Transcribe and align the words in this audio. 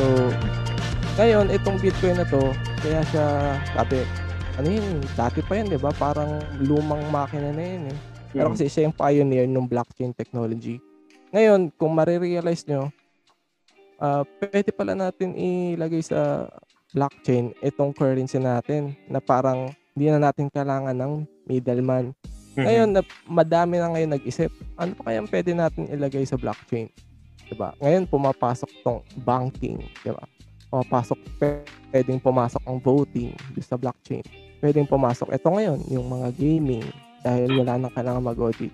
So, 0.00 0.32
ngayon, 1.20 1.52
itong 1.52 1.76
Bitcoin 1.76 2.16
na 2.16 2.24
to, 2.24 2.40
kaya 2.80 3.04
siya, 3.12 3.52
sabi, 3.76 4.00
ano 4.56 4.64
yun, 4.64 5.04
dati 5.12 5.44
pa 5.44 5.60
yan, 5.60 5.68
di 5.68 5.76
ba? 5.76 5.92
Parang 5.92 6.40
lumang 6.56 7.04
makina 7.12 7.52
na 7.52 7.60
yun 7.60 7.92
eh. 7.92 7.96
Pero 8.32 8.48
Mm. 8.48 8.52
kasi 8.56 8.72
siya 8.72 8.88
yung 8.88 8.96
pioneer 8.96 9.44
ng 9.44 9.68
blockchain 9.68 10.16
technology. 10.16 10.80
Ngayon, 11.36 11.68
kung 11.76 11.92
marirealize 11.92 12.64
nyo, 12.64 12.88
ah 14.00 14.24
pwede 14.40 14.72
pala 14.72 14.96
natin 14.96 15.36
ilagay 15.36 16.00
sa 16.00 16.48
blockchain 16.96 17.52
itong 17.60 17.92
currency 17.92 18.40
natin 18.40 18.96
na 19.04 19.20
parang 19.20 19.68
hindi 19.92 20.08
na 20.08 20.32
natin 20.32 20.48
kailangan 20.48 20.96
ng 20.96 21.28
middleman. 21.44 22.16
Mhm. 22.56 22.64
Ngayon, 22.64 22.88
na, 22.96 23.00
madami 23.28 23.76
na 23.76 23.92
ngayon 23.92 24.16
nag-isip, 24.16 24.48
ano 24.80 24.96
pa 24.96 25.12
kayang 25.12 25.28
pwede 25.28 25.52
natin 25.52 25.92
ilagay 25.92 26.24
sa 26.24 26.40
blockchain? 26.40 26.88
Diba? 27.50 27.74
Ngayon, 27.82 28.06
pumapasok 28.06 28.70
tong 28.86 29.02
banking. 29.26 29.82
Diba? 30.06 30.22
Pumapasok, 30.70 31.18
pwedeng 31.90 32.22
pumasok 32.22 32.62
ang 32.62 32.78
voting 32.78 33.34
sa 33.58 33.74
blockchain. 33.74 34.22
Pwedeng 34.62 34.86
pumasok. 34.86 35.34
Ito 35.34 35.50
ngayon, 35.50 35.80
yung 35.90 36.06
mga 36.06 36.30
gaming 36.38 36.86
dahil 37.26 37.50
wala 37.58 37.74
nang 37.76 37.92
kailangan 37.92 38.22
mag-audit. 38.22 38.70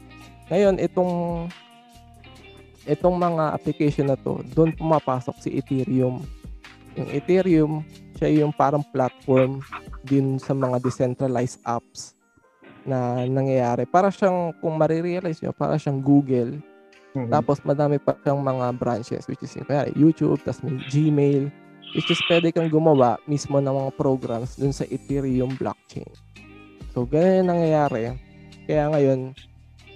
Ngayon, 0.53 0.77
itong 0.79 1.13
itong 2.87 3.17
mga 3.19 3.57
application 3.57 4.07
na 4.13 4.19
to, 4.21 4.45
doon 4.55 4.71
pumapasok 4.77 5.35
si 5.43 5.59
Ethereum. 5.59 6.23
Yung 6.95 7.09
Ethereum, 7.11 7.73
siya 8.15 8.45
yung 8.45 8.55
parang 8.55 8.85
platform 8.95 9.59
din 10.07 10.39
sa 10.39 10.55
mga 10.55 10.79
decentralized 10.79 11.59
apps 11.67 12.15
na 12.87 13.27
nangyayari. 13.27 13.85
Para 13.85 14.15
siyang, 14.15 14.55
kung 14.63 14.79
marirealize 14.79 15.43
nyo, 15.43 15.51
para 15.51 15.75
siyang 15.75 15.99
Google. 15.99 16.63
Mhm. 17.17 17.33
Tapos 17.33 17.65
madami 17.65 17.97
pa 17.97 18.13
siyang 18.21 18.45
mga 18.45 18.77
branches, 18.77 19.25
which 19.25 19.41
is 19.41 19.57
yung 19.57 19.65
kaya 19.65 19.89
YouTube, 19.97 20.37
tapos 20.45 20.61
may 20.61 20.77
Gmail, 20.93 21.49
which 21.97 22.13
is 22.13 22.21
pwede 22.29 22.53
kang 22.53 22.69
gumawa 22.69 23.17
mismo 23.25 23.57
ng 23.57 23.73
mga 23.73 23.93
programs 23.97 24.61
dun 24.61 24.77
sa 24.77 24.85
Ethereum 24.85 25.57
blockchain. 25.57 26.13
So, 26.93 27.09
ganyan 27.09 27.49
yung 27.49 27.51
nangyayari. 27.57 28.21
Kaya 28.69 28.93
ngayon, 28.93 29.33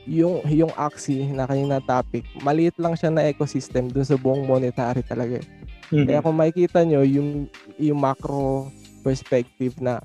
yung 0.09 0.41
yung 0.49 0.73
Axie 0.81 1.29
na 1.29 1.45
kanina 1.45 1.77
topic, 1.85 2.25
maliit 2.41 2.73
lang 2.81 2.97
siya 2.97 3.13
na 3.13 3.29
ecosystem 3.29 3.93
dun 3.93 4.09
sa 4.09 4.17
buong 4.17 4.49
monetary 4.49 5.05
talaga. 5.05 5.45
eh. 5.45 5.47
Mhm. 5.93 6.07
Kaya 6.09 6.25
kung 6.25 6.37
makikita 6.41 6.81
nyo, 6.89 7.05
yung, 7.05 7.51
yung 7.77 8.01
macro 8.01 8.73
perspective 9.05 9.77
na 9.77 10.01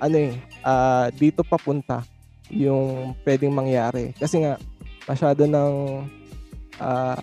ano 0.00 0.16
eh, 0.16 0.32
ah, 0.64 1.12
dito 1.12 1.44
papunta 1.44 2.02
yung 2.50 3.12
pwedeng 3.22 3.54
mangyari. 3.54 4.10
Kasi 4.16 4.42
nga, 4.42 4.58
masyado 5.10 5.42
ng 5.42 5.74
ah, 6.78 7.18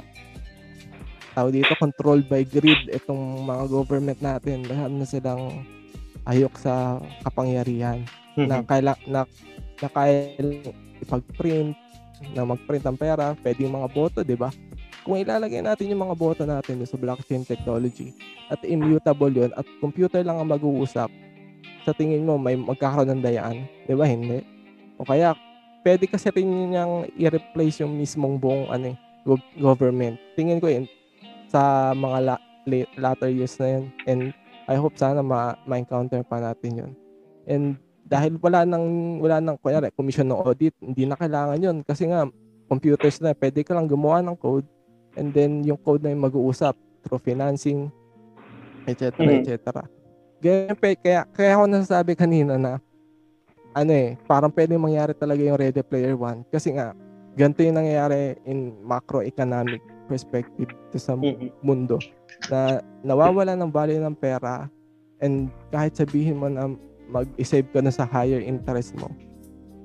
tao 1.32 1.48
dito, 1.48 1.72
controlled 1.80 2.28
by 2.28 2.44
greed 2.44 2.92
itong 2.92 3.48
mga 3.48 3.64
government 3.72 4.20
natin. 4.20 4.68
Masyado 4.68 4.94
na 4.94 5.08
silang 5.08 5.44
ayok 6.28 6.60
sa 6.60 7.00
kapangyarihan 7.24 8.04
na 8.36 8.60
Mhm. 8.60 8.66
kaila 8.68 8.94
na, 9.08 9.22
na 9.80 9.88
kaya 9.88 10.36
ipag-print 11.00 11.72
na 12.36 12.44
mag-print 12.44 12.84
ang 12.84 12.98
pera, 12.98 13.38
pwede 13.40 13.64
yung 13.64 13.78
mga 13.80 13.90
boto, 13.94 14.20
di 14.26 14.36
ba? 14.36 14.50
Kung 15.06 15.16
ilalagay 15.16 15.64
natin 15.64 15.94
yung 15.94 16.04
mga 16.04 16.18
boto 16.20 16.44
natin 16.44 16.84
sa 16.84 17.00
blockchain 17.00 17.48
technology 17.48 18.12
at 18.52 18.60
immutable 18.68 19.32
yun 19.32 19.54
at 19.56 19.64
computer 19.80 20.20
lang 20.26 20.42
ang 20.42 20.52
mag-uusap, 20.52 21.08
sa 21.88 21.96
tingin 21.96 22.28
mo 22.28 22.36
may 22.36 22.60
magkakaroon 22.60 23.16
ng 23.16 23.24
dayaan, 23.24 23.64
di 23.88 23.96
ba? 23.96 24.04
Hindi. 24.04 24.44
O 25.00 25.08
kaya, 25.08 25.32
pwede 25.88 26.04
kasi 26.04 26.28
rin 26.30 26.44
niyang 26.44 27.08
i-replace 27.16 27.80
yung 27.80 27.96
mismong 27.96 28.36
buong 28.36 28.68
ano, 28.68 28.92
eh, 28.92 28.96
gov- 29.24 29.56
government. 29.56 30.20
Tingin 30.36 30.60
ko 30.60 30.68
yun 30.68 30.84
sa 31.48 31.96
mga 31.96 32.18
la- 32.20 32.44
la- 32.68 32.92
latter 33.00 33.32
years 33.32 33.56
na 33.56 33.80
yun. 33.80 33.84
And 34.04 34.22
I 34.68 34.76
hope 34.76 35.00
sana 35.00 35.24
ma- 35.24 35.56
ma-encounter 35.64 36.20
pa 36.28 36.44
natin 36.44 36.72
yun. 36.76 36.92
And 37.48 37.80
dahil 38.04 38.36
wala 38.36 38.68
nang 38.68 38.84
wala 39.20 39.40
nang 39.40 39.56
kunyari 39.56 39.92
commission 39.92 40.28
ng 40.28 40.36
audit, 40.36 40.76
hindi 40.80 41.08
na 41.08 41.16
kailangan 41.16 41.56
'yun 41.56 41.78
kasi 41.84 42.08
nga 42.08 42.28
computers 42.68 43.20
na 43.20 43.32
pwede 43.32 43.64
ka 43.64 43.72
lang 43.72 43.88
gumawa 43.88 44.20
ng 44.20 44.36
code 44.36 44.68
and 45.16 45.32
then 45.32 45.64
yung 45.64 45.80
code 45.80 46.04
na 46.04 46.12
yung 46.12 46.24
mag-uusap 46.24 46.76
through 47.04 47.24
financing 47.24 47.88
etc 48.84 49.16
Mhm. 49.16 49.40
etc. 49.40 49.56
Ganyan 50.40 50.76
kaya 50.76 51.24
kaya 51.26 51.52
ako 51.56 51.64
nasasabi 51.66 52.12
kanina 52.14 52.56
na 52.56 52.80
ano 53.78 53.94
eh, 53.94 54.18
parang 54.26 54.50
pwede 54.50 54.74
mangyari 54.74 55.14
talaga 55.14 55.46
yung 55.46 55.60
Ready 55.62 55.86
Player 55.86 56.18
One. 56.18 56.42
Kasi 56.50 56.74
nga 56.74 56.98
ganito 57.38 57.62
yung 57.62 57.78
nangyayari 57.78 58.34
in 58.50 58.74
macroeconomic 58.82 59.86
perspective 60.10 60.74
to 60.90 60.98
sa 60.98 61.14
mundo. 61.62 62.02
Na 62.50 62.82
nawawala 63.06 63.54
ng 63.54 63.70
value 63.70 64.02
ng 64.02 64.18
pera 64.18 64.66
and 65.22 65.54
kahit 65.70 65.94
sabihin 65.94 66.42
mo 66.42 66.50
na 66.50 66.74
mag-save 67.08 67.70
ka 67.70 67.80
na 67.86 67.94
sa 67.94 68.10
higher 68.10 68.42
interest 68.42 68.98
mo 68.98 69.08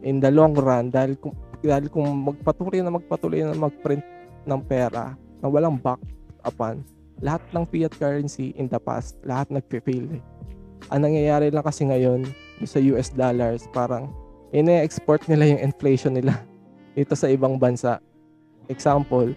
in 0.03 0.19
the 0.19 0.31
long 0.33 0.53
run 0.59 0.91
dahil 0.91 1.15
kung, 1.15 1.35
dahil 1.63 1.87
kung 1.87 2.05
magpatuloy 2.27 2.83
na 2.83 2.91
magpatuloy 2.91 3.41
na 3.47 3.55
mag-print 3.55 4.03
ng 4.43 4.61
pera 4.67 5.15
na 5.39 5.47
walang 5.47 5.79
back 5.79 6.03
upan 6.43 6.83
lahat 7.23 7.39
ng 7.55 7.63
fiat 7.71 7.95
currency 7.95 8.51
in 8.59 8.67
the 8.67 8.81
past 8.83 9.15
lahat 9.23 9.47
nagpe-fail 9.55 10.19
eh. 10.19 10.23
ang 10.91 11.07
nangyayari 11.07 11.55
lang 11.55 11.63
kasi 11.63 11.87
ngayon 11.87 12.27
sa 12.67 12.79
US 12.93 13.13
dollars 13.13 13.67
parang 13.71 14.11
ine-export 14.53 15.25
nila 15.27 15.57
yung 15.57 15.61
inflation 15.63 16.15
nila 16.17 16.41
dito 16.97 17.17
sa 17.17 17.31
ibang 17.31 17.57
bansa 17.57 17.99
example 18.69 19.33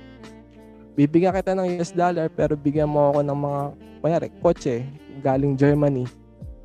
bibigyan 0.96 1.35
kita 1.35 1.53
ng 1.53 1.80
US 1.80 1.91
dollar 1.91 2.31
pero 2.31 2.56
bigyan 2.56 2.88
mo 2.88 3.12
ako 3.12 3.19
ng 3.24 3.40
mga 3.40 3.62
kunyari, 4.06 4.30
kotse 4.38 4.85
galing 5.25 5.58
Germany. 5.58 6.06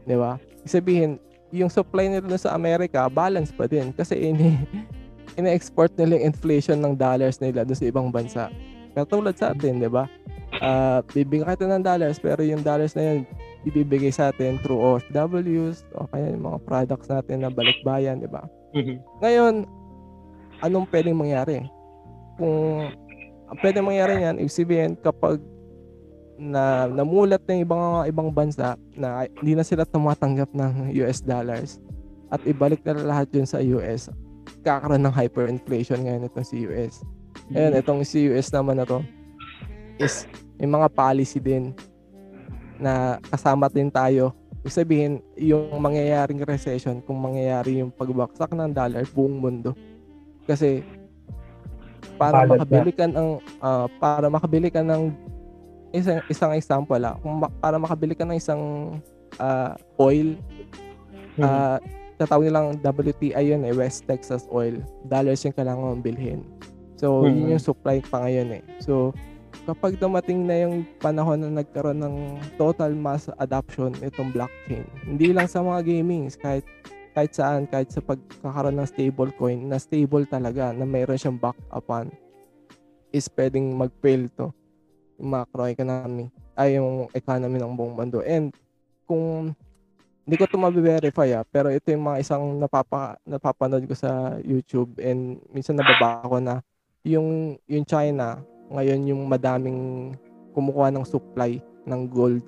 Di 0.05 0.13
ba? 0.13 0.37
Sabihin, 0.69 1.17
yung 1.49 1.73
supply 1.73 2.13
nila 2.13 2.37
sa 2.37 2.53
Amerika, 2.53 3.09
balance 3.09 3.49
pa 3.49 3.65
din. 3.65 3.97
Kasi 3.97 4.29
ini, 4.31 4.61
ina-export 5.41 5.97
nila 5.97 6.21
yung 6.21 6.37
inflation 6.37 6.77
ng 6.85 6.93
dollars 7.01 7.41
nila 7.41 7.65
doon 7.65 7.79
sa 7.81 7.89
ibang 7.89 8.09
bansa. 8.13 8.45
Katulad 8.93 9.41
sa 9.41 9.57
atin, 9.57 9.81
di 9.81 9.89
ba? 9.89 10.05
Ah, 10.61 11.01
bibigyan 11.17 11.49
kita 11.49 11.65
ng 11.65 11.81
dollars 11.81 12.21
pero 12.21 12.45
yung 12.45 12.61
dollars 12.61 12.93
na 12.93 13.03
yun 13.07 13.19
ibibigay 13.69 14.09
sa 14.09 14.33
atin 14.33 14.57
through 14.65 14.81
OFWs 14.81 15.85
o 15.97 16.09
kaya 16.09 16.33
yung 16.33 16.45
mga 16.49 16.59
products 16.65 17.09
natin 17.13 17.45
na 17.45 17.51
balikbayan, 17.53 18.21
di 18.23 18.31
ba? 18.31 18.49
Mhm. 18.73 18.97
Ngayon, 19.21 19.55
anong 20.65 20.87
pwedeng 20.89 21.19
mangyari? 21.21 21.65
Kung 22.41 22.89
ang 23.51 23.59
pwedeng 23.61 23.87
mangyari 23.89 24.21
niyan, 24.21 24.37
ibig 24.41 24.55
sabihin 24.55 24.95
kapag 25.01 25.43
na 26.41 26.89
namulat 26.89 27.45
ng 27.45 27.69
ibang 27.69 28.01
ibang 28.09 28.33
bansa 28.33 28.81
na 28.97 29.29
hindi 29.29 29.53
na 29.53 29.61
sila 29.61 29.85
tumatanggap 29.85 30.49
ng 30.57 30.89
US 31.05 31.21
dollars 31.21 31.77
at 32.33 32.41
ibalik 32.49 32.81
na 32.89 32.97
lahat 32.97 33.29
yun 33.37 33.45
sa 33.45 33.61
US, 33.61 34.09
kakaroon 34.65 35.05
ng 35.05 35.13
hyperinflation 35.13 36.01
ngayon 36.01 36.25
itong 36.33 36.47
si 36.47 36.65
US. 36.65 37.05
Ngayon, 37.53 37.73
itong 37.77 38.01
si 38.09 38.25
US 38.33 38.49
naman 38.55 38.81
na 38.81 38.89
to 38.89 39.05
is 40.01 40.25
may 40.57 40.71
mga 40.71 40.89
policy 40.97 41.43
din 41.43 41.77
na 42.81 43.21
kasama 43.29 43.69
din 43.69 43.93
tayo. 43.93 44.33
Ibig 44.61 44.75
sabihin, 44.75 45.13
yung 45.37 45.73
mangyayaring 45.77 46.41
recession, 46.43 47.01
kung 47.01 47.17
mangyayari 47.17 47.81
yung 47.81 47.93
pagbaksak 47.93 48.53
ng 48.53 48.73
dollar 48.73 49.05
buong 49.13 49.37
mundo. 49.41 49.73
Kasi 50.45 50.85
para 52.17 52.45
Palad 52.45 52.61
makabili 52.61 52.93
ka 52.93 53.09
ng 53.09 53.29
ah, 53.61 53.89
para 53.97 54.27
makabili 54.29 54.69
ka 54.69 54.85
ng 54.85 55.13
isang 55.91 56.21
isang 56.29 56.53
example 56.53 57.01
ah, 57.01 57.17
kung 57.17 57.41
ma- 57.41 57.55
para 57.61 57.81
makabili 57.81 58.13
ka 58.13 58.29
ng 58.29 58.37
isang 58.37 58.63
ah, 59.41 59.73
oil 59.97 60.37
Mhm. 61.39 61.45
ah 61.47 61.79
tatawag 62.21 62.53
nilang 62.53 62.77
WTI 62.85 63.57
yun 63.57 63.65
eh, 63.65 63.73
West 63.73 64.05
Texas 64.05 64.45
Oil. 64.53 64.85
Dollars 65.09 65.41
yung 65.41 65.57
kailangan 65.57 65.81
mong 65.81 66.05
bilhin. 66.05 66.45
So, 67.01 67.25
yun 67.25 67.49
Mhm. 67.49 67.53
yung 67.57 67.65
supply 67.65 68.05
pa 68.05 68.21
ngayon 68.21 68.61
eh. 68.61 68.63
So, 68.85 69.17
kapag 69.69 70.01
dumating 70.01 70.49
na 70.49 70.65
yung 70.65 70.89
panahon 71.01 71.41
na 71.41 71.61
nagkaroon 71.61 72.01
ng 72.01 72.17
total 72.57 72.97
mass 72.97 73.29
adoption 73.37 73.93
itong 74.01 74.33
blockchain, 74.33 74.87
hindi 75.05 75.33
lang 75.33 75.49
sa 75.51 75.61
mga 75.61 75.85
gamings, 75.85 76.37
kahit 76.39 76.65
kahit 77.11 77.33
saan, 77.35 77.67
kahit 77.67 77.91
sa 77.91 78.01
pagkakaroon 78.01 78.79
ng 78.79 78.89
stablecoin 78.89 79.61
na 79.67 79.83
stable 79.83 80.25
talaga, 80.31 80.71
na 80.71 80.87
mayroon 80.87 81.19
siyang 81.19 81.39
backupan, 81.43 82.09
is 83.11 83.27
pwedeng 83.35 83.75
mag-fail 83.75 84.31
to 84.39 84.55
yung 85.19 85.37
macroeconomy, 85.37 86.33
ay 86.57 86.81
yung 86.81 87.11
economy 87.13 87.61
ng 87.61 87.75
buong 87.77 87.95
mundo. 87.99 88.25
And 88.25 88.55
kung 89.05 89.53
hindi 90.25 90.35
ko 90.39 90.47
ito 90.47 90.57
mabe-verify 90.57 91.29
ah, 91.35 91.45
pero 91.45 91.69
ito 91.75 91.91
yung 91.91 92.07
mga 92.07 92.23
isang 92.23 92.57
napapa, 92.57 93.19
napapanood 93.27 93.85
ko 93.91 93.95
sa 93.99 94.39
YouTube 94.41 94.95
and 95.03 95.43
minsan 95.51 95.75
nababa 95.75 96.23
ko 96.25 96.39
na 96.39 96.63
yung, 97.03 97.59
yung 97.67 97.85
China, 97.85 98.39
ngayon 98.71 99.11
yung 99.11 99.23
madaming 99.27 100.15
kumukuha 100.55 100.95
ng 100.95 101.05
supply 101.07 101.59
ng 101.87 102.01
gold. 102.07 102.43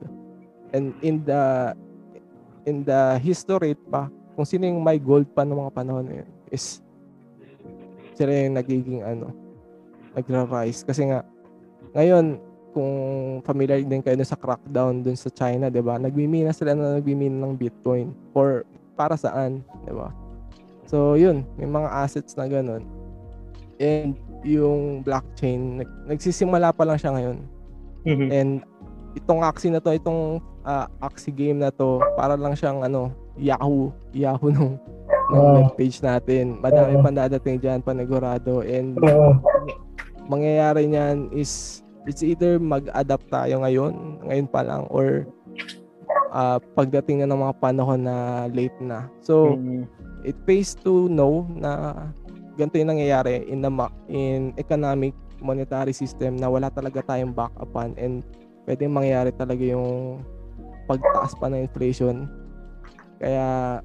And 0.72 0.94
in 1.02 1.22
the 1.26 1.74
in 2.64 2.86
the 2.86 3.18
history 3.18 3.74
pa, 3.74 4.06
kung 4.38 4.46
sino 4.46 4.64
yung 4.64 4.80
may 4.80 4.96
gold 5.02 5.28
pa 5.34 5.42
ng 5.42 5.58
mga 5.58 5.74
panahon 5.74 6.06
na 6.06 6.14
yun, 6.22 6.30
is 6.48 6.80
sila 8.14 8.30
yung 8.30 8.56
nagiging 8.56 9.02
ano, 9.02 9.34
nagra-rise. 10.14 10.86
Kasi 10.86 11.10
nga, 11.10 11.26
ngayon, 11.92 12.38
kung 12.72 12.92
familiar 13.44 13.84
din 13.84 14.00
kayo 14.00 14.16
sa 14.24 14.38
crackdown 14.38 15.04
dun 15.04 15.18
sa 15.18 15.28
China, 15.28 15.68
'di 15.68 15.84
ba? 15.84 16.00
Nagmimina 16.00 16.56
sila 16.56 16.72
na 16.72 16.96
nagmimina 16.96 17.44
ng 17.44 17.54
Bitcoin 17.60 18.16
for 18.32 18.64
para 18.96 19.12
saan, 19.18 19.60
'di 19.84 19.92
ba? 19.92 20.08
So, 20.88 21.16
yun, 21.16 21.44
may 21.60 21.68
mga 21.68 21.88
assets 22.04 22.36
na 22.36 22.48
ganun. 22.48 22.84
And 23.82 24.14
yung 24.46 25.02
blockchain, 25.02 25.82
nag- 25.82 25.98
nagsisimula 26.06 26.70
pa 26.70 26.86
lang 26.86 26.98
siya 26.98 27.10
ngayon. 27.18 27.38
Mhm. 28.06 28.28
And 28.30 28.50
itong 29.18 29.42
Axie 29.42 29.74
na 29.74 29.82
to, 29.82 29.90
itong 29.90 30.38
uh, 30.62 30.86
Axie 31.02 31.34
game 31.34 31.58
na 31.58 31.74
to, 31.74 31.98
para 32.14 32.38
lang 32.38 32.54
siyang 32.54 32.86
ano, 32.86 33.10
Yahoo, 33.34 33.90
Yahoo 34.14 34.48
nung, 34.54 34.74
nung 35.34 35.46
Oo. 35.46 35.56
webpage 35.66 35.98
natin. 35.98 36.62
Madami 36.62 36.94
Oo. 36.94 37.02
pang 37.02 37.16
dadating 37.16 37.58
dyan, 37.58 37.82
panigurado. 37.82 38.62
And 38.62 38.94
Oo. 39.02 39.38
mangyayari 40.30 40.86
niyan 40.86 41.34
is 41.34 41.82
it's 42.06 42.22
either 42.22 42.58
mag-adapt 42.58 43.26
tayo 43.30 43.62
ngayon, 43.62 44.22
ngayon 44.26 44.48
pa 44.50 44.62
lang, 44.62 44.86
or 44.90 45.26
ah, 46.32 46.58
pagdating 46.74 47.22
na 47.22 47.28
ng 47.28 47.40
mga 47.44 47.54
panahon 47.60 48.00
na 48.02 48.48
late 48.50 48.74
na. 48.80 49.06
So, 49.20 49.54
Mhm. 49.54 49.84
it 50.24 50.36
pays 50.48 50.72
to 50.80 51.06
know 51.06 51.44
na 51.52 51.92
ganito 52.56 52.76
yung 52.76 52.92
nangyayari 52.92 53.48
in 53.48 53.64
the 53.64 53.70
in 54.12 54.52
economic 54.60 55.16
monetary 55.42 55.90
system 55.90 56.38
na 56.38 56.46
wala 56.46 56.70
talaga 56.70 57.02
tayong 57.02 57.34
backupan 57.34 57.96
and 57.98 58.22
pwedeng 58.68 58.94
mangyari 58.94 59.34
talaga 59.34 59.62
yung 59.62 60.22
pagtaas 60.86 61.34
pa 61.38 61.50
ng 61.50 61.66
inflation. 61.66 62.30
Kaya 63.18 63.80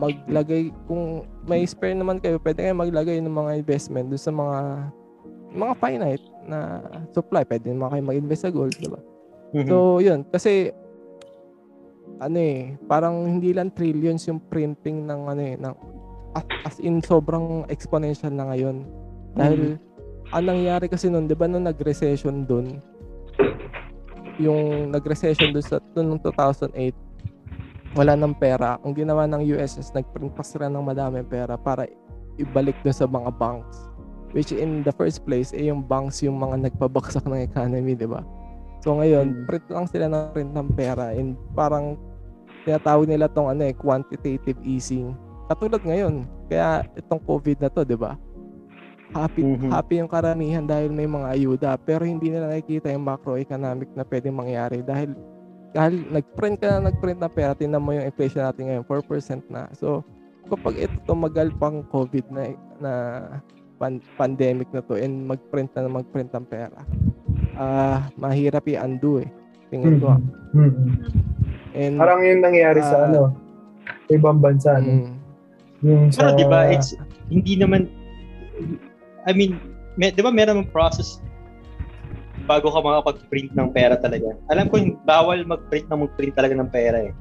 maglagay 0.00 0.72
kung 0.88 1.24
may 1.44 1.64
spare 1.68 1.96
naman 1.96 2.20
kayo, 2.20 2.40
pwede 2.40 2.64
kayo 2.64 2.76
maglagay 2.76 3.20
ng 3.20 3.32
mga 3.32 3.52
investment 3.60 4.08
doon 4.08 4.22
sa 4.22 4.32
mga 4.32 4.58
mga 5.50 5.74
finite 5.82 6.26
na 6.46 6.58
supply. 7.10 7.42
Pwede 7.44 7.74
naman 7.74 7.90
kayo 7.92 8.02
mag-invest 8.06 8.42
sa 8.46 8.52
gold, 8.54 8.74
di 8.78 8.88
ba? 8.88 9.00
Mhm. 9.50 9.66
So, 9.66 9.98
yun. 9.98 10.22
Kasi, 10.30 10.70
ano 12.22 12.38
eh, 12.38 12.78
parang 12.86 13.26
hindi 13.26 13.50
lang 13.50 13.74
trillions 13.74 14.24
yung 14.30 14.38
printing 14.46 15.04
ng 15.08 15.20
ano 15.26 15.42
eh, 15.42 15.56
ng, 15.58 15.74
as, 16.36 16.44
as 16.66 16.76
in 16.78 17.02
sobrang 17.02 17.66
exponential 17.68 18.30
na 18.30 18.50
ngayon. 18.52 18.86
Dahil, 19.34 19.78
ang 20.30 20.44
nangyari 20.46 20.86
kasi 20.86 21.10
nun, 21.10 21.26
di 21.26 21.34
ba 21.34 21.50
nung 21.50 21.66
nag-recession 21.66 22.46
dun, 22.46 22.78
yung 24.38 24.94
nag-recession 24.94 25.52
dun 25.52 25.64
sa 25.64 25.82
nung 25.98 26.22
2008, 26.22 26.70
wala 27.98 28.14
ng 28.14 28.34
pera. 28.38 28.78
Ang 28.86 28.94
ginawa 28.94 29.26
ng 29.26 29.42
US 29.58 29.74
is 29.76 29.90
nag-print 29.90 30.30
pa 30.32 30.46
sila 30.46 30.70
ng 30.70 30.82
madaming 30.82 31.26
pera 31.26 31.58
para 31.58 31.90
ibalik 32.38 32.78
dun 32.86 32.94
sa 32.94 33.10
mga 33.10 33.34
banks. 33.34 33.90
Which 34.30 34.54
in 34.54 34.86
the 34.86 34.94
first 34.94 35.26
place, 35.26 35.50
eh 35.50 35.66
yung 35.66 35.82
banks 35.82 36.22
yung 36.22 36.38
mga 36.38 36.70
nagpabaksak 36.70 37.26
ng 37.26 37.50
economy, 37.50 37.98
di 37.98 38.06
ba? 38.06 38.22
So 38.80 38.94
ngayon, 38.96 39.26
Mm. 39.34 39.46
print 39.50 39.66
lang 39.68 39.86
sila 39.90 40.06
ng 40.06 40.24
print 40.32 40.52
ng 40.54 40.68
pera 40.72 41.12
and 41.12 41.34
parang 41.52 41.98
tinatawag 42.64 43.10
nila 43.10 43.26
tong 43.28 43.50
ano 43.50 43.66
eh, 43.66 43.74
quantitative 43.74 44.56
easing. 44.62 45.12
Katulad 45.50 45.82
ngayon, 45.82 46.30
kaya 46.46 46.86
itong 46.94 47.18
COVID 47.26 47.58
na 47.58 47.66
to, 47.66 47.82
di 47.82 47.98
ba? 47.98 48.14
Happy, 49.10 49.42
Mhm. 49.42 49.74
happy 49.74 49.98
yung 49.98 50.06
karamihan 50.06 50.62
dahil 50.62 50.94
may 50.94 51.10
mga 51.10 51.34
ayuda 51.34 51.74
pero 51.74 52.06
hindi 52.06 52.30
nila 52.30 52.46
nakikita 52.46 52.94
yung 52.94 53.02
macroeconomic 53.02 53.90
na 53.98 54.06
pwedeng 54.06 54.38
mangyari 54.38 54.86
dahil 54.86 55.18
dahil 55.74 56.06
nag-print 56.06 56.62
ka 56.62 56.78
na 56.78 56.90
nag-print 56.90 57.18
na 57.18 57.26
pera, 57.26 57.58
tingnan 57.58 57.82
mo 57.82 57.90
yung 57.90 58.06
inflation 58.06 58.42
natin 58.42 58.70
ngayon, 58.70 58.86
4% 58.86 59.42
na. 59.50 59.66
So, 59.74 60.06
kapag 60.46 60.78
ito 60.78 60.94
tumagal 61.04 61.50
pang 61.58 61.82
COVID 61.90 62.30
na, 62.30 62.42
na 62.78 62.92
pan- 63.78 64.02
pandemic 64.14 64.70
na 64.70 64.82
to 64.82 64.94
and 64.94 65.26
mag-print 65.26 65.74
na 65.74 65.90
mag-print 65.90 66.30
ng 66.30 66.46
pera, 66.46 66.78
ah 67.54 68.06
mahirap 68.14 68.62
i-undo 68.66 69.18
eh. 69.18 69.30
Tingin 69.70 69.98
ko. 69.98 70.14
Mhm. 70.54 70.78
And, 71.74 71.94
Parang 71.98 72.22
yung 72.22 72.42
nangyari 72.42 72.78
sa 72.78 72.94
Ah. 72.94 73.06
ano, 73.10 73.22
sa 74.06 74.10
ibang 74.10 74.38
bansa. 74.38 74.78
mm, 74.78 75.19
Yung 75.84 76.12
sa... 76.12 76.32
Pero 76.32 76.44
di 76.44 76.46
ba, 76.46 76.68
it's, 76.68 76.92
hindi 77.32 77.56
naman, 77.56 77.88
I 79.24 79.32
mean, 79.32 79.56
may, 79.96 80.12
di 80.12 80.20
ba 80.20 80.32
meron 80.32 80.64
ng 80.64 80.70
process 80.72 81.20
bago 82.48 82.72
ka 82.72 82.80
makapag-print 82.80 83.52
ng 83.54 83.68
pera 83.70 83.94
talaga. 84.00 84.34
Alam 84.50 84.66
ko, 84.72 84.74
yung 84.80 84.98
bawal 85.06 85.44
mag-print 85.44 85.86
na 85.86 86.02
mag-print 86.02 86.34
talaga 86.34 86.54
ng 86.56 86.70
pera 86.72 86.98
eh. 87.10 87.12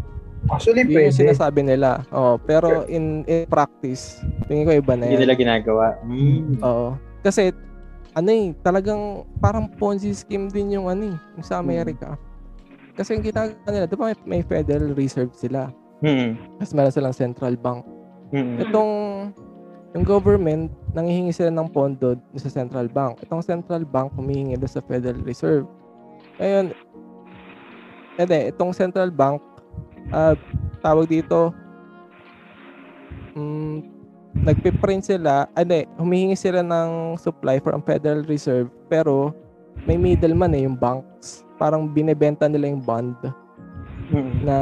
Actually, 0.47 0.87
yun 0.87 0.95
yung 0.95 1.11
pwede. 1.11 1.19
sinasabi 1.19 1.61
nila. 1.67 2.07
Oh, 2.15 2.39
pero 2.39 2.87
in, 2.87 3.27
in 3.27 3.43
practice, 3.51 4.23
tingin 4.47 4.63
ko 4.63 4.71
iba 4.71 4.95
na 4.95 5.11
Hindi 5.11 5.19
yan. 5.19 5.23
nila 5.27 5.35
ginagawa. 5.35 5.85
Mm. 6.07 6.63
Oo. 6.63 6.95
Kasi 7.19 7.51
ano 8.15 8.29
eh, 8.31 8.55
talagang 8.63 9.27
parang 9.43 9.67
Ponzi 9.67 10.15
scheme 10.15 10.47
din 10.47 10.79
yung 10.79 10.87
ano 10.87 11.13
eh, 11.13 11.17
yung 11.35 11.45
sa 11.45 11.59
Amerika. 11.59 12.15
Kasi 12.95 13.19
yung 13.19 13.23
ginagawa 13.27 13.69
nila, 13.69 13.85
di 13.85 13.95
ba 13.99 14.05
may, 14.11 14.17
may 14.25 14.41
Federal 14.47 14.95
Reserve 14.95 15.35
sila. 15.35 15.69
Mm. 15.99 16.39
Tapos 16.57 16.73
meron 16.73 16.95
silang 16.95 17.15
central 17.15 17.59
bank. 17.59 17.83
Mm. 18.29 18.61
Itong 18.61 18.91
yung 19.97 20.05
government, 20.05 20.69
nangihingi 20.93 21.33
sila 21.33 21.49
ng 21.49 21.69
pondo 21.73 22.13
sa 22.37 22.49
central 22.49 22.85
bank. 22.85 23.17
Itong 23.25 23.41
central 23.41 23.81
bank, 23.89 24.13
humihingi 24.13 24.53
doon 24.53 24.69
sa 24.69 24.85
Federal 24.85 25.17
Reserve. 25.25 25.65
Ngayon, 26.37 26.77
ede, 28.21 28.53
itong 28.53 28.69
central 28.69 29.09
bank, 29.09 29.41
ah, 30.13 30.37
tawag 30.85 31.09
dito, 31.09 31.49
mm, 33.33 33.81
nagpiprint 34.45 35.09
sila, 35.09 35.49
hindi, 35.57 35.89
humihingi 35.97 36.37
sila 36.37 36.61
ng 36.61 37.17
supply 37.17 37.57
from 37.57 37.81
Federal 37.81 38.21
Reserve, 38.29 38.69
pero 38.85 39.33
may 39.89 39.97
middleman 39.97 40.53
eh, 40.53 40.69
yung 40.69 40.77
banks. 40.77 41.41
Parang 41.57 41.89
binebenta 41.89 42.45
nila 42.45 42.69
yung 42.69 42.83
bond 42.85 43.17
Mm. 44.09 44.41
na 44.41 44.57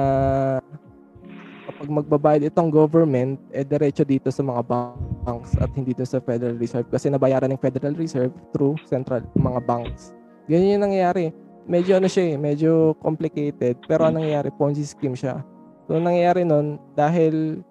kapag 1.78 1.94
magbabayad 1.94 2.44
itong 2.50 2.74
government, 2.74 3.38
eh 3.54 3.62
diretso 3.62 4.02
dito 4.02 4.34
sa 4.34 4.42
mga 4.42 4.66
banks 4.66 5.54
at 5.62 5.70
hindi 5.78 5.94
dito 5.94 6.10
sa 6.10 6.18
Federal 6.18 6.58
Reserve 6.58 6.90
kasi 6.90 7.06
nabayaran 7.06 7.54
ng 7.54 7.62
Federal 7.62 7.94
Reserve 7.94 8.34
through 8.50 8.82
central 8.90 9.22
mga 9.38 9.62
banks. 9.62 10.10
Ganyan 10.50 10.82
yung 10.82 10.86
nangyayari. 10.90 11.30
Medyo 11.70 12.02
ano 12.02 12.10
siya 12.10 12.34
eh, 12.34 12.36
medyo 12.42 12.98
complicated 12.98 13.78
pero 13.86 14.10
ang 14.10 14.18
nangyayari, 14.18 14.50
Ponzi 14.50 14.82
scheme 14.90 15.14
siya. 15.14 15.46
So 15.86 16.02
ang 16.02 16.10
nangyayari 16.10 16.50
nun, 16.50 16.82
dahil 16.98 17.62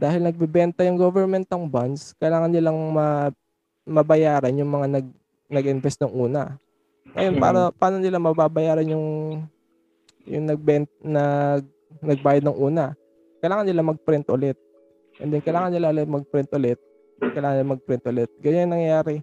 dahil 0.00 0.24
nagbebenta 0.24 0.80
yung 0.88 0.96
government 0.96 1.44
ng 1.52 1.68
bonds, 1.68 2.16
kailangan 2.16 2.56
nilang 2.56 2.88
ma, 2.88 3.28
mabayaran 3.84 4.56
yung 4.56 4.72
mga 4.80 4.86
nag 4.96 5.06
nag-invest 5.52 6.00
ng 6.00 6.12
una. 6.16 6.56
Ngayon, 7.12 7.36
Mhm. 7.36 7.42
para 7.44 7.60
paano 7.68 8.00
nila 8.00 8.16
mababayaran 8.16 8.88
yung 8.88 9.06
yung 10.24 10.48
nagbent 10.48 10.88
nag 11.04 11.68
nagbayad 12.02 12.46
ng 12.46 12.56
una? 12.56 12.94
Kailangan 13.44 13.66
nila 13.68 13.82
mag-print 13.84 14.26
ulit. 14.32 14.58
And 15.20 15.30
then 15.30 15.44
kailangan 15.44 15.76
nila 15.76 15.92
ulit 15.94 16.08
mag-print 16.08 16.50
ulit. 16.56 16.78
Kailangan 17.20 17.54
nila 17.60 17.72
mag-print 17.76 18.04
ulit. 18.08 18.30
Ganyan 18.42 18.70
ang 18.70 18.80
nangyayari 18.80 19.22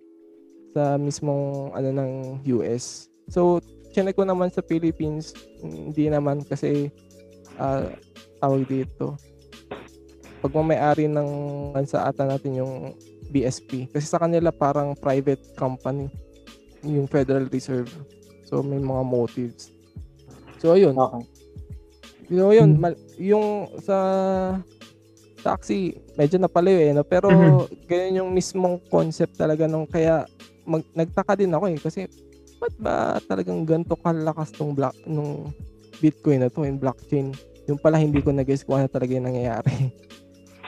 sa 0.71 0.95
mismong 0.95 1.75
ano 1.75 1.89
ng 1.91 2.11
US. 2.59 3.11
So, 3.27 3.59
chinek 3.91 4.15
ko 4.15 4.23
naman 4.23 4.51
sa 4.51 4.63
Philippines, 4.63 5.35
hindi 5.59 6.07
naman 6.07 6.47
kasi 6.47 6.91
ah, 7.59 7.91
tawag 8.39 8.67
dito. 8.67 9.19
Pagmamayari 10.41 11.05
ng 11.05 11.29
bansa 11.75 12.07
ata 12.07 12.25
natin 12.25 12.61
yung 12.63 12.73
BSP. 13.29 13.91
Kasi 13.91 14.05
sa 14.09 14.17
kanila 14.17 14.49
parang 14.49 14.97
private 14.97 15.53
company 15.53 16.09
yung 16.81 17.05
Federal 17.05 17.45
Reserve. 17.51 17.91
So, 18.47 18.65
may 18.65 18.81
mga 18.81 19.03
motives. 19.05 19.69
So, 20.57 20.73
ayun. 20.73 20.97
Okay. 20.97 21.40
So, 22.31 22.55
yun. 22.55 22.79
Hmm. 22.79 22.81
Mal- 22.81 23.01
yung 23.19 23.47
sa 23.83 23.97
taxi, 25.43 25.99
medyo 26.15 26.39
napalayo 26.39 26.79
eh. 26.79 26.91
No? 26.95 27.03
Pero, 27.03 27.27
Mhm. 27.29 27.85
ganyan 27.85 28.19
yung 28.23 28.31
mismong 28.31 28.79
concept 28.87 29.35
talaga 29.35 29.67
nung 29.67 29.83
kaya 29.85 30.23
mag, 30.63 30.85
nagtaka 30.95 31.35
din 31.35 31.51
ako 31.51 31.65
eh. 31.67 31.77
Kasi, 31.77 32.01
ba't 32.55 32.73
ba 32.79 32.93
talagang 33.25 33.65
ganito 33.65 33.97
kalakas 33.97 34.53
tong 34.53 34.71
block, 34.71 34.95
nung 35.03 35.51
Bitcoin 35.99 36.41
na 36.41 36.49
to, 36.49 36.63
yung 36.63 36.79
blockchain? 36.79 37.33
Yung 37.67 37.77
pala 37.77 37.99
hindi 37.99 38.21
ko 38.21 38.31
nag-guess 38.31 38.63
kung 38.63 38.79
ano 38.79 38.87
talaga 38.87 39.11
yung 39.11 39.27
nangyayari. 39.27 39.69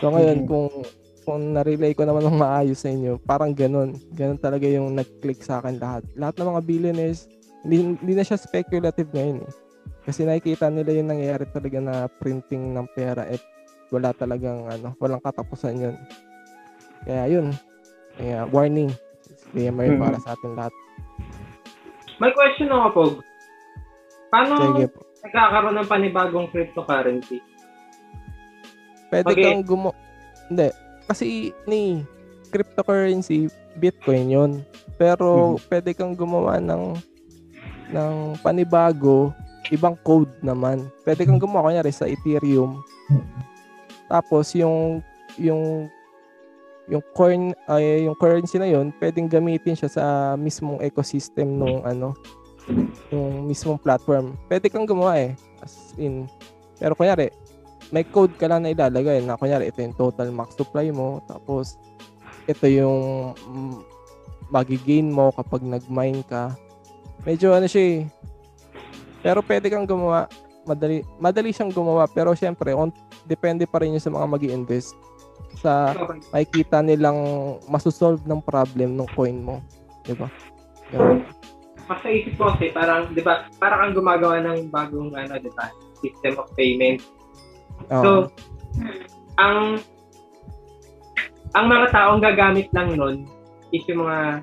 So, 0.03 0.12
ngayon, 0.12 0.43
Mhm. 0.43 0.48
kung 0.51 0.67
kung 1.24 1.55
na-relay 1.55 1.96
ko 1.96 2.03
naman 2.03 2.27
ng 2.27 2.36
maayos 2.36 2.84
sa 2.84 2.91
inyo, 2.91 3.15
parang 3.24 3.55
ganun. 3.55 3.96
Ganun 4.12 4.36
talaga 4.36 4.67
yung 4.67 4.91
nag-click 4.91 5.39
sa 5.39 5.63
akin 5.63 5.79
lahat. 5.79 6.03
Lahat 6.20 6.36
ng 6.36 6.51
mga 6.51 6.62
billionaires, 6.67 7.32
hindi, 7.63 7.96
hindi 7.96 8.12
na 8.12 8.27
siya 8.27 8.36
speculative 8.36 9.08
ngayon 9.15 9.48
eh. 9.48 9.51
Kasi 10.04 10.28
nakikita 10.28 10.68
nila 10.68 10.92
yung 10.92 11.10
nangyayari 11.10 11.48
talaga 11.48 11.80
na 11.80 11.96
printing 12.12 12.75
ng 12.75 12.88
pera 12.92 13.24
at 13.24 13.40
wala 13.88 14.12
talagang 14.12 14.68
ano, 14.68 14.92
walang 15.00 15.24
katapusan 15.24 15.80
yun. 15.80 15.96
Kaya 17.08 17.24
yun. 17.30 17.56
Kaya 18.20 18.44
warning. 18.50 18.92
Disclaimer 19.24 19.88
Mhm. 19.88 20.00
para 20.00 20.18
sa 20.20 20.36
atin 20.36 20.52
lahat. 20.58 20.74
May 22.20 22.32
question 22.36 22.70
ako, 22.70 22.88
Pog. 22.92 23.13
Paano 24.28 24.54
Sige 24.60 24.86
po. 24.92 25.02
nagkakaroon 25.24 25.75
ng 25.78 25.90
panibagong 25.90 26.48
cryptocurrency? 26.50 27.40
Pwede 29.08 29.30
Okay. 29.30 29.44
kang 29.46 29.63
gumo... 29.63 29.94
Hindi. 30.50 30.74
Kasi 31.06 31.54
ni 31.63 32.02
cryptocurrency, 32.50 33.48
Bitcoin 33.78 34.28
yun. 34.30 34.52
Pero 34.98 35.58
pwede 35.70 35.94
kang 35.94 36.13
gumawa 36.13 36.58
ng 36.58 36.98
ng 37.94 38.16
panibago, 38.42 39.30
ibang 39.72 39.96
code 40.03 40.32
naman. 40.43 40.89
Pwede 41.08 41.24
kang 41.24 41.39
gumawa 41.39 41.72
kunyari 41.72 41.91
sa 41.93 42.10
Ethereum. 42.10 42.82
Tapos 44.12 44.51
yung 44.58 45.00
yung 45.39 45.88
yung 46.91 47.03
coin 47.15 47.55
ay 47.72 48.03
yung 48.03 48.17
currency 48.20 48.60
na 48.60 48.67
yon 48.67 48.91
pwedeng 49.00 49.32
gamitin 49.32 49.77
siya 49.77 49.88
sa 49.88 50.05
mismong 50.36 50.84
ecosystem 50.84 51.48
nung 51.48 51.79
ano 51.88 52.12
yung 53.08 53.48
mismong 53.48 53.79
platform. 53.79 54.36
Pwede 54.51 54.67
kang 54.67 54.84
gumawa 54.84 55.15
eh 55.15 55.32
as 55.63 55.96
in 55.96 56.27
pero 56.75 56.91
kunyari 56.91 57.32
may 57.96 58.03
code 58.03 58.36
ka 58.36 58.51
lang 58.51 58.67
na 58.67 58.75
ilalagay 58.75 59.24
na 59.24 59.39
kunyari 59.39 59.72
ito 59.72 59.79
yung 59.79 59.96
total 59.96 60.27
max 60.36 60.60
supply 60.60 60.91
mo 60.91 61.24
tapos 61.24 61.79
ito 62.51 62.67
yung 62.67 63.32
mm, 63.32 63.93
magigain 64.51 65.08
mo 65.08 65.32
kapag 65.34 65.63
nag-mine 65.63 66.22
ka. 66.27 66.53
Medyo 67.24 67.55
ano 67.55 67.65
siya 67.65 67.84
eh. 67.88 68.00
Pero 69.24 69.39
pwede 69.42 69.72
kang 69.72 69.88
gumawa 69.88 70.27
madali 70.63 71.03
madali 71.20 71.51
siyang 71.51 71.75
gumawa 71.75 72.08
pero 72.08 72.32
syempre 72.32 72.72
on, 72.72 72.88
depende 73.27 73.68
pa 73.68 73.84
rin 73.84 73.96
yun 73.96 74.03
sa 74.03 74.12
mga 74.12 74.27
magi 74.27 74.48
invest 74.48 74.96
sa 75.60 75.92
makikita 76.32 76.80
nilang 76.80 77.20
masosolve 77.68 78.24
ng 78.24 78.39
problem 78.39 78.96
ng 78.96 79.08
coin 79.12 79.44
mo. 79.44 79.60
Di 80.03 80.15
ba? 80.15 80.27
Ganun. 80.92 81.24
Mas 81.84 82.00
naisip 82.00 82.39
ko 82.39 82.48
kasi 82.48 82.72
parang, 82.72 83.12
di 83.12 83.20
ba, 83.20 83.44
parang 83.60 83.92
kang 83.92 83.96
gumagawa 84.00 84.39
ng 84.39 84.72
bagong, 84.72 85.12
ano, 85.13 85.36
di 85.36 85.51
ba, 85.51 85.68
system 86.00 86.39
of 86.39 86.48
payment. 86.56 87.03
Oo. 87.92 88.01
So, 88.01 88.10
ang 89.36 89.84
ang 91.53 91.65
mga 91.70 91.94
taong 91.94 92.24
gagamit 92.24 92.72
lang 92.74 92.98
nun 92.98 93.27
is 93.70 93.84
yung 93.86 94.08
mga 94.08 94.42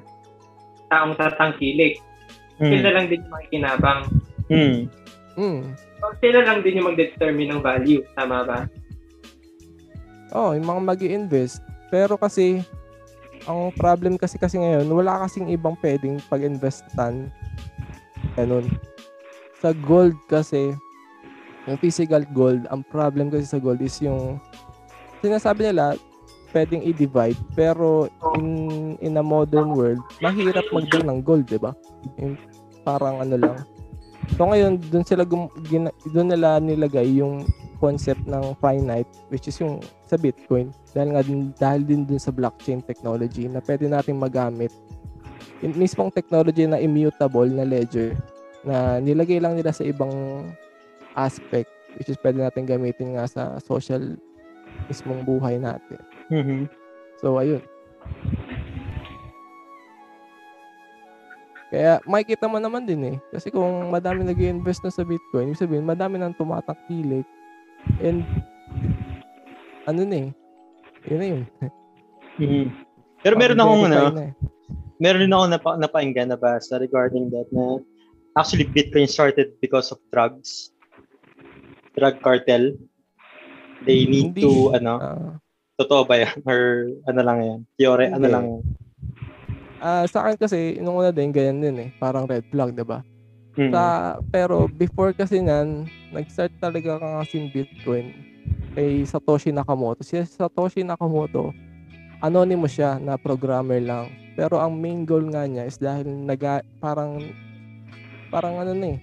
taong 0.92 1.16
tatangkilik. 1.18 1.98
Sila 2.60 2.88
Mm. 2.92 2.94
lang 2.94 3.06
din 3.08 3.24
yung 3.24 3.32
makikinabang. 3.34 4.00
Mm. 4.50 4.90
Mm. 5.38 5.62
So, 6.02 6.06
sila 6.18 6.38
lang 6.42 6.66
din 6.66 6.82
yung 6.82 6.90
mag-determine 6.92 7.54
ng 7.54 7.62
value. 7.62 8.02
Tama 8.18 8.42
ba? 8.44 8.58
Oh, 10.34 10.54
yung 10.54 10.66
mga 10.66 10.80
mag 10.82 11.00
invest 11.02 11.58
Pero 11.90 12.14
kasi, 12.14 12.62
ang 13.46 13.74
problem 13.74 14.14
kasi 14.14 14.38
kasi 14.38 14.58
ngayon, 14.58 14.86
wala 14.90 15.26
kasing 15.26 15.50
ibang 15.50 15.74
pwedeng 15.82 16.22
pag-investan. 16.30 17.30
Ganun. 18.38 18.66
Sa 19.58 19.74
gold 19.74 20.14
kasi, 20.30 20.74
yung 21.66 21.78
physical 21.82 22.22
gold, 22.30 22.66
ang 22.70 22.86
problem 22.86 23.30
kasi 23.30 23.46
sa 23.46 23.58
gold 23.58 23.82
is 23.82 23.98
yung, 24.02 24.38
sinasabi 25.18 25.70
nila, 25.70 25.98
pwedeng 26.54 26.82
i-divide, 26.82 27.38
pero 27.54 28.10
in 28.34 28.98
in 28.98 29.14
a 29.18 29.24
modern 29.24 29.74
world, 29.74 30.02
mahirap 30.18 30.66
mag-deal 30.74 31.06
ng 31.06 31.22
gold, 31.22 31.46
di 31.46 31.58
ba? 31.58 31.70
Yung 32.18 32.34
parang 32.82 33.22
ano 33.22 33.36
lang. 33.38 33.56
So 34.36 34.46
ngayon, 34.46 34.78
doon 34.90 35.04
sila 35.06 35.22
gum, 35.26 35.50
gina, 35.66 35.90
doon 36.10 36.34
nila 36.34 36.62
nilagay 36.62 37.18
yung 37.18 37.44
concept 37.80 38.20
ng 38.28 38.52
finite 38.60 39.08
which 39.32 39.48
is 39.48 39.56
yung 39.56 39.80
sa 40.04 40.20
Bitcoin 40.20 40.68
dahil 40.92 41.16
nga 41.16 41.22
din, 41.24 41.40
dahil 41.56 41.80
din 41.82 42.04
dun 42.04 42.20
sa 42.20 42.28
blockchain 42.28 42.84
technology 42.84 43.48
na 43.48 43.64
pwede 43.64 43.88
nating 43.88 44.20
magamit 44.20 44.68
yung 45.64 45.72
mismong 45.76 46.12
technology 46.12 46.68
na 46.68 46.76
immutable 46.76 47.48
na 47.48 47.64
ledger 47.64 48.12
na 48.60 49.00
nilagay 49.00 49.40
lang 49.40 49.56
nila 49.56 49.72
sa 49.72 49.84
ibang 49.84 50.12
aspect 51.16 51.72
which 51.96 52.12
is 52.12 52.20
pwede 52.20 52.44
natin 52.44 52.68
gamitin 52.68 53.16
nga 53.16 53.24
sa 53.24 53.42
social 53.64 54.14
mismong 54.86 55.24
buhay 55.24 55.56
natin. 55.56 56.00
Mhm. 56.28 56.68
So 57.18 57.40
ayun. 57.40 57.64
Kaya 61.70 62.02
makikita 62.02 62.50
mo 62.50 62.58
naman 62.58 62.82
din 62.82 63.14
eh. 63.14 63.16
Kasi 63.30 63.54
kung 63.54 63.94
madami 63.94 64.26
nag 64.26 64.38
invest 64.42 64.82
na 64.82 64.90
sa 64.90 65.06
Bitcoin, 65.06 65.54
ibig 65.54 65.62
sabihin 65.62 65.86
madami 65.86 66.18
nang 66.18 66.34
tumatangkilik. 66.34 67.22
And 68.02 68.26
ano 69.86 70.02
na 70.02 70.16
eh. 70.26 70.30
Yun 71.06 71.18
na 71.18 71.26
yun. 71.30 71.42
Mhm. 72.42 72.66
Pero 73.22 73.34
meron 73.38 73.62
akong 73.62 73.84
ano, 73.86 73.98
eh. 74.18 74.32
meron 74.98 75.22
din 75.22 75.32
ako 75.32 75.44
napa, 75.46 75.70
napainggan 75.78 76.28
na 76.34 76.38
basa 76.40 76.80
regarding 76.82 77.30
that 77.30 77.46
na 77.54 77.78
actually 78.34 78.66
Bitcoin 78.66 79.06
started 79.06 79.54
because 79.62 79.94
of 79.94 80.02
drugs. 80.10 80.74
Drug 81.94 82.18
cartel. 82.20 82.74
They 83.86 84.04
need 84.04 84.36
Hindi. 84.36 84.44
to, 84.44 84.76
ano, 84.76 84.92
Ah, 85.00 85.32
totoo 85.80 86.04
ba 86.04 86.20
yan? 86.20 86.36
Or 86.44 86.90
ano 87.08 87.20
lang 87.24 87.38
yan? 87.40 87.60
Theory, 87.80 88.12
ano 88.12 88.26
lang 88.28 88.44
yan? 88.44 88.62
Ah, 89.80 90.04
sa 90.06 90.28
akin 90.28 90.36
kasi, 90.36 90.78
nung 90.78 91.00
una 91.00 91.10
din, 91.10 91.32
ganyan 91.34 91.58
din 91.60 91.76
eh. 91.82 91.90
Parang 91.98 92.28
red 92.28 92.44
flag, 92.52 92.76
diba? 92.76 93.02
Mhm. 93.58 93.72
Sa, 93.74 93.82
pero 94.30 94.70
before 94.70 95.10
kasi 95.10 95.42
nan, 95.42 95.90
nag-start 96.14 96.54
talaga 96.62 97.02
ka 97.02 97.08
kasing 97.24 97.50
Bitcoin 97.50 98.14
kay 98.78 99.02
Satoshi 99.02 99.50
Nakamoto. 99.50 100.06
Si 100.06 100.14
Satoshi 100.22 100.86
Nakamoto, 100.86 101.50
anonymous 102.22 102.78
siya 102.78 103.02
na 103.02 103.18
programmer 103.18 103.82
lang. 103.82 104.06
Pero 104.38 104.62
ang 104.62 104.78
main 104.78 105.02
goal 105.02 105.26
nga 105.34 105.44
niya 105.44 105.66
is 105.66 105.76
dahil 105.76 106.06
naga, 106.06 106.62
parang 106.78 107.20
parang 108.30 108.62
ano 108.62 108.72
na 108.72 108.94
eh, 108.94 108.98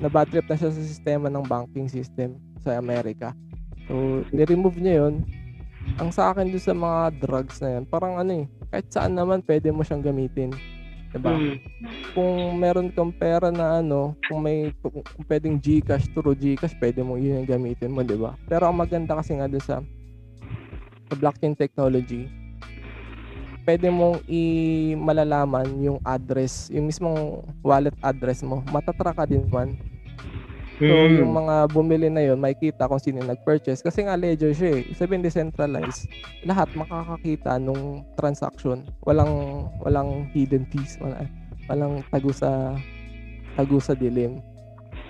na 0.00 0.08
bad 0.08 0.32
trip 0.32 0.48
na 0.48 0.56
siya 0.56 0.72
sa 0.72 0.80
sistema 0.80 1.28
ng 1.28 1.44
banking 1.44 1.86
system 1.86 2.40
sa 2.64 2.80
Amerika. 2.80 3.36
So, 3.84 4.24
ni-remove 4.32 4.80
niya 4.80 5.04
yun. 5.04 5.22
Ang 6.00 6.10
sa 6.14 6.32
akin 6.32 6.48
doon 6.48 6.64
sa 6.64 6.72
mga 6.72 7.00
drugs 7.20 7.60
na 7.60 7.76
yan, 7.76 7.84
parang 7.84 8.16
ano 8.16 8.32
eh, 8.32 8.46
kahit 8.70 8.86
saan 8.90 9.18
naman 9.18 9.42
pwede 9.44 9.74
mo 9.74 9.82
siyang 9.82 10.02
gamitin. 10.02 10.54
Diba? 11.10 11.34
Mm. 11.34 11.58
kung 12.14 12.54
meron 12.54 12.88
kang 12.94 13.10
pera 13.10 13.50
na 13.50 13.82
ano, 13.82 14.14
kung 14.30 14.46
may 14.46 14.70
kung, 14.78 15.02
pwedeng 15.26 15.58
GCash 15.58 16.06
through 16.14 16.38
GCash, 16.38 16.78
pwede 16.78 17.02
mo 17.02 17.18
yun 17.18 17.42
yung 17.42 17.50
gamitin 17.50 17.90
mo, 17.90 18.06
'di 18.06 18.14
ba? 18.14 18.38
Pero 18.46 18.70
ang 18.70 18.78
maganda 18.78 19.18
kasi 19.18 19.34
nga 19.34 19.50
dun 19.50 19.58
sa, 19.58 19.82
sa 21.10 21.14
blockchain 21.18 21.58
technology, 21.58 22.30
pwede 23.66 23.90
mong 23.90 24.22
i 24.30 24.42
malalaman 24.94 25.66
yung 25.82 25.98
address, 26.06 26.70
yung 26.70 26.86
mismong 26.86 27.42
wallet 27.58 27.94
address 28.06 28.46
mo. 28.46 28.62
Matatrack 28.70 29.18
ka 29.18 29.26
din 29.26 29.50
man. 29.50 29.74
So, 30.80 31.12
Mhm. 31.12 31.20
yung 31.20 31.32
mga 31.36 31.54
bumili 31.68 32.08
na 32.08 32.24
yun, 32.24 32.40
makikita 32.40 32.88
kung 32.88 32.96
sino 32.96 33.20
yung 33.20 33.28
nag-purchase. 33.28 33.84
Kasi 33.84 34.08
nga 34.08 34.16
ledger 34.16 34.56
siya 34.56 34.80
eh. 34.80 34.88
Sabihin 34.96 35.20
decentralized. 35.20 36.08
Lahat 36.40 36.72
makakakita 36.72 37.60
nung 37.60 38.00
transaction. 38.16 38.80
Walang 39.04 39.68
walang 39.84 40.24
hidden 40.32 40.64
fees. 40.72 40.96
Wala, 40.96 41.28
walang 41.68 42.00
tago 42.08 42.32
sa 42.32 42.72
tago 43.54 43.76
sa 43.76 43.92
dilim. 43.92 44.40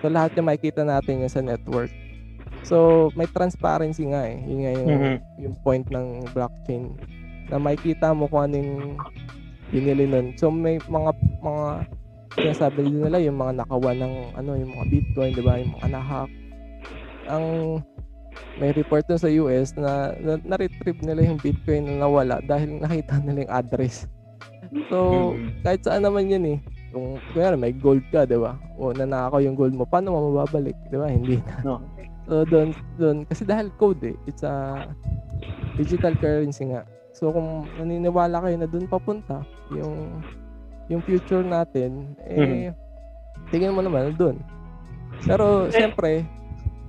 So, 0.02 0.10
lahat 0.10 0.34
yung 0.34 0.50
makikita 0.50 0.82
natin 0.82 1.22
yun 1.22 1.30
sa 1.30 1.38
network. 1.38 1.92
So, 2.66 3.08
may 3.14 3.30
transparency 3.30 4.10
nga 4.10 4.26
eh. 4.26 4.42
Yun 4.42 4.60
nga 4.66 4.72
yung, 4.74 4.90
Mhm. 4.90 5.16
yung 5.38 5.54
point 5.62 5.86
ng 5.86 6.26
blockchain. 6.34 6.98
Na 7.46 7.62
makikita 7.62 8.10
mo 8.10 8.26
kung 8.26 8.50
anong 8.50 8.98
binili 9.70 10.04
nun. 10.04 10.34
So, 10.34 10.50
may 10.50 10.82
mga 10.82 11.14
mga 11.40 11.64
sinasabi 12.34 12.86
nila 12.86 13.18
yung 13.18 13.36
mga 13.36 13.64
nakawan 13.64 13.96
ng 13.98 14.14
ano 14.36 14.50
yung 14.54 14.70
mga 14.72 14.86
bitcoin 14.88 15.32
di 15.34 15.42
ba? 15.42 15.58
Yung 15.58 15.72
mga 15.76 15.88
nahack 15.90 16.30
ang 17.26 17.44
may 18.56 18.70
report 18.70 19.06
dun 19.06 19.18
sa 19.18 19.30
US 19.30 19.74
na, 19.74 20.14
na 20.18 20.38
na-retrieve 20.42 21.00
nila 21.02 21.26
yung 21.26 21.38
bitcoin 21.38 21.86
na 21.86 22.06
nawala 22.06 22.38
dahil 22.42 22.78
nakita 22.78 23.18
nila 23.20 23.46
yung 23.46 23.54
address. 23.54 24.06
So 24.86 25.30
Mhm. 25.34 25.62
kahit 25.62 25.80
saan 25.82 26.02
naman 26.04 26.30
yun 26.30 26.44
eh. 26.46 26.58
Kung 26.90 27.22
kaya 27.32 27.54
may 27.54 27.70
gold 27.70 28.02
ka 28.10 28.26
di 28.26 28.34
ba? 28.34 28.58
O 28.74 28.90
nanakaw 28.90 29.38
yung 29.38 29.54
gold 29.54 29.74
mo 29.74 29.86
paano 29.86 30.10
mo 30.10 30.30
mababalik 30.30 30.74
di 30.90 30.96
ba? 30.98 31.06
Hindi 31.06 31.38
na. 31.42 31.54
No. 31.62 31.76
so 32.26 32.46
doon 32.46 32.70
doon 32.94 33.26
kasi 33.26 33.42
dahil 33.42 33.70
code 33.74 34.02
eh. 34.06 34.16
It's 34.26 34.42
a 34.42 34.86
digital 35.74 36.14
currency 36.14 36.70
nga. 36.70 36.86
So 37.10 37.34
kung 37.34 37.66
naniniwala 37.78 38.38
kayo 38.38 38.56
na 38.58 38.70
doon 38.70 38.86
papunta 38.86 39.42
yung 39.70 40.22
yung 40.90 41.00
future 41.00 41.40
natin 41.40 42.18
eh 42.20 42.74
tingin 43.48 43.72
mo 43.72 43.80
naman 43.80 44.12
doon 44.12 44.36
pero 45.22 45.70
siyempre 45.70 46.26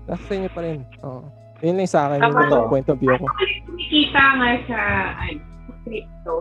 nasa 0.04 0.24
sa 0.26 0.34
inyo 0.34 0.50
pa 0.50 0.62
rin. 0.66 0.82
Oh 1.00 1.22
yun 1.62 1.78
lang 1.78 1.86
sa 1.86 2.10
akin 2.10 2.26
yung 2.26 2.74
point 2.74 2.90
of 2.90 2.98
view 2.98 3.14
ko. 3.14 3.26
Kumikita 3.70 4.18
nga 4.34 4.50
sa 4.66 4.80
ano, 5.22 5.42
crypto. 5.86 6.34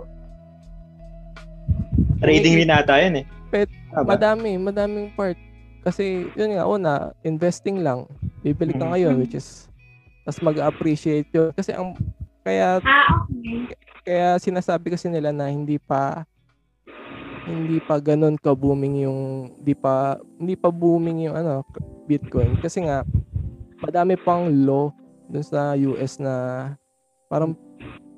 Trading 2.21 2.55
din 2.57 2.69
nata 2.69 2.97
yun 2.97 3.21
eh. 3.21 3.25
Pet- 3.53 3.69
madami 4.01 4.57
madaming 4.57 5.13
part. 5.13 5.37
Kasi 5.85 6.25
yun 6.33 6.57
nga 6.57 6.65
una 6.65 6.93
investing 7.21 7.85
lang. 7.85 8.09
Bibili 8.41 8.73
ka 8.73 8.85
Mhm. 8.85 8.93
ngayon 8.93 9.15
which 9.21 9.37
is 9.37 9.69
tas 10.25 10.41
mag-appreciate 10.41 11.29
yun. 11.29 11.53
Kasi 11.53 11.77
ang 11.77 11.97
kaya 12.41 12.81
Ah, 12.81 13.21
okay. 13.21 13.77
kaya 14.01 14.41
sinasabi 14.41 14.97
kasi 14.97 15.13
nila 15.13 15.33
na 15.33 15.53
hindi 15.53 15.77
pa 15.77 16.25
hindi 17.51 17.79
pa 17.83 17.99
ganun 17.99 18.39
ka 18.39 18.55
booming 18.55 19.05
yung 19.05 19.21
hindi 19.61 19.75
pa 19.75 20.19
hindi 20.39 20.55
pa 20.55 20.69
booming 20.71 21.31
yung 21.31 21.37
ano 21.37 21.67
Bitcoin 22.07 22.59
kasi 22.63 22.87
nga 22.87 23.03
madami 23.81 24.15
pang 24.19 24.47
law 24.47 24.93
dun 25.31 25.45
sa 25.47 25.79
US 25.79 26.19
na 26.19 26.35
parang 27.31 27.55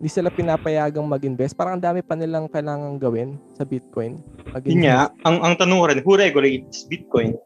hindi 0.02 0.10
sila 0.10 0.34
pinapayagang 0.34 1.06
mag-invest. 1.06 1.54
Parang 1.54 1.78
ang 1.78 1.84
dami 1.84 2.02
pa 2.02 2.18
nilang 2.18 2.50
kailangang 2.50 2.98
gawin 2.98 3.38
sa 3.54 3.62
Bitcoin. 3.62 4.18
Yun 4.66 4.82
nga, 4.82 5.14
ang, 5.22 5.38
ang 5.46 5.54
tanong 5.54 5.78
ko 5.78 5.86
rin, 5.86 6.00
who 6.02 6.18
regulates 6.18 6.90
Bitcoin? 6.90 7.38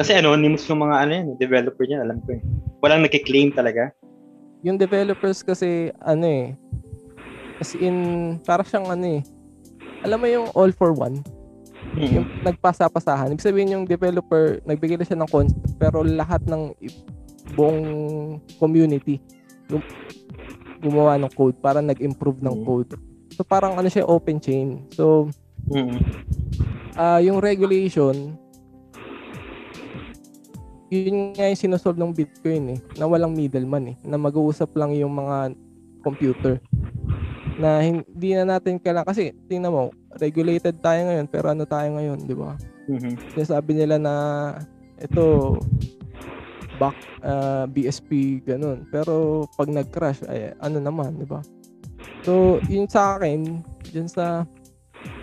Kasi 0.00 0.16
anonymous 0.16 0.64
yung 0.72 0.80
mga 0.80 0.96
ano 1.04 1.10
yan, 1.12 1.26
developer 1.36 1.84
niya, 1.84 2.00
alam 2.00 2.16
ko 2.24 2.40
eh. 2.40 2.42
Walang 2.80 3.04
nakiklaim 3.04 3.52
talaga. 3.52 3.92
Yung 4.64 4.80
developers 4.80 5.44
kasi, 5.44 5.92
ano 6.00 6.24
eh, 6.24 6.56
as 7.60 7.76
in, 7.76 8.40
para 8.40 8.64
siyang 8.64 8.88
ano 8.88 9.20
eh, 9.20 9.22
alam 10.02 10.18
mo 10.18 10.26
yung 10.26 10.46
all 10.54 10.70
for 10.74 10.94
one? 10.94 11.22
Mm. 11.92 12.24
yung 12.24 12.26
nagpasa-pasahan. 12.40 13.36
Ibig 13.36 13.44
sabihin 13.44 13.74
yung 13.76 13.84
developer, 13.84 14.64
nagbigay 14.64 14.96
na 14.96 15.04
siya 15.04 15.18
ng 15.20 15.28
concept, 15.28 15.76
pero 15.76 16.00
lahat 16.00 16.40
ng 16.48 16.72
buong 17.52 17.80
community 18.56 19.20
gum- 19.68 19.84
gumawa 20.80 21.20
ng 21.20 21.28
code 21.36 21.58
para 21.60 21.84
nag-improve 21.84 22.40
ng 22.40 22.62
Mm. 22.62 22.64
code. 22.64 22.90
So 23.36 23.44
parang 23.44 23.76
ano 23.76 23.92
siya 23.92 24.08
open 24.08 24.40
chain. 24.40 24.88
So 24.88 25.28
Mm. 25.68 26.00
ah 26.96 27.20
yung 27.20 27.44
regulation 27.44 28.40
yun 30.92 31.32
nga 31.32 31.48
yung 31.48 31.56
sinosolve 31.56 31.96
ng 31.96 32.12
Bitcoin 32.12 32.76
eh, 32.76 32.80
na 33.00 33.08
walang 33.08 33.32
middleman 33.32 33.92
eh, 33.92 33.96
na 34.04 34.20
mag-uusap 34.20 34.76
lang 34.76 34.92
yung 34.92 35.16
mga 35.16 35.56
computer 36.04 36.60
na 37.58 37.82
hindi 37.82 38.36
na 38.36 38.56
natin 38.56 38.80
kailangan. 38.80 39.08
Kasi 39.12 39.36
tingnan 39.48 39.72
mo 39.72 39.82
regulated 40.20 40.80
tayo 40.80 41.00
ngayon 41.08 41.26
pero 41.28 41.52
ano 41.52 41.64
tayo 41.64 41.88
ngayon 41.96 42.18
di 42.24 42.36
ba? 42.36 42.56
Mhm. 42.90 43.14
sinasabi 43.38 43.78
nila 43.78 43.96
na 43.96 44.14
ito 44.98 45.56
back 46.82 46.96
ah, 47.22 47.64
BSP 47.70 48.42
ganun. 48.42 48.86
Pero 48.90 49.46
pag 49.54 49.70
nag-crash 49.70 50.26
ay 50.26 50.56
ano 50.58 50.82
naman 50.82 51.18
di 51.18 51.26
ba? 51.26 51.40
So 52.26 52.58
yun 52.70 52.86
sa 52.90 53.18
akin 53.18 53.62
dyan 53.90 54.08
sa 54.10 54.46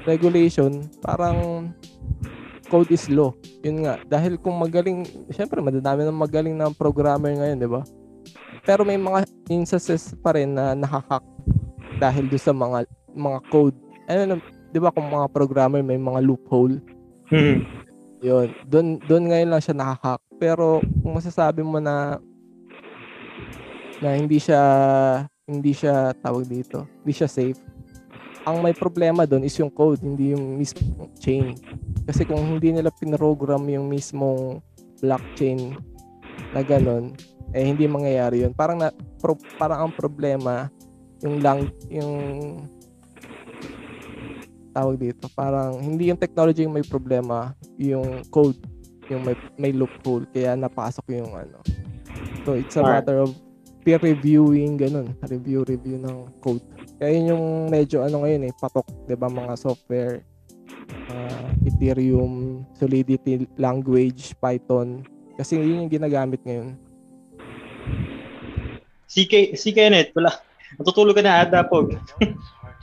regulation 0.04 0.88
parang 1.04 1.72
code 2.70 2.92
is 2.94 3.10
law. 3.12 3.34
Yun 3.66 3.84
nga 3.88 4.00
dahil 4.08 4.40
kung 4.40 4.56
magaling 4.56 5.04
syempre 5.34 5.60
madadami 5.60 6.06
ng 6.06 6.16
magaling 6.16 6.56
na 6.56 6.72
programmer 6.72 7.34
ngayon 7.36 7.60
di 7.60 7.70
ba? 7.70 7.82
Pero 8.64 8.86
may 8.86 9.00
mga 9.00 9.26
instances 9.50 10.14
pa 10.22 10.36
rin 10.36 10.54
na 10.54 10.78
nakahack 10.78 11.24
dahil 12.00 12.26
do 12.32 12.40
sa 12.40 12.56
mga 12.56 12.88
mga 13.14 13.40
code 13.52 13.76
ano 14.08 14.40
'di 14.72 14.80
ba 14.80 14.90
kung 14.90 15.06
mga 15.06 15.28
programmer 15.30 15.84
may 15.84 16.00
mga 16.00 16.24
loophole 16.24 16.80
Mhm. 17.30 17.62
yun, 18.26 18.48
doon 18.66 18.98
doon 19.06 19.24
ngayon 19.30 19.50
lang 19.54 19.62
siya 19.62 19.78
nakahack. 19.78 20.22
Pero 20.42 20.82
kung 21.04 21.14
masasabi 21.14 21.62
mo 21.62 21.78
na 21.78 22.18
na 24.02 24.16
hindi 24.18 24.42
siya 24.42 24.62
hindi 25.46 25.74
siya 25.74 26.14
tawag 26.18 26.50
dito, 26.50 26.90
hindi 27.02 27.14
siya 27.14 27.30
safe. 27.30 27.58
Ang 28.50 28.66
may 28.66 28.74
problema 28.74 29.30
doon 29.30 29.46
is 29.46 29.54
yung 29.62 29.70
code, 29.70 30.02
hindi 30.02 30.34
yung 30.34 30.58
mismong 30.58 31.10
chain. 31.22 31.54
Kasi 32.08 32.26
kung 32.26 32.42
hindi 32.46 32.74
nila 32.74 32.90
pinrogram 32.90 33.66
yung 33.70 33.86
mismong 33.92 34.64
blockchain 35.04 35.78
na 36.56 36.66
ganun, 36.66 37.14
eh 37.54 37.66
hindi 37.66 37.86
mangyayari 37.86 38.42
yun. 38.46 38.54
Parang 38.58 38.82
na, 38.82 38.90
pro, 39.22 39.38
parang 39.60 39.86
ang 39.86 39.94
problema 39.94 40.72
yung 41.24 41.38
lang 41.44 41.68
yung 41.92 42.14
tawag 44.72 45.02
dito, 45.02 45.28
parang 45.34 45.82
hindi 45.82 46.14
yung 46.14 46.22
technology 46.22 46.64
yung 46.64 46.76
may 46.78 46.86
problema, 46.86 47.52
yung 47.76 48.24
code 48.30 48.60
yung 49.10 49.26
may, 49.26 49.36
may 49.58 49.74
loophole 49.74 50.24
kaya 50.30 50.54
napasok 50.54 51.18
yung 51.18 51.34
ano. 51.34 51.60
So 52.46 52.54
it's 52.54 52.78
a 52.78 52.86
matter 52.86 53.26
of 53.26 53.34
peer 53.82 53.98
reviewing 53.98 54.78
ganun, 54.78 55.18
review 55.26 55.66
review 55.66 55.98
ng 55.98 56.30
code. 56.46 56.62
Kaya 57.02 57.18
yun 57.18 57.34
yung 57.34 57.46
medyo 57.74 58.06
ano 58.06 58.22
ngayon 58.24 58.48
eh, 58.48 58.54
patok, 58.54 58.86
'di 59.10 59.18
ba 59.18 59.28
mga 59.28 59.58
software 59.58 60.22
uh, 61.10 61.50
Ethereum, 61.66 62.64
Solidity 62.78 63.50
language, 63.58 64.38
Python 64.38 65.02
kasi 65.36 65.58
yun 65.58 65.88
yung 65.88 65.92
ginagamit 65.92 66.44
ngayon. 66.46 66.78
CK, 69.10 69.58
Kenneth, 69.74 70.14
wala. 70.14 70.49
Natutulog 70.78 71.16
ka 71.18 71.24
na 71.26 71.42
ata, 71.42 71.66
Pog. 71.66 71.96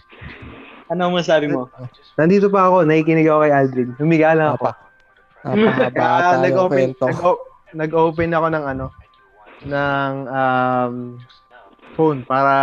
ano 0.91 1.01
ang 1.07 1.15
masabi 1.15 1.47
mo? 1.47 1.71
Nandito 2.19 2.51
pa 2.51 2.67
ako, 2.71 2.83
nakikinig 2.89 3.29
ako 3.29 3.39
kay 3.47 3.53
Aldrin. 3.55 3.91
Humiga 4.01 4.35
lang 4.35 4.57
ako. 4.57 4.73
Napakabata 5.47 6.27
Ah, 6.27 6.43
nag-open, 6.43 6.91
kwento. 6.97 7.05
nag-o- 7.07 7.43
nag-open 7.77 8.31
ako 8.35 8.47
ng 8.51 8.65
ano, 8.67 8.87
ng 9.67 10.13
um, 10.27 10.95
phone 11.95 12.21
para 12.27 12.55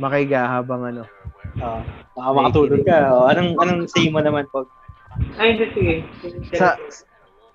makiga 0.00 0.48
habang 0.48 0.88
ano. 0.88 1.04
Ah, 1.60 1.84
baka 2.16 2.30
makatulog 2.32 2.80
ka. 2.86 3.12
O, 3.12 3.28
anong, 3.28 3.58
anong 3.60 3.80
say 3.92 4.08
mo 4.08 4.24
naman, 4.24 4.48
Pog? 4.48 4.68
Ay, 5.36 5.52
hindi, 5.52 5.68
sige. 5.76 5.94
Sa, 6.56 6.80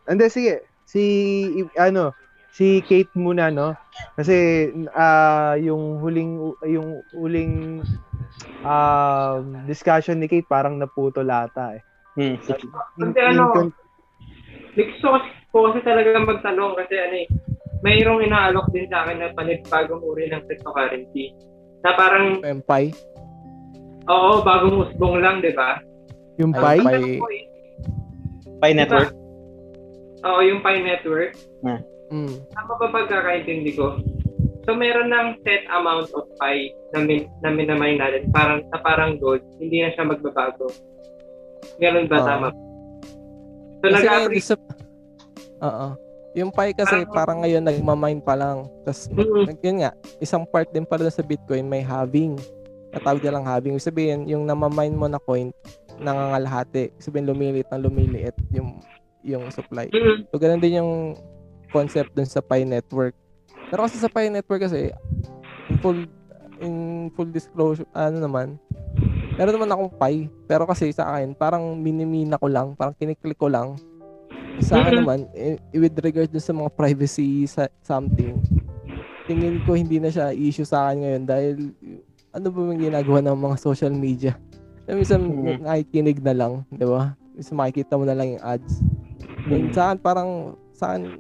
hindi, 0.06 0.26
sige. 0.30 0.54
Si, 0.86 1.02
ano, 1.76 2.14
si 2.58 2.82
Kate 2.82 3.14
muna, 3.14 3.54
no? 3.54 3.78
Kasi, 4.18 4.70
ah 4.98 5.54
yung 5.62 6.02
huling, 6.02 6.58
yung 6.66 7.06
huling 7.14 7.86
um, 8.66 9.62
discussion 9.70 10.18
ni 10.18 10.26
Kate 10.26 10.50
parang 10.50 10.82
naputo 10.82 11.22
lata 11.22 11.78
eh. 11.78 11.82
Hmm. 12.18 12.34
In- 12.98 13.14
Kasi 13.14 13.20
ano, 13.22 13.54
in- 13.62 13.78
Gusto 14.74 15.22
ko, 15.54 15.70
kasi 15.70 15.86
talaga 15.86 16.18
magtanong 16.18 16.74
kasi 16.82 16.98
ano 16.98 17.16
eh, 17.22 17.28
mayroong 17.86 18.26
inaalok 18.26 18.66
din 18.74 18.90
sa 18.90 19.06
akin 19.06 19.22
na 19.22 19.30
panibagong 19.38 20.02
uri 20.02 20.34
ng 20.34 20.42
cryptocurrency. 20.50 21.38
Na 21.86 21.94
parang, 21.94 22.42
MPI, 22.42 22.90
oo, 24.10 24.42
bagong 24.42 24.82
usbong 24.82 25.22
lang, 25.22 25.46
di 25.46 25.54
ba? 25.54 25.78
yung 26.42 27.22
ko 27.22 27.30
eh, 27.30 27.46
Pi 28.62 28.72
Network? 28.74 29.14
Oo, 30.26 30.42
yung 30.42 30.62
Pi 30.66 30.82
Network. 30.82 31.38
Mm, 32.10 32.34
Tama 32.52 32.74
ba 32.76 32.88
pagkakaintindi 32.94 33.72
ko? 33.74 33.98
So, 34.68 34.76
meron 34.76 35.08
ng 35.08 35.40
set 35.48 35.64
amount 35.72 36.12
of 36.12 36.28
Pi 36.36 36.76
na, 36.92 37.00
min, 37.00 37.24
na 37.40 37.50
minamay 37.50 37.96
natin. 37.96 38.28
Parang, 38.36 38.60
na 38.68 38.78
parang 38.84 39.16
gold. 39.16 39.40
Hindi 39.64 39.80
na 39.80 39.96
siya 39.96 40.04
magbabago. 40.04 40.68
Ganun 41.80 42.12
ba? 42.12 42.20
Oo. 42.20 42.28
Tama. 42.28 42.48
So, 43.80 43.86
Kasi 43.88 44.04
nag-appreciate. 44.04 44.60
isa, 44.60 45.64
Oo. 45.64 45.88
Yung 46.36 46.52
Pi 46.52 46.70
kasi 46.76 47.02
parang 47.10 47.42
ngayon 47.42 47.64
nagmamine 47.64 48.22
pa 48.22 48.36
lang. 48.36 48.68
Tapos, 48.84 49.08
Mm. 49.10 49.58
yun 49.58 49.78
nga, 49.82 49.92
isang 50.20 50.44
part 50.44 50.68
din 50.70 50.86
pala 50.86 51.08
sa 51.08 51.24
Bitcoin 51.24 51.66
may 51.66 51.82
halving. 51.82 52.36
Natawag 52.92 53.24
niya 53.24 53.34
lang 53.34 53.48
halving. 53.48 53.74
Ibig 53.74 53.88
sabihin, 53.88 54.20
yung 54.28 54.44
namamine 54.44 54.94
mo 54.94 55.08
na 55.08 55.18
coin, 55.18 55.50
nangangalahati. 55.98 56.92
Ibig 56.92 57.02
sabihin, 57.02 57.26
lumiliit 57.26 57.68
ng 57.72 57.82
lumiliit 57.82 58.36
yung 58.52 58.78
yung 59.24 59.48
supply. 59.50 59.90
Mm. 59.90 60.28
So, 60.30 60.38
ganun 60.38 60.62
din 60.62 60.78
yung 60.78 60.92
concept 61.70 62.14
dun 62.16 62.28
sa 62.28 62.42
Pi 62.42 62.64
Network. 62.64 63.14
Pero 63.68 63.84
kasi 63.84 64.00
sa 64.00 64.08
Pi 64.12 64.32
Network 64.32 64.64
kasi, 64.64 64.92
in 65.68 65.78
full, 65.80 66.08
in 66.60 66.76
full 67.14 67.30
disclosure, 67.30 67.88
ano 67.92 68.18
naman, 68.24 68.56
meron 69.36 69.56
naman 69.60 69.72
akong 69.72 69.92
Pi. 70.00 70.14
Pero 70.48 70.64
kasi 70.66 70.90
sa 70.96 71.14
akin, 71.14 71.36
parang 71.36 71.76
minimina 71.78 72.40
ko 72.40 72.48
lang, 72.48 72.74
parang 72.74 72.96
kiniklik 72.96 73.38
ko 73.38 73.52
lang. 73.52 73.76
Sa 74.58 74.82
akin 74.82 74.98
Mhm. 74.98 75.00
naman, 75.04 75.20
eh, 75.38 75.60
with 75.76 75.94
regard 76.02 76.32
dun 76.34 76.42
sa 76.42 76.56
mga 76.56 76.74
privacy 76.74 77.46
sa 77.46 77.70
something, 77.86 78.42
tingin 79.28 79.60
ko 79.62 79.76
hindi 79.76 80.00
na 80.00 80.10
siya 80.10 80.32
issue 80.34 80.66
sa 80.66 80.90
akin 80.90 80.98
ngayon 81.04 81.24
dahil 81.28 81.56
ano 82.32 82.48
ba 82.48 82.60
yung 82.64 82.82
ginagawa 82.82 83.20
ng 83.22 83.38
mga 83.38 83.56
social 83.60 83.92
media? 83.92 84.34
Minsan 84.88 85.20
Mhm. 85.28 85.68
nakikinig 85.68 86.24
na 86.24 86.34
lang, 86.34 86.54
di 86.72 86.88
ba? 86.88 87.12
Minsan 87.36 87.60
makikita 87.60 88.00
mo 88.00 88.08
na 88.08 88.16
lang 88.16 88.40
yung 88.40 88.44
ads. 88.44 88.82
And 89.52 89.68
Hmm. 89.68 89.76
sa 89.76 89.92
akin 89.92 90.00
parang 90.00 90.30
sa 90.72 90.96
akin 90.96 91.20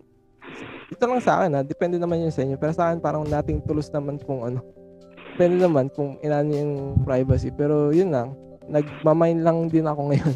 ito 0.87 1.03
lang 1.03 1.19
sa 1.19 1.43
akin 1.43 1.51
ha, 1.55 1.61
depende 1.63 1.99
naman 1.99 2.23
yun 2.23 2.31
sa 2.31 2.43
inyo. 2.43 2.55
Pero 2.55 2.71
sa 2.71 2.89
akin 2.89 3.03
parang 3.03 3.27
nating 3.27 3.63
tulos 3.67 3.91
naman 3.91 4.15
kung 4.23 4.47
ano. 4.47 4.63
Depende 5.35 5.61
naman 5.61 5.91
kung 5.91 6.17
inano 6.23 6.49
yung 6.49 6.73
privacy. 7.03 7.51
Pero 7.51 7.91
yun 7.91 8.09
lang, 8.09 8.33
nagmamine 8.65 9.43
lang 9.43 9.67
din 9.67 9.85
ako 9.85 10.11
ngayon 10.11 10.33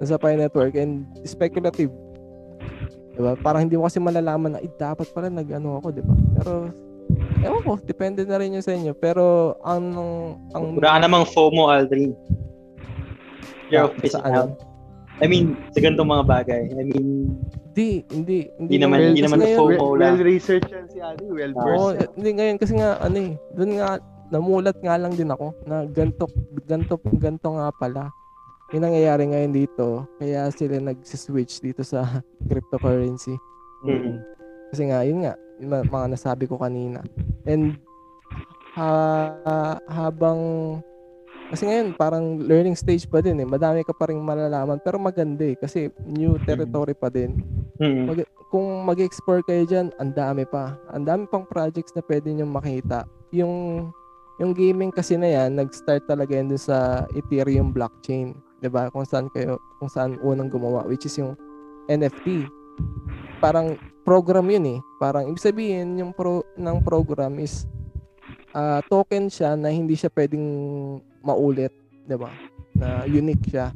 sa 0.08 0.16
Pi 0.16 0.34
Network 0.34 0.74
and 0.74 1.04
speculative. 1.22 1.92
Diba? 3.14 3.36
Parang 3.44 3.68
hindi 3.68 3.76
mo 3.76 3.84
kasi 3.84 4.00
malalaman 4.00 4.56
na, 4.56 4.60
eh, 4.64 4.72
dapat 4.80 5.12
pala 5.12 5.28
nag-ano 5.28 5.76
ako, 5.76 5.92
diba? 5.92 6.14
Pero, 6.40 6.72
ewan 7.44 7.60
ko, 7.60 7.72
depende 7.84 8.24
na 8.24 8.40
rin 8.40 8.56
yun 8.56 8.64
sa 8.64 8.72
inyo. 8.72 8.96
Pero, 8.96 9.54
ang, 9.60 9.84
ang, 10.56 10.80
Wala 10.80 10.96
ka 10.96 11.00
namang 11.04 11.28
FOMO, 11.28 11.68
Aldrin. 11.68 12.16
You're 13.68 13.86
Ah, 13.86 13.92
official. 13.92 14.56
I 15.20 15.26
mean, 15.26 15.52
sa 15.70 15.78
ganitong 15.78 16.08
mga 16.08 16.24
bagay. 16.24 16.62
I 16.70 16.82
mean, 16.82 17.36
Hindi, 17.70 18.02
hindi, 18.10 18.38
Hindi 18.58 18.76
naman- 18.76 18.98
hindi 19.00 19.20
Kasi 19.20 19.26
naman 19.30 19.38
ngayon- 19.40 19.60
FOMO. 19.60 19.68
well, 19.70 19.94
lang. 19.94 20.16
well 20.16 20.26
research 20.26 20.66
yan 20.66 20.84
si 20.86 20.98
Adi, 20.98 21.26
well. 21.28 21.52
Oo, 21.54 21.94
versed. 21.94 22.10
hindi 22.18 22.30
ngayon 22.34 22.56
kasi 22.58 22.72
nga 22.74 22.98
ano 22.98 23.16
eh, 23.16 23.32
doon 23.54 23.70
nga 23.78 23.88
namulat 24.28 24.76
nga 24.76 24.94
lang 24.96 25.12
din 25.12 25.30
ako 25.30 25.54
na 25.64 25.86
ganto 25.86 26.26
ganto 26.64 26.98
ganto 27.14 27.48
nga 27.52 27.70
pala. 27.72 28.10
Yung 28.70 28.82
nangyayari 28.82 29.22
ngayon 29.24 29.52
dito, 29.52 29.86
kaya 30.16 30.50
sila 30.50 30.78
nag-switch 30.78 31.58
dito 31.60 31.82
sa 31.82 32.02
cryptocurrency. 32.50 33.34
mm. 33.82 34.18
Kasi 34.70 34.82
nga, 34.86 35.02
yun 35.02 35.22
nga, 35.22 35.34
yung 35.58 35.70
mga 35.70 35.84
mga 35.86 36.06
nasabi 36.10 36.44
ko 36.46 36.54
kanina. 36.56 37.02
And 37.42 37.78
ha, 38.74 38.90
habang 39.86 40.38
kasi 41.50 41.66
ngayon 41.66 41.98
parang 41.98 42.38
learning 42.38 42.78
stage 42.78 43.10
pa 43.10 43.18
din 43.18 43.42
eh. 43.42 43.48
Madami 43.48 43.82
ka 43.82 43.90
pa 43.90 44.06
ring 44.06 44.22
malalaman 44.22 44.78
pero 44.78 45.02
maganda 45.02 45.42
eh 45.42 45.58
kasi 45.58 45.90
new 46.06 46.38
territory 46.46 46.94
pa 46.94 47.10
din. 47.10 47.42
Mm. 47.82 48.06
Mag- 48.06 48.30
kung 48.50 48.66
mag-explore 48.86 49.42
kayo 49.42 49.66
diyan, 49.66 49.94
ang 49.98 50.14
dami 50.14 50.46
pa. 50.46 50.78
Ang 50.94 51.06
dami 51.06 51.22
pang 51.26 51.46
projects 51.46 51.94
na 51.94 52.02
pwede 52.06 52.30
niyo 52.30 52.46
makita. 52.46 53.02
Yung 53.34 53.86
yung 54.38 54.54
gaming 54.54 54.94
kasi 54.94 55.18
na 55.18 55.28
yan, 55.28 55.58
nag-start 55.58 56.06
talaga 56.06 56.32
yan 56.38 56.54
dun 56.54 56.62
sa 56.62 57.04
Ethereum 57.18 57.74
blockchain. 57.74 58.34
ba? 58.70 58.86
Kung 58.94 59.04
saan 59.04 59.26
kayo 59.34 59.58
kung 59.82 59.90
saan 59.90 60.22
unang 60.22 60.50
gumawa 60.50 60.86
which 60.86 61.06
is 61.06 61.18
yung 61.18 61.34
NFT. 61.90 62.46
Parang 63.42 63.74
program 64.06 64.46
yun 64.46 64.76
eh. 64.76 64.80
Parang 65.02 65.26
ibig 65.26 65.42
sabihin 65.42 65.98
yung 65.98 66.14
pro 66.14 66.46
ng 66.54 66.78
program 66.86 67.42
is 67.42 67.66
ah, 68.54 68.78
token 68.86 69.26
siya 69.26 69.58
na 69.58 69.70
hindi 69.70 69.98
siya 69.98 70.10
pwedeng 70.14 70.46
maulit, 71.20 71.72
'di 72.08 72.16
ba? 72.16 72.30
Na 72.76 73.04
unique 73.04 73.48
siya. 73.48 73.72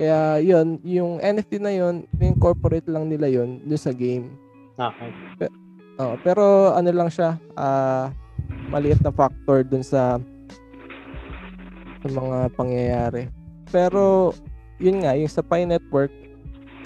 Kaya 0.00 0.40
'yun, 0.40 0.80
yung 0.86 1.20
NFT 1.20 1.60
na 1.60 1.72
'yun, 1.74 2.08
incorporate 2.18 2.88
lang 2.88 3.10
nila 3.10 3.28
'yun 3.28 3.60
doon 3.66 3.80
sa 3.80 3.92
game. 3.92 4.32
Okay. 4.80 5.10
Oh, 6.00 6.16
pero 6.24 6.72
ano 6.72 6.88
lang 6.88 7.12
siya, 7.12 7.36
ah 7.60 8.08
maliit 8.72 9.02
na 9.02 9.12
factor 9.12 9.66
dun 9.66 9.84
sa 9.84 10.16
sa 12.00 12.08
mga 12.08 12.38
pangyayari. 12.56 13.28
Pero 13.68 14.32
yun 14.80 15.04
nga, 15.04 15.12
yung 15.12 15.28
sa 15.28 15.44
Pi 15.44 15.68
Network, 15.68 16.08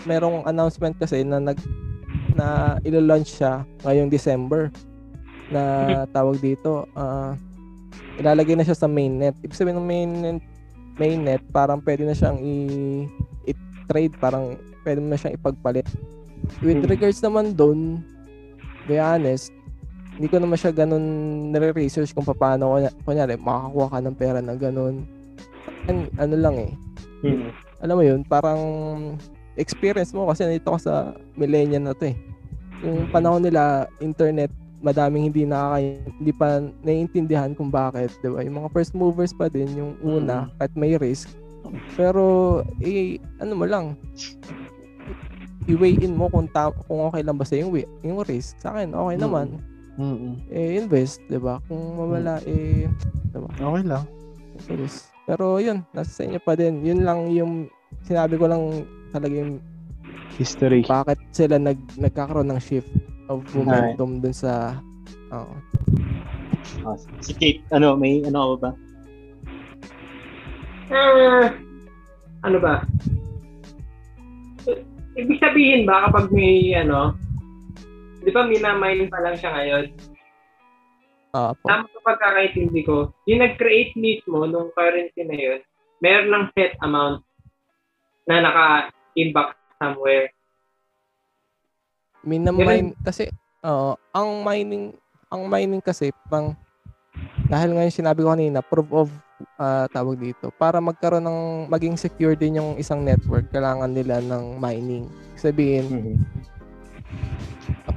merong 0.03 0.43
announcement 0.51 0.99
kasi 0.99 1.23
na 1.23 1.39
nag 1.39 1.61
na 2.35 2.77
ilo-launch 2.83 3.39
siya 3.39 3.63
ngayong 3.87 4.11
December 4.11 4.75
na 5.55 5.63
tawag 6.17 6.43
dito 6.43 6.91
ah 6.99 7.39
ilalagay 8.19 8.55
na 8.55 8.67
siya 8.67 8.77
sa 8.77 8.91
mainnet. 8.91 9.35
Ibig 9.43 9.57
sabihin 9.57 9.79
ng 9.81 9.89
mainnet, 9.89 10.43
mainnet 10.97 11.43
parang 11.51 11.83
pwede 11.83 12.07
na 12.07 12.15
siyang 12.15 12.39
i, 12.39 12.55
i-trade, 13.49 14.15
parang 14.19 14.55
pwede 14.87 14.99
mo 15.03 15.09
na 15.11 15.19
siyang 15.19 15.35
ipagpalit. 15.35 15.87
With 16.61 16.85
Hmm. 16.85 16.91
regards 16.91 17.25
naman 17.25 17.57
doon, 17.57 18.05
be 18.85 19.01
honest, 19.01 19.51
hindi 20.15 20.31
ko 20.31 20.39
naman 20.39 20.61
siya 20.61 20.71
ganun 20.71 21.05
nare-research 21.51 22.15
kung 22.15 22.23
paano, 22.23 22.79
kunya- 22.79 22.95
kunyari, 23.03 23.35
makakakuha 23.35 23.89
ka 23.91 23.99
ng 23.99 24.17
pera 24.17 24.39
na 24.39 24.55
ganun. 24.55 25.03
An, 25.91 26.07
ano 26.21 26.35
lang 26.39 26.57
eh, 26.61 26.73
Mm. 27.25 27.51
alam 27.83 27.97
mo 27.97 28.05
yun, 28.05 28.21
parang 28.23 28.61
experience 29.57 30.13
mo 30.13 30.29
kasi 30.29 30.45
nandito 30.45 30.71
ka 30.71 30.79
sa 30.79 30.95
millennial 31.35 31.83
na 31.83 31.97
to 31.97 32.13
eh. 32.13 32.17
Yung 32.85 33.09
panahon 33.09 33.43
nila, 33.43 33.89
internet, 33.99 34.53
madaming 34.85 35.33
hindi 35.33 35.43
nakaka 35.43 35.81
hindi 36.13 36.33
pa 36.33 36.49
naiintindihan 36.85 37.57
kung 37.57 37.73
bakit, 37.73 38.13
'di 38.21 38.29
ba? 38.29 38.45
Yung 38.45 38.61
mga 38.61 38.71
first 38.71 38.93
movers 38.93 39.33
pa 39.33 39.49
din 39.49 39.73
yung 39.73 39.97
una, 39.99 40.53
kahit 40.61 40.77
may 40.77 40.95
risk. 40.95 41.33
Pero 41.97 42.61
eh 42.79 43.17
ano 43.41 43.57
mo 43.57 43.65
lang, 43.65 43.97
i-weigh 45.65 45.97
in 45.99 46.13
mo 46.13 46.29
kung 46.29 46.45
ta- 46.47 46.77
kung 46.85 47.09
okay 47.09 47.25
lang 47.25 47.41
ba 47.41 47.49
sa 47.49 47.57
yung 47.57 47.73
yung 48.05 48.21
risk. 48.23 48.61
Sa 48.61 48.77
akin, 48.77 48.93
okay 48.93 49.17
Mm. 49.17 49.23
naman. 49.25 49.47
Mm-mm. 49.95 50.35
Eh 50.51 50.77
invest, 50.77 51.23
'di 51.27 51.39
ba? 51.39 51.63
Kung 51.65 51.97
mawala 51.97 52.43
eh 52.45 52.85
Okay 53.35 53.83
lang. 53.83 54.05
Yes. 54.69 55.11
Pero 55.25 55.59
yun, 55.59 55.83
nasa 55.91 56.13
sa 56.13 56.23
inyo 56.23 56.39
pa 56.39 56.55
din. 56.55 56.85
Yun 56.85 57.03
lang 57.03 57.27
yung 57.31 57.53
sinabi 58.05 58.37
ko 58.37 58.47
lang 58.47 58.85
talaga 59.11 59.35
yung 59.35 59.59
History. 60.35 60.83
bakit 60.85 61.19
sila 61.31 61.57
nag 61.57 61.79
nagkakaroon 61.97 62.51
ng 62.51 62.59
shift 62.59 62.91
of 63.29 63.41
momentum 63.57 64.21
dun 64.21 64.35
sa 64.35 64.79
oo. 65.33 65.55
Ah, 66.85 66.97
si 67.25 67.33
Kate, 67.33 67.65
ano, 67.73 67.97
may 67.97 68.21
ano 68.25 68.57
ka 68.57 68.57
ba? 68.61 68.71
Ah, 70.93 71.47
ano 72.45 72.59
ba? 72.61 72.75
Ibig 75.15 75.39
sabihin 75.39 75.87
ba 75.87 76.11
kapag 76.11 76.29
may 76.35 76.75
ano, 76.75 77.15
di 78.21 78.31
ba 78.35 78.45
minamine 78.45 79.07
pa 79.09 79.23
lang 79.23 79.37
siya 79.39 79.55
ngayon? 79.55 79.85
Ah, 81.35 81.55
po. 81.55 81.67
Tama 81.67 81.87
sa 81.91 82.01
pagkakaintindi 82.03 82.83
ko, 82.87 83.11
yung 83.27 83.43
nag-create 83.43 83.95
mismo 83.99 84.47
nung 84.47 84.71
currency 84.75 85.23
na 85.27 85.35
yun, 85.35 85.61
meron 85.99 86.31
ng 86.31 86.47
set 86.55 86.79
amount 86.83 87.23
na 88.27 88.43
naka-inbox 88.43 89.55
somewhere. 89.79 90.34
Minamine 92.25 92.97
kasi 93.05 93.29
oo, 93.63 93.95
ang 94.17 94.43
mining 94.43 94.97
ang 95.29 95.47
mining 95.49 95.85
kasi 95.85 96.11
pang 96.33 96.57
dahil 97.47 97.77
nga 97.77 97.87
yung 97.87 97.95
sinabi 97.95 98.25
ko 98.25 98.33
kanina, 98.33 98.65
proof 98.65 98.89
of 98.91 99.09
ah, 99.61 99.87
tawag 99.93 100.19
dito, 100.19 100.51
para 100.57 100.81
magkaroon 100.81 101.23
ng 101.23 101.41
maging 101.71 101.95
secure 102.01 102.35
din 102.35 102.59
yung 102.59 102.75
isang 102.81 103.05
network, 103.05 103.47
kailangan 103.53 103.93
nila 103.93 104.19
ng 104.25 104.59
mining. 104.59 105.07
Sabihin, 105.39 105.87
Mm-hmm. 105.87 106.17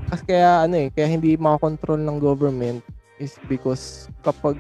Kasi 0.08 0.24
kaya 0.24 0.64
ano 0.64 0.76
eh, 0.80 0.88
kaya 0.88 1.08
hindi 1.12 1.36
makakontrol 1.36 2.00
ng 2.00 2.18
government 2.24 2.80
is 3.20 3.36
because 3.52 4.08
kapag 4.24 4.56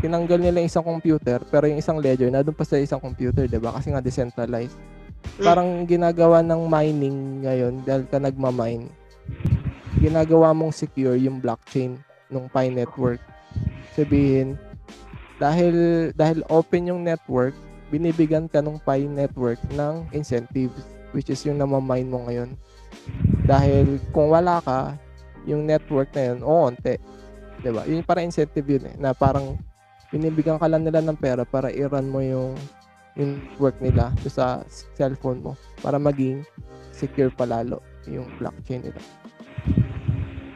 tinanggal 0.00 0.40
nila 0.40 0.64
isang 0.64 0.86
computer 0.86 1.42
pero 1.52 1.68
yung 1.68 1.80
isang 1.80 2.00
ledger 2.00 2.32
na 2.32 2.40
doon 2.40 2.56
pa 2.56 2.64
sa 2.64 2.80
isang 2.80 3.00
computer, 3.00 3.44
'di 3.44 3.60
ba? 3.60 3.76
Kasi 3.76 3.92
nga 3.92 4.00
decentralized. 4.00 4.76
Parang 5.40 5.82
ginagawa 5.84 6.40
ng 6.44 6.70
mining 6.70 7.42
ngayon 7.42 7.82
dahil 7.82 8.04
ka 8.06 8.22
nagma-mine. 8.22 8.86
Ginagawa 9.98 10.54
mong 10.54 10.74
secure 10.74 11.18
yung 11.18 11.42
blockchain 11.42 11.98
ng 12.30 12.46
Pi 12.50 12.70
network. 12.70 13.22
Sabihin 13.94 14.58
dahil 15.42 16.10
dahil 16.14 16.46
open 16.46 16.90
yung 16.90 17.02
network, 17.02 17.54
binibigyan 17.90 18.46
ka 18.46 18.62
ng 18.62 18.78
Pi 18.82 19.06
network 19.10 19.58
ng 19.74 20.06
incentives 20.14 20.86
which 21.14 21.30
is 21.30 21.42
yung 21.46 21.62
namamine 21.62 22.10
mo 22.10 22.26
ngayon. 22.26 22.58
Dahil 23.46 24.02
kung 24.10 24.34
wala 24.34 24.58
ka, 24.62 24.98
yung 25.46 25.62
network 25.62 26.10
na 26.12 26.34
yun, 26.34 26.40
o 26.42 26.68
onte. 26.68 26.98
'Di 27.62 27.70
ba? 27.70 27.86
Yun 27.86 28.02
para 28.02 28.26
incentive 28.26 28.66
yun 28.66 28.84
eh, 28.90 28.94
na 28.98 29.14
parang 29.14 29.56
binibigyan 30.10 30.58
ka 30.58 30.66
lang 30.66 30.82
nila 30.82 31.00
ng 31.00 31.16
pera 31.16 31.46
para 31.46 31.70
i-run 31.70 32.10
mo 32.10 32.20
yung 32.20 32.58
yung 33.14 33.38
work 33.62 33.78
nila 33.78 34.10
sa 34.26 34.66
cellphone 34.98 35.42
mo 35.42 35.52
para 35.78 35.98
maging 35.98 36.42
secure 36.90 37.30
palalo 37.30 37.78
yung 38.10 38.26
blockchain 38.38 38.82
nila. 38.82 39.00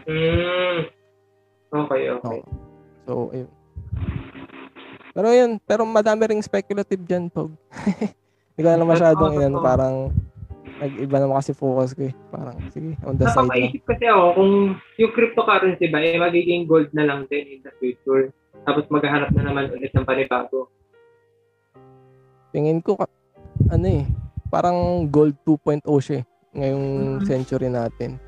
Hmm. 0.08 0.78
Okay, 1.68 2.02
okay. 2.16 2.38
Oo. 2.40 2.50
So, 3.04 3.12
ayun. 3.32 3.50
Pero 5.12 5.28
yun, 5.34 5.50
pero 5.64 5.82
madami 5.84 6.30
ring 6.30 6.44
speculative 6.44 7.02
dyan, 7.04 7.28
Pog. 7.28 7.52
Hindi 8.54 8.60
ko 8.62 8.68
na 8.74 8.86
masyadong 8.86 9.34
totoo. 9.38 9.62
parang 9.62 9.96
nag-iba 10.78 11.16
naman 11.18 11.38
kasi 11.42 11.52
focus 11.54 11.94
ko 11.94 12.06
eh. 12.10 12.14
Parang, 12.30 12.58
sige, 12.70 12.94
on 13.02 13.18
the 13.18 13.26
side. 13.26 13.46
Napapaisip 13.46 13.82
kasi 13.86 14.04
ako 14.06 14.24
kung 14.38 14.52
yung 14.98 15.12
cryptocurrency 15.14 15.86
ba 15.90 15.98
eh 16.02 16.18
magiging 16.18 16.70
gold 16.70 16.90
na 16.94 17.06
lang 17.06 17.26
din 17.30 17.58
in 17.58 17.60
the 17.66 17.72
future. 17.82 18.30
Tapos 18.66 18.86
maghahanap 18.90 19.30
na 19.34 19.42
naman 19.46 19.70
ulit 19.74 19.90
ng 19.94 20.06
panibago. 20.06 20.70
Tingin 22.58 22.82
ko, 22.82 22.98
ano 23.70 23.86
eh, 23.86 24.02
parang 24.50 25.06
gold 25.06 25.38
2.0 25.46 25.78
siya 26.02 26.18
eh, 26.18 26.24
ngayong 26.58 26.86
Mhm. 26.90 27.22
century 27.22 27.70
natin. 27.70 28.18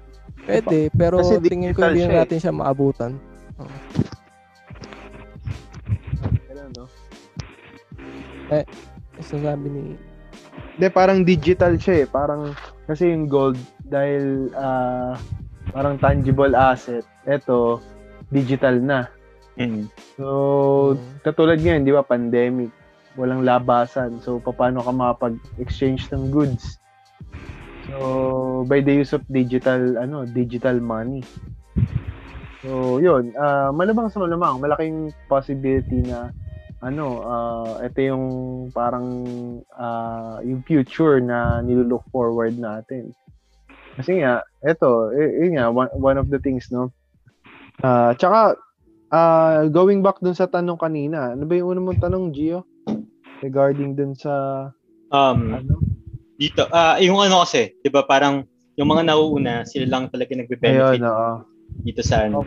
Pwede, 0.47 0.87
pero 0.95 1.19
Kasi 1.19 1.43
tingin 1.43 1.75
ko 1.75 1.91
hindi 1.91 2.07
na 2.07 2.15
eh. 2.15 2.19
natin 2.23 2.39
siya 2.39 2.55
maabutan. 2.55 3.19
Ganun, 6.47 6.71
no? 6.79 6.87
Sasabi 9.19 9.67
ni, 9.67 9.83
Hindi, 10.79 10.87
parang 10.95 11.27
digital 11.27 11.75
siya 11.75 12.07
eh. 12.07 12.07
Parang, 12.07 12.55
kasi 12.87 13.11
yung 13.11 13.27
gold, 13.27 13.59
dahil 13.83 14.55
ah, 14.55 15.19
parang 15.75 15.99
tangible 15.99 16.55
asset, 16.55 17.03
eto, 17.27 17.83
digital 18.31 18.79
na. 18.79 19.11
Mm. 19.59 19.91
So, 20.15 20.25
Mm. 20.95 21.19
katulad 21.21 21.59
ngayon, 21.59 21.83
di 21.83 21.91
ba, 21.91 22.07
pandemic, 22.07 22.71
walang 23.21 23.45
labasan. 23.45 24.25
So, 24.25 24.41
paano 24.41 24.81
ka 24.81 24.91
makapag-exchange 24.91 26.09
ng 26.11 26.33
goods? 26.33 26.81
So, 27.93 28.65
by 28.65 28.81
the 28.81 29.05
use 29.05 29.13
of 29.13 29.21
digital, 29.29 30.01
ano, 30.01 30.25
digital 30.25 30.81
money. 30.81 31.21
So, 32.61 33.01
yun, 33.01 33.33
ah 33.41 33.73
malamang 33.73 34.13
sa 34.13 34.21
malamang, 34.21 34.61
malaking 34.61 35.17
possibility 35.33 36.05
na 36.05 36.29
ano, 36.85 37.25
ah 37.25 37.81
ito 37.81 37.99
yung 38.05 38.27
parang 38.71 39.09
ah, 39.75 40.45
yung 40.45 40.61
future 40.69 41.25
na 41.25 41.65
nilook 41.65 42.05
forward 42.13 42.61
natin. 42.61 43.17
Kasi 43.97 44.21
nga, 44.23 44.45
ito, 44.65 45.11
yun 45.13 45.59
nga, 45.59 45.67
one, 45.73 45.91
one 45.99 46.17
of 46.21 46.29
the 46.31 46.39
things, 46.39 46.69
no? 46.71 46.93
Ah, 47.83 48.13
tsaka, 48.15 48.61
ah 49.11 49.67
going 49.73 50.05
back 50.05 50.21
dun 50.21 50.37
sa 50.37 50.47
tanong 50.47 50.79
kanina, 50.79 51.35
ano 51.35 51.49
ba 51.49 51.57
yung 51.57 51.75
una 51.75 51.81
mong 51.81 52.01
tanong, 52.05 52.31
Gio? 52.37 52.70
Regarding 53.41 53.97
dun 53.97 54.13
sa, 54.15 54.69
Um, 55.11 55.51
ano? 55.59 55.83
dito, 56.39 56.71
ah 56.71 56.97
yung 57.03 57.19
ano 57.19 57.43
kasi, 57.43 57.75
'di 57.83 57.91
ba, 57.91 58.07
parang 58.07 58.47
yung 58.79 58.89
mga 58.89 59.11
nauuna, 59.11 59.67
sila 59.67 59.91
lang 59.91 60.07
talaga 60.09 60.33
nagbe-benefit 60.39 61.03
Ayun, 61.03 61.11
oo. 61.11 61.33
dito 61.83 62.01
sa 62.07 62.25
ano. 62.25 62.47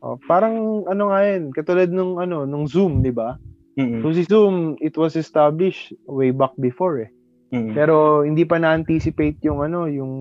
Oh, 0.00 0.16
parang 0.30 0.86
ano 0.86 1.10
nga 1.10 1.20
yun, 1.26 1.50
katulad 1.50 1.90
nung 1.90 2.22
ano, 2.22 2.46
nung 2.46 2.70
Zoom, 2.70 3.02
'di 3.02 3.10
ba? 3.10 3.34
Mm-mm. 3.76 4.00
So 4.00 4.14
si 4.14 4.22
Zoom, 4.24 4.78
it 4.80 4.96
was 4.96 5.18
established 5.18 5.92
way 6.08 6.32
back 6.32 6.54
before 6.56 7.04
eh. 7.04 7.10
Mm-mm. 7.52 7.74
Pero 7.76 8.24
hindi 8.24 8.46
pa 8.48 8.56
na-anticipate 8.56 9.42
yung 9.44 9.60
ano, 9.66 9.90
yung 9.90 10.12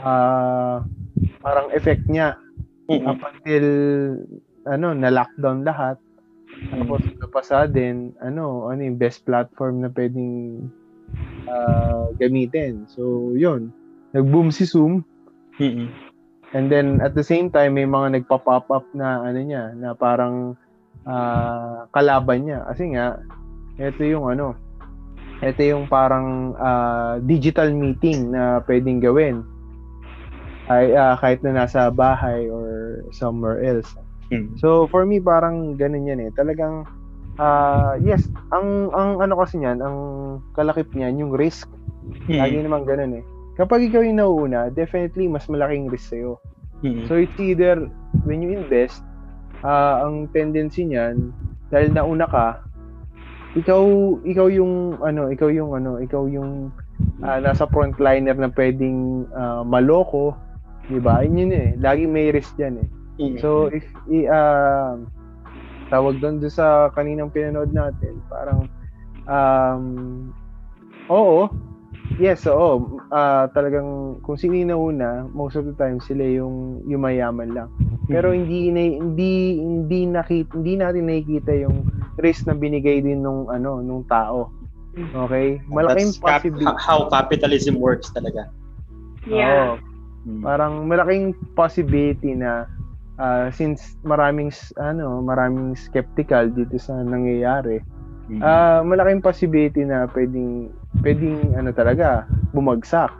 ah 0.00 0.80
parang 1.42 1.68
effect 1.74 2.06
niya 2.08 2.38
Mm-mm. 2.88 3.10
up 3.10 3.20
until 3.20 3.64
ano, 4.70 4.88
na-lockdown 4.94 5.66
lahat. 5.66 5.98
Tapos 6.68 7.00
napasa 7.16 7.64
din, 7.64 8.12
ano, 8.20 8.68
ano 8.68 8.80
yung 8.84 9.00
best 9.00 9.24
platform 9.24 9.80
na 9.80 9.88
pwedeng 9.90 10.68
ah, 11.48 12.12
gamitin. 12.20 12.84
So, 12.86 13.32
yun. 13.32 13.72
Nag-boom 14.12 14.52
si 14.52 14.68
Zoom. 14.68 15.00
Mm-mm. 15.56 15.88
And 16.50 16.66
then, 16.66 16.98
at 16.98 17.14
the 17.14 17.22
same 17.22 17.48
time, 17.48 17.78
may 17.78 17.86
mga 17.86 18.20
nagpa-pop 18.20 18.66
up 18.68 18.86
na, 18.92 19.22
ano 19.22 19.40
niya, 19.40 19.72
na 19.78 19.94
parang 19.94 20.58
ah, 21.06 21.86
kalaban 21.94 22.46
niya. 22.46 22.66
Kasi 22.68 22.92
nga, 22.94 23.22
ito 23.80 24.02
yung 24.04 24.28
ano, 24.28 24.58
ito 25.40 25.62
yung 25.64 25.88
parang 25.88 26.52
ah, 26.60 27.16
digital 27.24 27.72
meeting 27.72 28.34
na 28.34 28.60
pwedeng 28.68 29.00
gawin. 29.00 29.40
Ay, 30.68 30.92
ah, 30.94 31.16
kahit 31.16 31.40
na 31.42 31.64
nasa 31.64 31.88
bahay 31.88 32.46
or 32.46 33.00
somewhere 33.10 33.62
else. 33.64 33.90
Mm. 34.30 34.56
So 34.62 34.86
for 34.86 35.02
me 35.04 35.18
parang 35.18 35.74
ganun 35.74 36.06
yan 36.06 36.22
eh. 36.22 36.30
Talagang 36.34 36.86
ah 37.40 37.98
yes, 37.98 38.26
ang 38.54 38.90
ang 38.94 39.18
ano 39.18 39.34
kasi 39.38 39.58
niyan, 39.58 39.82
ang 39.82 39.96
kalakip 40.54 40.90
niyan 40.94 41.18
yung 41.18 41.32
risk. 41.34 41.66
Lagi 42.30 42.62
naman 42.62 42.86
ganun 42.86 43.18
eh. 43.18 43.24
Kapag 43.58 43.90
ikaw 43.90 44.00
yung 44.06 44.22
nauuna, 44.22 44.70
definitely 44.72 45.26
mas 45.26 45.50
malaking 45.50 45.90
risk 45.90 46.14
sa'yo. 46.14 46.38
Mm-mm. 46.80 47.04
So 47.10 47.18
it's 47.18 47.36
either 47.36 47.90
when 48.24 48.40
you 48.40 48.54
invest, 48.54 49.02
ah 49.66 50.06
ang 50.06 50.30
tendency 50.32 50.86
niyan 50.86 51.34
dahil 51.68 51.92
nauna 51.92 52.24
ka, 52.30 52.64
ikaw 53.58 53.82
ikaw 54.22 54.46
yung 54.46 55.02
ano, 55.02 55.28
ikaw 55.28 55.50
yung 55.50 55.74
ano, 55.74 55.98
ikaw 55.98 56.30
yung 56.30 56.70
ah, 57.20 57.42
nasa 57.42 57.66
frontliner 57.66 58.38
na 58.38 58.48
pwedeng 58.54 59.26
ah, 59.34 59.66
maloko, 59.66 60.38
'di 60.86 61.00
ba? 61.02 61.26
Yun 61.26 61.50
yun 61.50 61.52
eh. 61.52 61.68
Lagi 61.82 62.06
may 62.06 62.30
risk 62.30 62.54
diyan 62.56 62.74
eh. 62.80 62.88
So 63.40 63.68
if 63.68 63.84
i 64.08 64.24
ah, 64.26 64.96
tawag 65.92 66.22
doon 66.24 66.40
doon 66.40 66.52
sa 66.52 66.88
kaninang 66.96 67.28
pinanood 67.28 67.70
natin, 67.76 68.16
parang 68.32 68.64
um 69.28 69.84
oo. 71.12 71.50
Yes, 72.20 72.44
oo. 72.48 73.00
Ah, 73.12 73.48
talagang 73.52 74.20
kung 74.24 74.36
sino 74.36 74.56
yung 74.56 74.72
nauna, 74.72 75.24
most 75.32 75.56
of 75.56 75.64
the 75.64 75.76
time 75.76 76.00
sila 76.00 76.20
yung 76.24 76.84
yumayaman 76.84 77.52
lang. 77.52 77.68
Pero 78.10 78.34
hindi 78.34 78.68
na, 78.74 78.82
hindi 78.98 79.60
hindi 79.62 80.00
nakita 80.08 80.56
hindi 80.58 80.74
natin 80.80 81.06
nakikita 81.06 81.52
yung 81.60 81.86
risk 82.18 82.44
na 82.48 82.56
binigay 82.56 83.00
din 83.00 83.22
nung 83.22 83.48
ano 83.48 83.80
nung 83.80 84.04
tao. 84.10 84.50
Okay? 84.96 85.62
Malaking 85.70 86.12
That's 86.12 86.24
cap- 86.24 86.42
possibility. 86.44 86.76
how 86.82 87.06
capitalism 87.08 87.78
works 87.78 88.10
talaga. 88.10 88.50
Yeah. 89.28 89.78
Mm. 90.20 90.44
parang 90.44 90.84
malaking 90.84 91.32
possibility 91.56 92.36
na 92.36 92.68
ah, 93.20 93.52
since 93.52 94.00
maraming 94.00 94.48
ano 94.80 95.20
maraming 95.20 95.76
skeptical 95.76 96.48
dito 96.48 96.80
sa 96.80 96.96
nangyayari 97.04 97.84
ah 98.38 98.80
malaking 98.86 99.18
possibility 99.18 99.82
na 99.82 100.06
pwedeng 100.14 100.70
pwedeng 101.02 101.50
ano 101.58 101.74
talaga 101.74 102.30
bumagsak. 102.54 103.10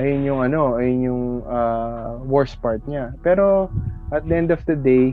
Ayun 0.00 0.24
yung 0.24 0.40
ano 0.40 0.80
ayun 0.80 1.00
yung 1.04 1.24
ah, 1.44 2.16
worst 2.24 2.56
part 2.64 2.80
niya. 2.88 3.12
Pero 3.20 3.68
at 4.12 4.24
the 4.24 4.34
end 4.36 4.48
of 4.48 4.64
the 4.64 4.76
day 4.76 5.12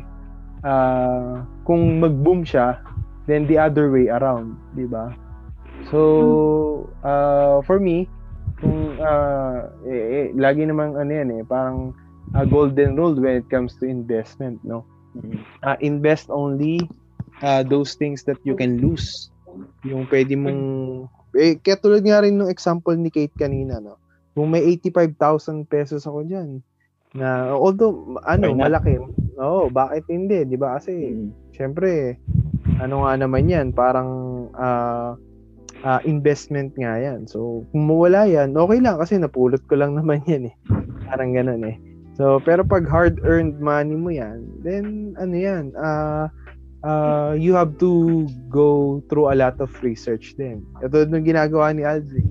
ah, 0.64 1.44
kung 1.68 2.00
mag-boom 2.00 2.48
siya 2.48 2.80
then 3.28 3.48
the 3.48 3.60
other 3.60 3.92
way 3.92 4.08
around 4.08 4.56
di 4.76 4.88
ba? 4.88 5.12
So 5.92 6.88
ah, 7.04 7.60
for 7.68 7.80
me 7.80 8.08
kung 8.64 8.96
ah, 9.04 9.68
eh, 9.84 10.32
eh, 10.32 10.40
lagi 10.40 10.64
namang 10.64 10.96
ano 10.96 11.12
yan 11.12 11.30
eh 11.40 11.44
parang 11.44 11.92
a 12.34 12.44
golden 12.46 12.98
rule 12.98 13.14
when 13.16 13.42
it 13.42 13.48
comes 13.50 13.78
to 13.78 13.86
investment 13.86 14.58
no 14.66 14.86
uh, 15.64 15.78
invest 15.80 16.28
only 16.30 16.82
uh, 17.42 17.64
those 17.64 17.96
things 17.96 18.24
that 18.26 18.38
you 18.44 18.56
can 18.56 18.80
lose. 18.82 19.30
Yung 19.84 20.08
pwede 20.08 20.34
mong 20.40 20.62
eh 21.34 21.58
kaya 21.60 21.78
tulad 21.82 22.06
nga 22.06 22.22
rin 22.22 22.38
ng 22.38 22.52
example 22.52 22.94
ni 22.96 23.10
Kate 23.10 23.34
kanina 23.36 23.82
no. 23.82 23.98
Kung 24.34 24.50
may 24.50 24.66
85,000 24.66 25.70
pesos 25.70 26.06
ako 26.06 26.26
diyan 26.26 26.62
na 27.14 27.54
although 27.54 28.18
ano 28.26 28.54
malaki. 28.58 28.98
Oo, 29.34 29.70
bakit 29.74 30.06
hindi, 30.14 30.46
'di 30.46 30.58
ba? 30.62 30.78
Kasi 30.78 30.94
Mm. 30.94 31.30
syempre 31.54 32.22
ano 32.78 33.06
nga 33.06 33.14
naman 33.18 33.50
'yan, 33.50 33.68
parang 33.74 34.10
ah 34.58 35.18
ah, 35.84 36.02
investment 36.06 36.74
nga 36.78 36.98
'yan. 37.02 37.26
So 37.30 37.66
kung 37.74 37.86
mawala 37.90 38.26
'yan, 38.30 38.54
okay 38.54 38.80
lang 38.82 38.98
kasi 39.02 39.18
napulot 39.18 39.62
ko 39.66 39.74
lang 39.78 39.94
naman 39.98 40.22
'yan 40.26 40.54
eh. 40.54 40.56
Parang 41.10 41.34
ganoon 41.34 41.66
eh. 41.70 41.78
So, 42.14 42.38
pero 42.46 42.62
pag 42.62 42.86
hard-earned 42.86 43.58
money 43.58 43.98
mo 43.98 44.14
yan, 44.14 44.46
then 44.62 45.18
ano 45.18 45.34
yan, 45.34 45.74
uh, 45.74 46.30
uh, 46.86 47.34
you 47.34 47.58
have 47.58 47.82
to 47.82 48.30
go 48.54 49.02
through 49.10 49.34
a 49.34 49.36
lot 49.36 49.58
of 49.58 49.74
research 49.82 50.38
din. 50.38 50.62
Ito 50.86 51.10
nung 51.10 51.26
ginagawa 51.26 51.74
ni 51.74 51.82
Aldrin. 51.82 52.30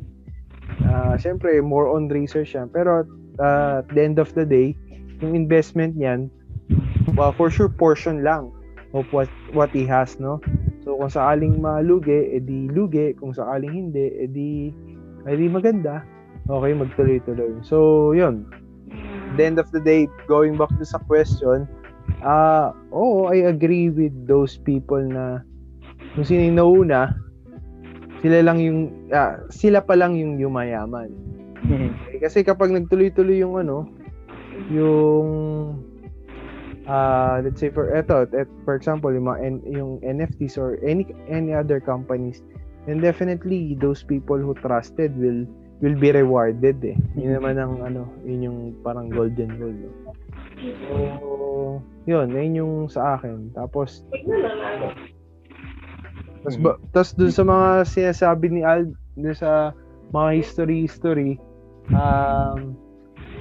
Uh, 0.86 1.18
Siyempre, 1.18 1.58
more 1.58 1.90
on 1.90 2.06
research 2.14 2.54
yan. 2.54 2.70
Pero 2.70 3.02
uh, 3.42 3.82
at 3.82 3.90
the 3.90 4.02
end 4.06 4.22
of 4.22 4.30
the 4.38 4.46
day, 4.46 4.78
yung 5.18 5.34
investment 5.34 5.98
niyan, 5.98 6.30
well, 7.18 7.34
for 7.34 7.50
sure, 7.50 7.68
portion 7.68 8.22
lang 8.22 8.54
of 8.94 9.02
what 9.10 9.26
what 9.50 9.74
he 9.74 9.82
has, 9.82 10.14
no? 10.22 10.38
So, 10.86 10.94
kung 10.94 11.10
sakaling 11.10 11.58
malugi, 11.58 12.38
edi 12.38 12.70
lugi. 12.70 13.18
Kung 13.18 13.34
sakaling 13.34 13.90
hindi, 13.90 14.30
edi, 14.30 14.70
edi 15.26 15.46
maganda. 15.50 16.06
Okay, 16.46 16.74
magtuloy-tuloy. 16.74 17.62
So, 17.66 18.10
yun 18.14 18.62
the 19.36 19.44
end 19.44 19.58
of 19.58 19.68
the 19.70 19.80
day, 19.80 20.08
going 20.28 20.56
back 20.56 20.70
to 20.78 20.84
sa 20.84 20.98
question, 21.04 21.68
ah, 22.22 22.72
oo, 22.92 23.30
I 23.30 23.48
agree 23.48 23.88
with 23.88 24.14
those 24.26 24.58
people 24.62 25.00
na 25.00 25.42
kung 26.14 26.24
sino 26.26 26.40
yung 26.44 26.58
nauna, 26.58 27.16
sila 28.20 28.38
lang 28.44 28.58
yung, 28.62 29.10
ah, 29.10 29.40
sila 29.48 29.80
pa 29.82 29.96
lang 29.96 30.14
yung 30.14 30.38
yumayaman. 30.38 31.10
Mm. 31.62 31.94
Eh, 32.10 32.18
Kasi 32.18 32.42
kapag 32.42 32.74
nagtuloy-tuloy 32.74 33.38
yung 33.38 33.58
ano, 33.58 33.86
yung 34.70 35.28
ah 36.90 37.38
let's 37.38 37.62
say 37.62 37.70
for 37.70 37.94
eto, 37.94 38.26
et, 38.34 38.50
for 38.66 38.74
example, 38.74 39.14
yung 39.14 39.30
mga 39.30 39.40
N- 39.42 39.66
yung 39.70 39.92
NFTs 40.02 40.58
or 40.58 40.82
any 40.82 41.06
any 41.30 41.54
other 41.54 41.78
companies, 41.78 42.42
then 42.86 42.98
definitely 42.98 43.78
those 43.78 44.02
people 44.02 44.36
who 44.36 44.54
trusted 44.58 45.14
will 45.14 45.46
will 45.82 45.98
be 45.98 46.14
rewarded 46.14 46.78
eh. 46.86 46.96
Yun 47.18 47.42
naman 47.42 47.58
ang 47.58 47.82
ano, 47.82 48.06
yun 48.22 48.46
yung 48.46 48.58
parang 48.86 49.10
golden 49.10 49.50
rule. 49.58 49.74
No? 49.74 50.14
So, 50.62 50.94
yun, 52.06 52.30
yun 52.30 52.54
yung 52.54 52.74
sa 52.86 53.18
akin. 53.18 53.50
Tapos, 53.50 54.06
tas, 56.46 56.54
ba, 56.62 56.78
tas 56.94 57.10
dun 57.18 57.34
sa 57.34 57.42
mga 57.42 57.68
sinasabi 57.82 58.46
ni 58.54 58.62
Al, 58.62 58.94
dun 59.18 59.34
sa 59.34 59.74
mga 60.14 60.38
history-history, 60.38 61.42
um, 61.90 62.78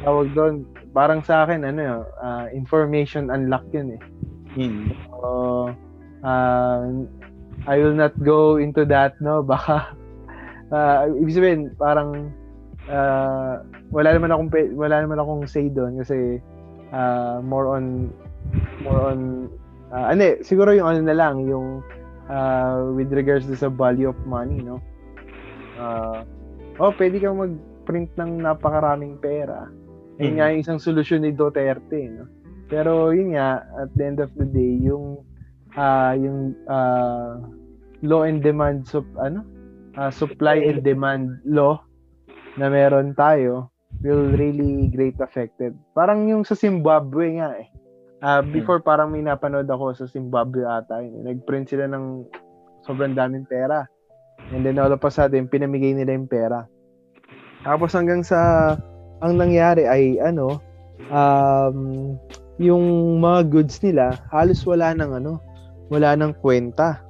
tawag 0.01 0.33
doon, 0.33 0.65
parang 0.97 1.21
sa 1.21 1.45
akin, 1.45 1.61
ano, 1.61 2.09
ah, 2.25 2.49
information 2.49 3.29
unlock 3.29 3.63
yun 3.69 4.01
eh. 4.01 4.01
Mm. 4.57 4.97
So, 5.13 5.29
uh, 6.25 6.81
I 7.69 7.77
will 7.77 7.93
not 7.93 8.17
go 8.25 8.57
into 8.57 8.81
that, 8.89 9.13
no? 9.21 9.45
Baka, 9.51 9.93
uh, 10.71 11.07
ibig 11.19 11.35
sabihin, 11.35 11.61
parang, 11.77 12.31
uh, 12.89 13.61
wala 13.91 14.09
naman 14.15 14.31
akong, 14.31 14.49
wala 14.75 15.03
naman 15.03 15.19
akong 15.19 15.43
say 15.47 15.67
doon 15.69 15.99
kasi, 16.01 16.39
uh, 16.91 17.39
more 17.43 17.71
on, 17.71 18.09
more 18.83 19.11
on, 19.11 19.47
uh, 19.91 20.11
ano 20.11 20.39
siguro 20.41 20.73
yung 20.73 20.87
ano 20.87 20.99
na 21.03 21.15
lang, 21.15 21.45
yung, 21.45 21.83
uh, 22.31 22.89
with 22.95 23.11
regards 23.11 23.45
to 23.47 23.55
sa 23.55 23.69
value 23.69 24.09
of 24.09 24.17
money, 24.25 24.63
no? 24.63 24.79
Uh, 25.77 26.23
oh, 26.79 26.93
pwede 26.95 27.19
kang 27.19 27.39
mag-print 27.39 28.11
ng 28.17 28.41
napakaraming 28.43 29.17
pera. 29.19 29.67
Yun 30.21 30.33
Mhm. 30.33 30.37
nga 30.37 30.45
yung 30.53 30.61
isang 30.61 30.79
solusyon 30.79 31.25
ni 31.25 31.31
Duterte, 31.33 32.07
no? 32.11 32.29
Pero 32.71 33.11
yun 33.11 33.35
nga, 33.35 33.67
at 33.81 33.91
the 33.99 34.03
end 34.05 34.19
of 34.23 34.31
the 34.39 34.47
day, 34.47 34.79
yung 34.79 35.19
ah 35.75 36.15
yung 36.15 36.55
ah, 36.67 37.39
law 38.03 38.23
and 38.23 38.39
demand 38.43 38.87
sup, 38.87 39.03
ano? 39.19 39.43
Ah, 39.95 40.07
supply 40.07 40.63
and 40.63 40.87
demand 40.87 41.43
law 41.43 41.83
na 42.55 42.71
meron 42.71 43.11
tayo 43.11 43.67
will 44.01 44.31
really 44.33 44.87
great 44.89 45.19
affected. 45.19 45.75
Parang 45.91 46.25
yung 46.31 46.47
sa 46.47 46.55
Zimbabwe 46.55 47.37
nga 47.37 47.59
eh. 47.59 47.67
Ah, 48.21 48.39
before 48.39 48.79
parang 48.79 49.11
may 49.11 49.19
napanood 49.19 49.67
ako 49.67 49.91
sa 49.97 50.05
Zimbabwe 50.07 50.63
ata 50.63 51.01
eh. 51.03 51.11
Nag-print 51.11 51.73
sila 51.73 51.89
ng 51.91 52.23
sobrang 52.87 53.17
daming 53.17 53.45
pera. 53.45 53.83
And 54.51 54.63
then 54.63 54.79
all 54.79 54.91
of 54.91 55.03
a 55.03 55.11
sudden, 55.11 55.51
pinamigay 55.51 55.93
nila 55.93 56.15
yung 56.15 56.29
pera. 56.29 56.65
Tapos 57.61 57.93
hanggang 57.93 58.25
sa 58.25 58.73
ang 59.21 59.37
nangyari 59.37 59.85
ay 59.85 60.17
ano, 60.17 60.57
um, 61.11 61.77
yung 62.57 63.17
mga 63.21 63.39
goods 63.49 63.81
nila, 63.81 64.17
halos 64.29 64.65
wala 64.65 64.93
nang 64.93 65.13
ano, 65.13 65.41
wala 65.89 66.13
nang 66.13 66.33
kwenta. 66.37 67.01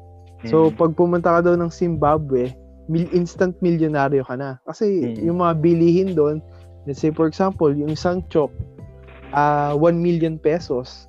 So, 0.48 0.72
Mm. 0.72 0.76
pag 0.76 0.92
pumunta 0.98 1.30
ka 1.38 1.40
daw 1.52 1.56
ng 1.56 1.70
Zimbabwe, 1.70 2.50
instant 3.16 3.56
milyonaryo 3.64 4.24
ka 4.28 4.36
na. 4.36 4.60
Kasi 4.68 5.16
Mm. 5.16 5.32
yung 5.32 5.38
mga 5.40 5.54
bilihin 5.60 6.10
doon, 6.14 6.44
let's 6.84 7.00
say 7.00 7.14
for 7.14 7.26
example, 7.30 7.72
yung 7.72 7.94
isang 7.94 8.24
chok, 8.28 8.52
ah 9.32 9.72
1 9.76 9.96
million 9.96 10.36
pesos. 10.36 11.08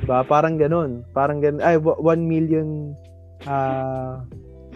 Diba? 0.00 0.24
Parang 0.24 0.56
ganun. 0.56 1.04
Parang 1.12 1.44
ganun. 1.44 1.60
Ay, 1.60 1.76
1 1.76 2.00
million 2.24 2.96
ah 3.44 4.24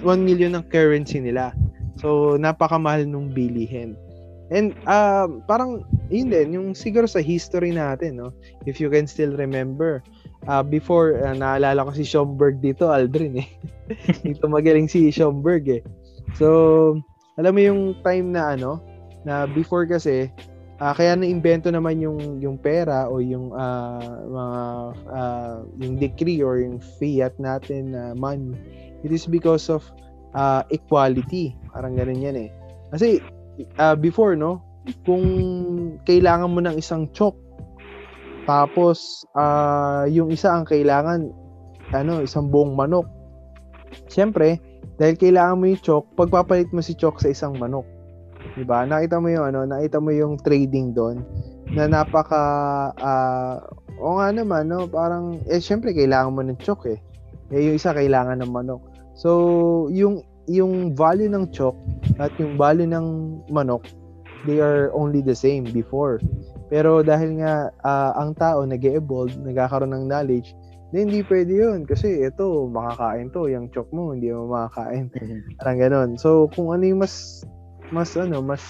1 0.04 0.20
million 0.20 0.52
ang 0.52 0.66
currency 0.68 1.16
nila. 1.22 1.56
So, 1.96 2.36
napakamahal 2.36 3.08
nung 3.08 3.32
bilihin. 3.32 3.96
And 4.52 4.76
um 4.84 5.40
parang 5.48 5.88
yun 6.12 6.28
din, 6.28 6.52
yung 6.52 6.68
siguro 6.76 7.08
sa 7.08 7.24
history 7.24 7.72
natin, 7.72 8.20
no? 8.20 8.36
If 8.68 8.76
you 8.76 8.92
can 8.92 9.08
still 9.08 9.32
remember, 9.32 10.04
uh, 10.44 10.60
before, 10.60 11.16
uh, 11.24 11.32
naalala 11.32 11.88
ko 11.88 11.96
si 11.96 12.04
Schomburg 12.04 12.60
dito, 12.60 12.92
Aldrin 12.92 13.40
eh. 13.40 13.48
dito 14.26 14.44
magaling 14.44 14.84
si 14.84 15.08
Schomburg 15.08 15.64
eh. 15.70 15.82
So, 16.34 16.48
alam 17.36 17.52
mo 17.54 17.60
yung 17.60 17.82
time 18.00 18.32
na 18.32 18.56
ano, 18.56 18.80
na 19.28 19.44
before 19.44 19.84
kasi, 19.84 20.32
ah, 20.80 20.96
kaya 20.96 21.14
na-invento 21.14 21.68
naman 21.68 22.00
yung 22.00 22.40
yung 22.40 22.56
pera 22.56 23.06
o 23.06 23.20
yung 23.20 23.52
ah, 23.52 24.00
mga 24.24 24.60
ah, 25.12 25.56
yung 25.78 25.94
decree 26.00 26.40
or 26.40 26.58
yung 26.58 26.80
fiat 26.98 27.36
natin 27.36 27.92
na 27.94 28.16
money. 28.16 28.56
It 29.04 29.12
is 29.12 29.28
because 29.28 29.68
of 29.68 29.84
ah, 30.34 30.64
equality. 30.72 31.54
Parang 31.70 31.94
ganun 31.94 32.24
yan 32.24 32.36
eh. 32.48 32.50
Kasi 32.90 33.22
ah, 33.78 33.94
before 33.94 34.34
no, 34.34 34.64
kung 35.06 35.24
kailangan 36.04 36.50
mo 36.52 36.60
ng 36.60 36.76
isang 36.76 37.08
chok 37.14 37.36
tapos 38.44 39.24
ah, 39.32 40.04
yung 40.08 40.28
isa 40.28 40.52
ang 40.52 40.68
kailangan 40.68 41.32
ano, 41.92 42.20
isang 42.24 42.48
buong 42.48 42.76
manok. 42.76 43.08
Siyempre, 44.08 44.60
dahil 44.96 45.14
kailangan 45.18 45.58
mo 45.58 45.64
yung 45.66 45.82
chok, 45.82 46.04
pagpapalit 46.14 46.70
mo 46.70 46.78
si 46.78 46.94
chok 46.94 47.18
sa 47.18 47.30
isang 47.30 47.58
manok. 47.58 47.86
'Di 48.54 48.62
ba? 48.62 48.86
Nakita 48.86 49.18
mo 49.18 49.32
yung 49.32 49.50
ano, 49.50 49.66
nakita 49.66 49.98
mo 49.98 50.14
yung 50.14 50.38
trading 50.38 50.94
doon 50.94 51.24
na 51.74 51.90
napaka 51.90 52.42
ah, 53.00 53.58
o 53.98 54.20
nga 54.20 54.28
naman 54.30 54.70
no, 54.70 54.86
parang 54.86 55.42
eh 55.50 55.58
syempre 55.58 55.96
kailangan 55.96 56.34
mo 56.34 56.42
ng 56.44 56.60
chok 56.62 56.86
eh. 56.86 56.98
Eh 57.50 57.60
yung 57.70 57.76
isa 57.76 57.96
kailangan 57.96 58.44
ng 58.44 58.52
manok. 58.52 58.82
So, 59.14 59.88
yung 59.90 60.22
yung 60.44 60.92
value 60.92 61.30
ng 61.30 61.50
chok 61.50 61.74
at 62.20 62.30
yung 62.36 62.60
value 62.60 62.86
ng 62.86 63.40
manok, 63.48 63.88
they 64.44 64.60
are 64.60 64.92
only 64.92 65.24
the 65.24 65.34
same 65.34 65.64
before. 65.72 66.20
Pero 66.68 67.00
dahil 67.00 67.40
nga 67.42 67.72
ah, 67.82 68.12
ang 68.20 68.36
tao 68.36 68.62
nag 68.62 68.82
evolve 68.84 69.34
nagkakaroon 69.42 69.94
ng 69.94 70.04
knowledge, 70.06 70.54
na 70.94 71.02
hindi 71.02 71.26
pwede 71.26 71.50
yun. 71.50 71.82
Kasi 71.82 72.22
ito, 72.22 72.70
makakain 72.70 73.34
to. 73.34 73.50
Yung 73.50 73.66
chok 73.74 73.90
mo, 73.90 74.14
hindi 74.14 74.30
mo 74.30 74.46
makakain. 74.46 75.10
Parang 75.58 75.78
ganun. 75.82 76.10
So, 76.14 76.46
kung 76.54 76.70
ano 76.70 76.86
yung 76.86 77.02
mas, 77.02 77.42
mas 77.90 78.14
ano, 78.14 78.38
mas 78.38 78.62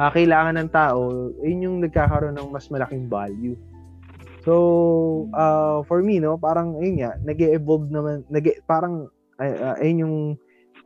ah, 0.00 0.08
kailangan 0.08 0.56
ng 0.56 0.72
tao, 0.72 1.30
yun 1.44 1.60
yung 1.68 1.76
nagkakaroon 1.84 2.40
ng 2.40 2.48
mas 2.48 2.72
malaking 2.72 3.12
value. 3.12 3.52
So, 4.48 5.28
uh, 5.36 5.84
for 5.84 6.00
me, 6.00 6.16
no, 6.16 6.40
parang, 6.40 6.80
ayun 6.80 7.04
nga, 7.04 7.12
nag 7.20 7.36
evolve 7.44 7.92
naman, 7.92 8.24
nag 8.32 8.64
parang, 8.64 9.12
uh, 9.36 9.76
ayun 9.76 10.08
yung 10.08 10.16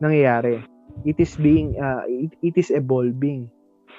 nangyayari. 0.02 0.66
It 1.06 1.22
is 1.22 1.38
being, 1.38 1.78
uh, 1.78 2.02
it, 2.10 2.34
it 2.42 2.58
is 2.58 2.74
evolving 2.74 3.46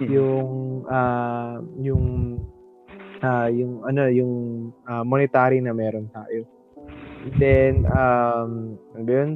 yung 0.10 0.82
uh, 0.90 1.62
yung 1.78 2.38
uh, 3.22 3.48
yung 3.50 3.86
ano 3.86 4.10
yung 4.10 4.34
uh, 4.90 5.06
monetary 5.06 5.62
na 5.62 5.74
meron 5.74 6.10
tayo. 6.12 6.46
Then 7.38 7.86
um 7.90 8.76
ano 8.98 9.10
yun? 9.10 9.32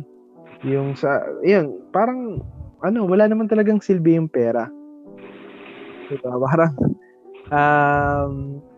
Yung 0.65 0.97
sa 0.97 1.21
yun, 1.45 1.85
parang 1.93 2.41
ano, 2.81 3.05
wala 3.05 3.29
naman 3.29 3.49
talagang 3.49 3.81
silbi 3.81 4.17
yung 4.17 4.29
pera. 4.29 4.69
Diba? 6.05 6.37
Parang 6.45 6.73
um 7.49 8.33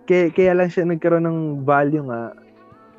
kaya, 0.08 0.32
kaya 0.32 0.52
lang 0.56 0.72
siya 0.72 0.88
nagkaroon 0.88 1.28
ng 1.28 1.40
value 1.68 2.08
nga 2.08 2.32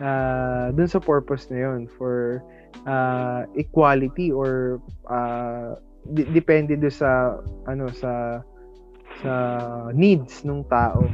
uh, 0.04 0.66
dun 0.76 0.88
sa 0.88 1.00
purpose 1.00 1.48
na 1.48 1.64
yun 1.64 1.88
for 1.96 2.44
uh, 2.84 3.48
equality 3.56 4.28
or 4.28 4.80
uh, 5.08 5.76
d- 6.12 6.28
depende 6.36 6.76
do 6.76 6.92
sa 6.92 7.40
ano 7.64 7.88
sa 7.92 8.44
sa 9.24 9.32
needs 9.96 10.44
ng 10.46 10.62
tao. 10.68 11.08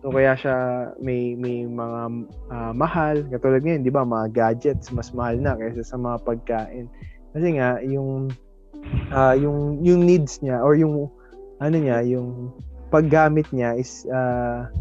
So 0.00 0.08
kaya 0.08 0.32
siya 0.32 0.56
may 0.96 1.36
may 1.36 1.68
mga 1.68 2.00
ah, 2.48 2.72
mahal 2.72 3.20
katulad 3.28 3.60
ngayon, 3.60 3.84
'di 3.84 3.92
ba, 3.92 4.04
mga 4.04 4.32
gadgets 4.32 4.88
mas 4.96 5.12
mahal 5.12 5.36
na 5.36 5.56
kaysa 5.60 5.84
sa 5.84 6.00
mga 6.00 6.24
pagkain. 6.24 6.86
Kasi 7.36 7.48
nga 7.60 7.76
yung 7.84 8.32
ah, 9.12 9.36
yung 9.36 9.84
yung 9.84 10.00
needs 10.08 10.40
niya 10.40 10.64
or 10.64 10.72
yung 10.72 11.12
ano 11.60 11.76
niya, 11.76 12.00
yung 12.00 12.48
paggamit 12.88 13.44
niya 13.52 13.76
is 13.76 14.08
ah, 14.08 14.72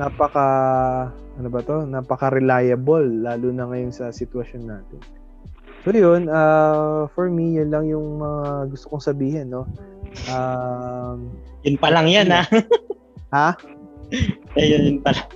napaka 0.00 0.48
ano 1.36 1.48
ba 1.52 1.60
to? 1.60 1.84
Napaka 1.84 2.32
reliable 2.32 3.04
lalo 3.04 3.52
na 3.52 3.68
ngayon 3.68 3.92
sa 3.92 4.08
sitwasyon 4.08 4.64
natin. 4.64 5.00
So 5.82 5.90
yun, 5.90 6.30
ah, 6.30 7.10
for 7.12 7.26
me, 7.26 7.58
yun 7.58 7.68
lang 7.74 7.90
yung 7.90 8.22
mga 8.22 8.70
gusto 8.70 8.86
kong 8.88 9.02
sabihin, 9.02 9.50
no? 9.50 9.66
Um, 10.30 11.34
Yun 11.66 11.74
pa 11.74 11.90
lang 11.90 12.06
yan, 12.06 12.30
ha? 12.38 12.46
Ha? 13.34 13.48
Eh, 14.60 14.66
yun, 14.68 14.82
yun 14.84 14.98
pa 15.00 15.16
lang. 15.16 15.28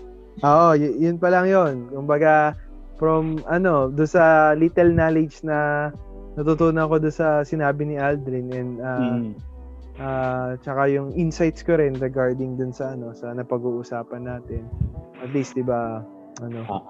Oo, 0.45 0.69
y- 0.77 0.97
yun 1.01 1.17
pa 1.17 1.33
lang 1.33 1.49
yun. 1.49 1.89
Kumbaga, 1.89 2.53
from 3.01 3.41
ano, 3.49 3.89
do 3.89 4.05
sa 4.05 4.53
little 4.53 4.93
knowledge 4.93 5.41
na 5.41 5.89
natutunan 6.37 6.85
ko 6.85 7.01
do 7.01 7.09
sa 7.09 7.41
sinabi 7.41 7.89
ni 7.89 7.97
Aldrin 7.97 8.53
and 8.53 8.73
uh, 8.79 9.17
Mm. 9.17 9.33
uh, 9.97 10.49
tsaka 10.61 10.93
yung 10.93 11.17
insights 11.17 11.65
ko 11.65 11.81
rin 11.81 11.97
regarding 11.97 12.61
dun 12.61 12.73
sa 12.73 12.93
ano, 12.93 13.17
sa 13.17 13.33
napag-uusapan 13.33 14.29
natin. 14.29 14.69
At 15.25 15.33
least, 15.33 15.57
di 15.57 15.65
ba, 15.65 16.05
ano, 16.45 16.61
Ah. 16.69 16.85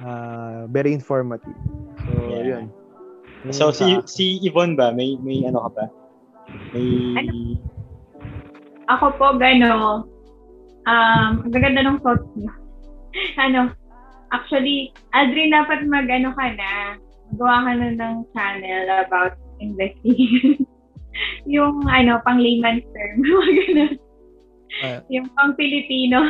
uh, 0.00 0.60
very 0.72 0.96
informative. 0.96 1.52
So, 2.08 2.12
Yeah. 2.32 2.64
yun. 2.64 2.64
So, 3.52 3.72
si, 3.72 4.00
si 4.04 4.40
Yvonne 4.40 4.76
ba? 4.76 4.92
May, 4.92 5.16
may 5.20 5.44
ano 5.44 5.64
ka 5.64 5.70
ba? 5.76 5.84
May... 6.72 6.88
Ano? 7.20 7.32
Ako 8.88 9.16
po, 9.16 9.36
gano, 9.36 10.04
um, 10.88 11.44
ang 11.44 11.52
gaganda 11.52 11.84
ng 11.84 11.98
thoughts 12.00 12.28
niyo. 12.36 12.52
ano, 13.44 13.74
actually, 14.30 14.94
Aldrin, 15.12 15.52
dapat 15.52 15.84
mag-ano 15.84 16.32
ka 16.36 16.46
na, 16.54 16.96
magawa 17.34 17.56
ka 17.66 17.72
na 17.76 17.88
ng 17.98 18.16
channel 18.32 18.86
about 19.04 19.34
investing. 19.58 20.64
yung, 21.54 21.84
ano, 21.90 22.22
pang 22.22 22.38
layman's 22.38 22.86
term, 22.94 23.16
mga 23.26 23.52
ganun. 23.66 23.94
Ah. 24.86 25.02
yung 25.10 25.26
pang 25.34 25.52
Filipino. 25.58 26.22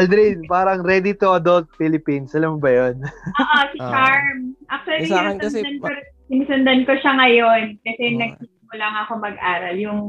Aldrin, 0.00 0.48
parang 0.48 0.80
ready 0.80 1.12
to 1.12 1.36
adult 1.36 1.68
Philippines. 1.76 2.32
Alam 2.32 2.56
mo 2.56 2.58
ba 2.64 2.72
yun? 2.72 3.04
Oo, 3.04 3.58
si 3.68 3.78
Ah. 3.84 3.92
Charm. 3.92 4.56
Actually, 4.72 5.04
Eh, 5.04 5.10
sa 5.12 5.20
akin 5.20 5.36
kasi 5.44 5.58
sinusundan 6.26 6.88
ko, 6.88 6.96
ko 6.96 7.00
siya 7.04 7.12
ngayon 7.20 7.62
kasi 7.84 8.04
Oo. 8.16 8.18
nagsisimula 8.18 8.86
nga 8.88 9.00
ako 9.04 9.12
mag-aral. 9.20 9.76
Yung 9.76 10.00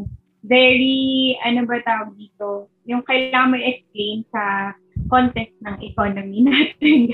very, 0.48 1.36
ano 1.44 1.68
ba 1.68 1.84
tawag 1.84 2.16
dito, 2.16 2.72
yung 2.88 3.04
kailangan 3.04 3.52
mo 3.54 3.56
i-explain 3.60 4.23
sa 4.32 4.73
context 5.12 5.54
ng 5.62 5.76
economy 5.84 6.43
natin. 6.47 7.13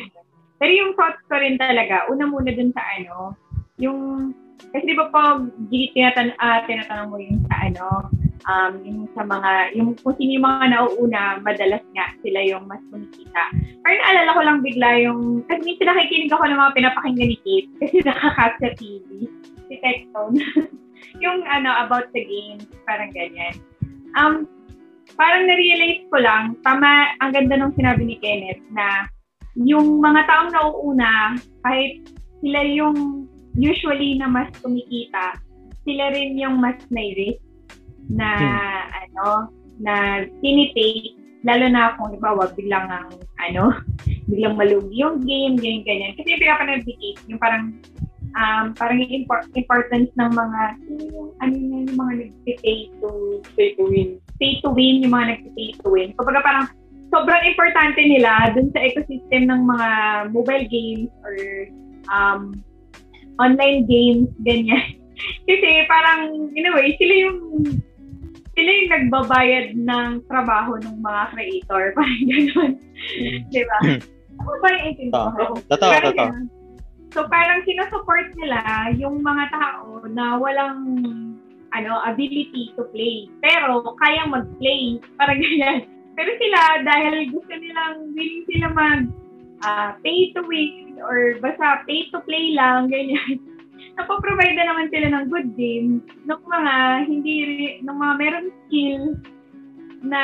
Pero 0.61 0.71
yung 0.71 0.93
thoughts 0.95 1.19
ko 1.27 1.35
rin 1.35 1.59
talaga, 1.59 2.07
una 2.07 2.29
muna 2.29 2.53
dun 2.53 2.71
sa 2.71 2.83
ano, 2.95 3.35
yung, 3.81 4.31
kasi 4.71 4.85
di 4.85 4.95
ba 4.95 5.11
pag 5.11 5.49
tinatan, 5.67 6.31
ah, 6.39 6.63
tinatanong 6.63 7.09
mo 7.09 7.17
yung 7.19 7.41
sa 7.49 7.67
ano, 7.67 8.07
um, 8.47 8.73
yung 8.85 9.01
sa 9.11 9.27
mga, 9.27 9.75
yung 9.75 9.97
kung 9.99 10.15
sino 10.15 10.39
yung 10.39 10.45
mga 10.47 10.65
nauuna, 10.71 11.23
madalas 11.43 11.83
nga 11.97 12.07
sila 12.23 12.39
yung 12.47 12.63
mas 12.69 12.79
kumikita. 12.93 13.43
Parang 13.83 13.99
naalala 13.99 14.31
ko 14.37 14.41
lang 14.45 14.59
bigla 14.63 14.89
yung, 15.03 15.21
kasi 15.49 15.61
minsan 15.67 15.91
nakikinig 15.91 16.31
ako 16.31 16.43
ng 16.47 16.59
mga 16.61 16.75
pinapakinggan 16.79 17.29
ni 17.33 17.37
Kate 17.43 17.69
kasi 17.83 17.95
nakakast 18.05 18.55
sa 18.61 18.69
TV, 18.77 19.27
si 19.67 19.75
Tectone. 19.81 20.37
yung 21.23 21.43
ano, 21.49 21.69
about 21.83 22.07
the 22.15 22.23
games, 22.23 22.63
parang 22.87 23.11
ganyan. 23.11 23.57
Um, 24.15 24.47
parang 25.15 25.45
na-realize 25.45 26.07
ko 26.09 26.17
lang, 26.19 26.57
tama, 26.65 27.13
ang 27.21 27.31
ganda 27.31 27.55
nung 27.59 27.75
sinabi 27.75 28.07
ni 28.07 28.15
Kenneth 28.19 28.63
na 28.73 29.07
yung 29.59 30.01
mga 30.01 30.25
taong 30.25 30.51
nauuna, 30.53 31.37
kahit 31.61 32.01
sila 32.41 32.59
yung 32.65 33.27
usually 33.53 34.17
na 34.17 34.27
mas 34.27 34.49
kumikita, 34.59 35.37
sila 35.85 36.09
rin 36.15 36.39
yung 36.39 36.57
mas 36.57 36.79
may 36.89 37.13
risk 37.13 37.43
na 38.09 38.29
ano, 38.89 39.51
na 39.79 40.25
tinitake, 40.41 41.15
lalo 41.43 41.65
na 41.69 41.93
kung 41.99 42.15
ibawa 42.15 42.49
biglang 42.55 42.87
ang 42.89 43.09
ano, 43.43 43.77
biglang 44.31 44.55
malugi 44.57 45.03
yung 45.03 45.21
game, 45.21 45.59
ganyan, 45.59 45.83
ganyan. 45.85 46.11
Kasi 46.17 46.33
yung 46.33 46.43
pinapanood 46.43 46.83
ni 46.87 46.95
Kate, 46.97 47.23
yung 47.29 47.41
parang 47.41 47.63
um, 48.37 48.65
parang 48.73 48.97
yung 49.01 49.23
impor- 49.23 49.49
importance 49.53 50.09
ng 50.17 50.31
mga 50.33 50.61
yung, 50.89 51.29
ano 51.41 51.53
na 51.53 51.77
yung 51.85 51.97
mga 51.97 52.13
nag-pay 52.25 52.79
to 52.99 53.09
to 53.55 53.83
win. 53.87 54.22
Pay 54.41 54.61
to 54.65 54.73
win, 54.73 55.05
yung 55.05 55.13
mga 55.13 55.37
nag-pay 55.37 55.69
to 55.81 55.87
win. 55.89 56.09
Kapag 56.17 56.41
parang 56.41 56.67
sobrang 57.13 57.43
importante 57.45 58.01
nila 58.01 58.49
dun 58.57 58.73
sa 58.73 58.81
ecosystem 58.81 59.45
ng 59.45 59.61
mga 59.69 59.89
mobile 60.33 60.65
games 60.65 61.11
or 61.21 61.35
um, 62.09 62.57
online 63.37 63.85
games, 63.85 64.29
ganyan. 64.41 64.97
Kasi 65.47 65.85
parang, 65.85 66.49
in 66.57 66.67
a 66.67 66.71
way, 66.73 66.97
sila 66.97 67.13
yung 67.29 67.39
sila 68.53 68.69
yung 68.69 68.89
nagbabayad 68.93 69.67
ng 69.77 70.09
trabaho 70.29 70.77
ng 70.77 70.97
mga 71.01 71.21
creator. 71.33 71.83
Parang 71.97 72.21
gano'n. 72.29 72.71
Di 73.49 73.61
ba? 73.65 73.77
Ako 74.37 74.51
ba 74.61 74.67
yung 74.69 74.85
intindihan? 74.93 75.33
Totoo, 75.69 75.89
Parang 75.89 76.05
totoo. 76.13 76.17
ganun. 76.29 76.45
So 77.13 77.29
parang 77.29 77.61
sinusupport 77.61 78.33
nila 78.41 78.89
yung 78.97 79.21
mga 79.21 79.53
tao 79.53 80.01
na 80.09 80.33
walang 80.41 80.81
ano 81.73 81.99
ability 82.05 82.73
to 82.77 82.85
play. 82.93 83.27
Pero 83.41 83.81
kayang 84.01 84.33
mag-play. 84.33 85.01
Parang 85.17 85.41
ganyan. 85.41 85.89
Pero 86.17 86.29
sila, 86.37 86.59
dahil 86.85 87.33
gusto 87.33 87.53
nilang, 87.57 88.13
willing 88.13 88.45
sila 88.45 88.67
mag 88.69 89.01
ah, 89.65 89.97
pay 90.05 90.29
to 90.37 90.45
win 90.45 91.01
or 91.01 91.41
basta 91.41 91.81
pay 91.89 92.05
to 92.13 92.21
play 92.29 92.53
lang, 92.53 92.87
ganyan. 92.93 93.41
Napoprovide 93.97 94.57
na 94.57 94.69
naman 94.69 94.89
sila 94.93 95.07
ng 95.09 95.25
good 95.29 95.49
game 95.57 96.01
ng 96.25 96.41
mga 96.45 96.73
hindi, 97.09 97.35
ng 97.81 97.97
mga 97.97 98.13
meron 98.21 98.47
skill 98.65 99.03
na 100.05 100.21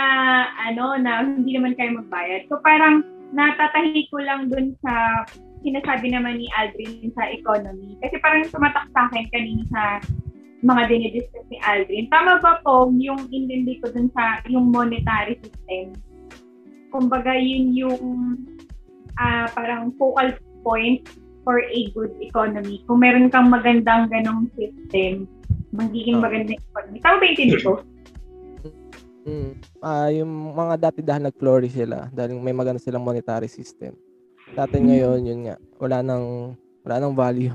ano, 0.69 0.97
na 1.01 1.25
hindi 1.25 1.57
naman 1.57 1.73
kayo 1.73 1.97
magbayad. 1.97 2.45
So 2.49 2.61
parang 2.61 3.01
natatahi 3.33 4.09
ko 4.09 4.21
lang 4.21 4.49
dun 4.49 4.73
sa 4.81 5.25
sinasabi 5.61 6.11
naman 6.11 6.39
ni 6.39 6.47
Aldrin 6.57 7.13
sa 7.13 7.29
economy. 7.29 7.97
Kasi 8.01 8.17
parang 8.21 8.47
tumatak 8.49 8.85
sa 8.93 9.07
akin 9.09 9.25
kanina 9.31 9.63
sa 9.69 9.83
mga 10.59 10.81
dinidiscuss 10.91 11.45
ni 11.47 11.57
Aldrin. 11.63 12.11
Tama 12.11 12.43
ba 12.43 12.59
po 12.63 12.91
yung 12.99 13.31
intindi 13.31 13.79
ko 13.79 13.91
dun 13.91 14.11
sa 14.11 14.43
yung 14.51 14.71
monetary 14.75 15.39
system? 15.39 15.95
Kumbaga 16.91 17.31
yun 17.37 17.71
yung 17.71 18.01
ah, 19.15 19.47
parang 19.55 19.95
focal 19.95 20.35
point 20.65 21.07
for 21.47 21.63
a 21.63 21.81
good 21.95 22.11
economy. 22.19 22.83
Kung 22.85 22.99
meron 22.99 23.31
kang 23.31 23.47
magandang 23.47 24.11
ganong 24.11 24.51
system, 24.59 25.25
magiging 25.71 26.19
Oh. 26.19 26.23
magandang 26.27 26.59
economy. 26.59 26.97
Tama 26.99 27.15
ba 27.19 27.23
yung 27.23 27.33
intindi 27.35 27.57
ko? 27.63 27.73
Mm. 29.29 29.51
Ah, 29.83 30.09
yung 30.09 30.31
mga 30.57 30.75
dati 30.89 30.99
dahil 31.05 31.29
nag-flourish 31.29 31.75
sila 31.75 32.09
dahil 32.09 32.39
may 32.39 32.55
maganda 32.55 32.81
silang 32.81 33.05
monetary 33.05 33.47
system. 33.47 33.93
Dati 34.57 34.81
ngayon, 34.81 35.21
yun 35.21 35.39
nga, 35.45 35.55
wala 35.77 36.01
nang 36.01 36.57
wala 36.81 36.95
nang 36.97 37.13
value. 37.13 37.53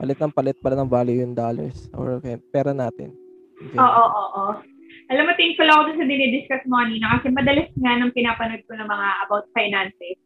Palit 0.00 0.16
ng 0.16 0.32
palit 0.32 0.56
pala 0.64 0.80
ng 0.80 0.88
value 0.88 1.20
yung 1.20 1.36
dollars 1.36 1.92
or 1.92 2.16
okay, 2.16 2.40
pera 2.48 2.72
natin. 2.72 3.12
Oo, 3.76 3.84
oo, 3.84 4.24
oo. 4.32 4.52
Alam 5.12 5.28
mo, 5.28 5.32
thankful 5.36 5.68
ako 5.68 5.92
sa 5.92 6.08
dinidiscuss 6.08 6.64
mo 6.64 6.80
kanina 6.80 7.20
kasi 7.20 7.28
madalas 7.28 7.68
nga 7.76 8.00
nang 8.00 8.16
pinapanood 8.16 8.64
ko 8.64 8.80
ng 8.80 8.88
mga 8.88 9.08
about 9.28 9.44
finances. 9.52 10.16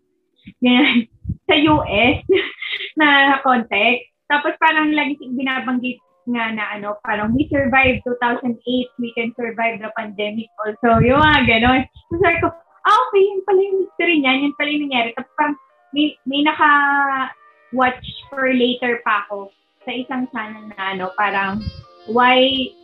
Ganyan, 0.63 1.11
sa 1.51 1.59
US 1.75 2.23
na 3.03 3.43
context. 3.43 4.15
Tapos 4.31 4.55
parang 4.63 4.95
lagi 4.95 5.19
siyang 5.19 5.43
binabanggit 5.43 5.99
nga 6.31 6.55
na 6.55 6.79
ano, 6.79 6.95
parang 7.03 7.35
we 7.35 7.51
survived 7.51 8.07
2008, 8.07 8.55
we 9.03 9.11
can 9.19 9.35
survive 9.35 9.83
the 9.83 9.91
pandemic 9.99 10.47
also. 10.63 11.03
Yung 11.03 11.19
mga 11.19 11.51
ganon. 11.51 11.83
So 12.15 12.23
sabi 12.23 12.39
ko, 12.39 12.55
ah, 12.87 12.99
okay, 13.11 13.23
yun 13.27 13.43
pala 13.43 13.59
yung 13.59 13.79
history 13.83 14.23
niyan, 14.23 14.39
yun 14.47 14.55
pala 14.55 14.71
yung 14.71 14.85
nangyari. 14.87 15.11
Tapos 15.19 15.35
parang 15.35 15.59
may, 15.91 16.15
may 16.31 16.47
naka-watch 16.47 18.07
for 18.31 18.47
later 18.55 19.03
pa 19.03 19.27
ako 19.27 19.51
sa 19.85 19.93
isang 19.93 20.25
channel 20.33 20.65
na 20.73 20.97
ano, 20.97 21.05
parang 21.15 21.61
why 22.09 22.37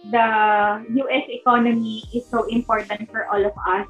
the 0.08 0.26
US 0.96 1.26
economy 1.28 2.04
is 2.12 2.24
so 2.24 2.48
important 2.48 3.04
for 3.10 3.28
all 3.28 3.40
of 3.40 3.52
us. 3.68 3.88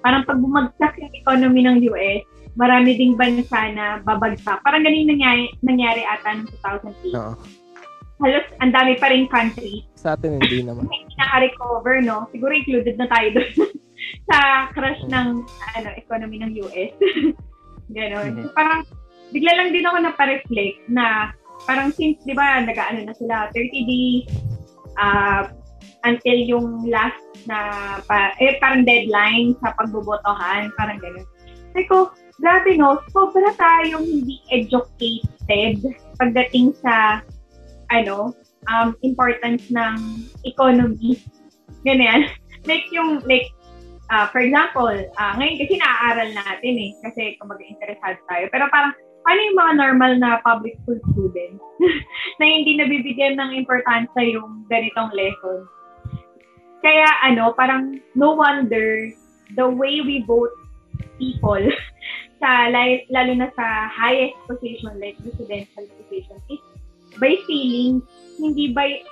Parang 0.00 0.24
pag 0.24 0.38
bumagsak 0.38 0.96
yung 0.98 1.12
economy 1.14 1.62
ng 1.62 1.82
US, 1.92 2.22
marami 2.56 2.96
ding 2.96 3.14
bansa 3.14 3.70
na 3.70 4.00
babagsak. 4.00 4.58
Parang 4.64 4.82
ganun 4.82 5.06
nangyari, 5.06 5.52
nangyari 5.60 6.02
ata 6.02 6.40
noong 6.40 6.50
2008. 6.50 7.14
Oo. 7.14 7.34
Halos 8.16 8.48
ang 8.64 8.72
dami 8.72 8.96
pa 8.96 9.12
rin 9.12 9.28
countries 9.28 9.84
Sa 9.92 10.16
atin 10.16 10.40
hindi 10.40 10.64
naman. 10.64 10.88
na 10.88 10.94
hindi 10.96 11.14
naka-recover, 11.20 12.00
no? 12.00 12.24
Siguro 12.32 12.48
included 12.56 12.96
na 12.96 13.12
tayo 13.12 13.28
doon 13.36 13.52
sa 14.32 14.38
crash 14.72 15.04
ng 15.04 15.44
ano 15.76 15.88
economy 16.00 16.40
ng 16.40 16.52
US. 16.64 16.92
Ganon. 17.96 18.28
Mhm. 18.32 18.42
So, 18.48 18.56
parang 18.56 18.88
bigla 19.30 19.52
lang 19.52 19.68
din 19.68 19.84
ako 19.84 19.96
napareflect 20.00 20.80
na 20.88 21.36
parang 21.66 21.90
since, 21.92 22.22
di 22.22 22.32
ba, 22.32 22.62
nag-ano 22.62 23.02
na 23.04 23.14
sila, 23.14 23.50
30 23.52 23.90
days 23.90 24.26
uh, 24.96 25.50
until 26.06 26.38
yung 26.46 26.86
last 26.86 27.20
na, 27.50 27.58
pa, 28.06 28.32
eh, 28.38 28.56
parang 28.62 28.86
deadline 28.86 29.58
sa 29.60 29.74
pagbobotohan, 29.74 30.70
parang 30.78 30.98
gano'n. 31.02 31.26
Sabi 31.74 31.84
ko, 31.90 32.10
grabe 32.40 32.78
no, 32.78 33.02
sobra 33.10 33.52
tayong 33.58 34.06
hindi 34.06 34.40
educated 34.54 35.82
pagdating 36.16 36.72
sa, 36.80 37.20
ano, 37.90 38.32
um, 38.70 38.94
importance 39.02 39.66
ng 39.70 40.26
economy. 40.46 41.20
Ganyan. 41.82 42.30
like 42.70 42.86
yung, 42.90 43.22
like, 43.26 43.50
ah, 44.10 44.30
for 44.30 44.42
example, 44.42 44.94
ah, 45.18 45.34
ngayon 45.38 45.58
kasi 45.58 45.74
naaaral 45.78 46.30
natin 46.34 46.74
eh, 46.78 46.90
kasi 47.02 47.22
kung 47.38 47.50
mag-interesado 47.50 48.18
tayo. 48.30 48.44
Pero 48.50 48.64
parang, 48.70 48.94
paano 49.26 49.40
yung 49.42 49.58
mga 49.58 49.72
normal 49.74 50.12
na 50.22 50.30
public 50.46 50.78
school 50.86 51.02
students 51.10 51.58
na 52.38 52.44
hindi 52.46 52.78
nabibigyan 52.78 53.34
ng 53.34 53.58
importansya 53.58 54.22
yung 54.22 54.62
ganitong 54.70 55.10
lesson? 55.10 55.66
Kaya 56.78 57.10
ano, 57.26 57.50
parang 57.58 57.98
no 58.14 58.38
wonder 58.38 59.10
the 59.58 59.66
way 59.66 59.98
we 59.98 60.22
vote 60.30 60.54
people 61.18 61.58
sa 62.40 62.70
lalo 62.70 63.32
na 63.34 63.50
sa 63.58 63.90
highest 63.90 64.38
position 64.46 64.94
like 65.02 65.18
presidential 65.18 65.82
position 65.98 66.38
is 66.46 66.62
by 67.18 67.34
feeling, 67.50 67.98
hindi 68.38 68.70
by 68.70 69.02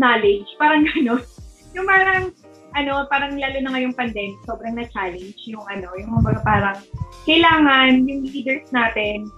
knowledge. 0.00 0.48
Parang 0.56 0.88
gano'n. 0.88 1.20
Yung 1.76 1.84
parang, 1.84 2.32
ano, 2.72 3.04
parang 3.12 3.36
lalo 3.36 3.58
na 3.60 3.70
ngayong 3.76 3.92
pandemic, 3.92 4.40
sobrang 4.48 4.80
na-challenge 4.80 5.36
yung 5.44 5.60
ano, 5.68 5.92
yung 6.00 6.16
mga 6.16 6.40
parang 6.40 6.80
kailangan 7.28 8.08
yung 8.08 8.24
leaders 8.24 8.64
natin, 8.72 9.28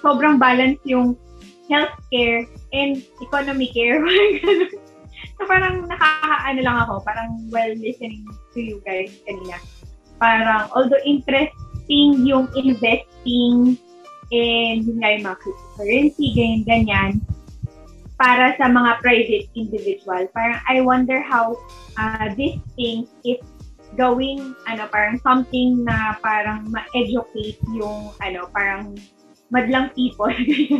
sobrang 0.00 0.40
balance 0.40 0.80
yung 0.84 1.16
healthcare 1.66 2.46
and 2.72 3.02
economic 3.22 3.74
care. 3.74 4.00
So 5.36 5.44
parang 5.44 5.84
nakakaano 5.84 6.60
lang 6.64 6.76
ako, 6.88 7.04
parang 7.04 7.28
while 7.52 7.72
listening 7.76 8.24
to 8.56 8.58
you 8.60 8.80
guys 8.88 9.12
kanina. 9.28 9.60
Parang 10.16 10.72
although 10.72 11.00
interesting 11.04 12.24
yung 12.24 12.48
investing 12.56 13.76
and 14.32 14.76
yun 14.84 14.96
nga 14.96 15.12
yung 15.12 15.24
mga 15.28 15.38
cryptocurrency, 15.44 16.26
ganyan, 16.32 16.62
ganyan, 16.64 17.12
para 18.16 18.56
sa 18.56 18.72
mga 18.72 18.96
private 19.04 19.46
individual. 19.52 20.24
Parang 20.32 20.60
I 20.64 20.80
wonder 20.80 21.20
how 21.20 21.60
uh, 22.00 22.32
these 22.32 22.56
things 22.72 23.12
is 23.28 23.40
going 23.96 24.56
ano 24.68 24.88
parang 24.92 25.16
something 25.24 25.84
na 25.84 26.16
parang 26.20 26.68
ma-educate 26.68 27.60
yung 27.72 28.12
ano 28.20 28.48
parang 28.52 28.96
madlang 29.50 29.90
people 29.94 30.30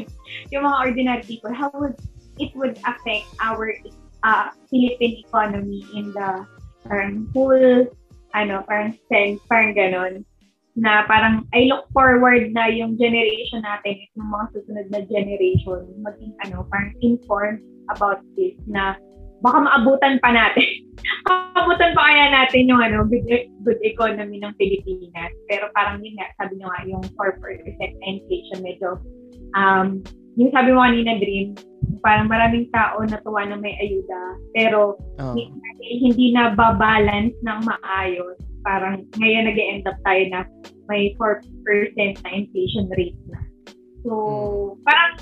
yung 0.53 0.63
mga 0.67 0.77
ordinary 0.81 1.25
people 1.25 1.53
how 1.53 1.71
would 1.75 1.95
it 2.37 2.53
would 2.59 2.77
affect 2.85 3.27
our 3.41 3.73
uh, 4.27 4.51
Philippine 4.69 5.23
economy 5.23 5.87
in 5.95 6.13
the 6.13 6.45
parang 6.87 7.27
full 7.31 7.87
ano 8.35 8.63
parang 8.67 8.93
sense 9.09 9.41
parang 9.49 9.73
ganon 9.73 10.27
na 10.77 11.09
parang 11.09 11.49
I 11.57 11.73
look 11.73 11.89
forward 11.91 12.53
na 12.53 12.69
yung 12.69 13.01
generation 13.01 13.65
natin, 13.65 13.97
yung 14.13 14.29
mga 14.29 14.47
susunod 14.53 14.87
na 14.93 15.01
generation, 15.09 15.89
maging 16.05 16.37
ano, 16.45 16.69
parang 16.69 16.93
informed 17.01 17.65
about 17.89 18.21
this 18.37 18.53
na 18.69 19.01
baka 19.41 19.57
maabutan 19.65 20.21
pa 20.21 20.31
natin. 20.37 20.69
maabutan 21.27 21.93
pa 21.97 22.03
kaya 22.07 22.25
natin 22.33 22.71
yung 22.71 22.81
ano, 22.83 23.07
good, 23.07 23.27
good 23.65 23.81
economy 23.83 24.39
ng 24.41 24.55
Pilipinas. 24.61 25.33
Pero 25.51 25.71
parang 25.75 26.03
yun 26.03 26.15
nga, 26.19 26.29
sabi 26.39 26.59
nyo 26.59 26.67
nga, 26.71 26.81
yung 26.87 27.05
4% 27.15 27.79
na 27.79 28.07
inflation 28.07 28.61
medyo, 28.63 28.89
um, 29.59 30.01
yung 30.37 30.53
sabi 30.53 30.71
mo 30.77 30.85
kanina, 30.85 31.17
Dream, 31.17 31.57
parang 32.05 32.29
maraming 32.29 32.69
tao 32.71 33.01
natuwa 33.03 33.49
na 33.49 33.57
may 33.57 33.73
ayuda. 33.81 34.23
Pero 34.53 35.01
Oo. 35.19 35.35
dahil 35.35 35.97
hindi 36.01 36.37
na 36.37 36.53
babalance 36.53 37.37
ng 37.41 37.61
maayos, 37.65 38.37
parang 38.67 39.07
ngayon 39.17 39.49
nag 39.49 39.59
end 39.59 39.87
up 39.89 39.97
tayo 40.05 40.23
na 40.29 40.41
may 40.91 41.15
4% 41.19 41.43
na 41.97 42.31
inflation 42.31 42.87
rate 42.95 43.19
na. 43.31 43.41
So, 44.07 44.79
parang 44.87 45.15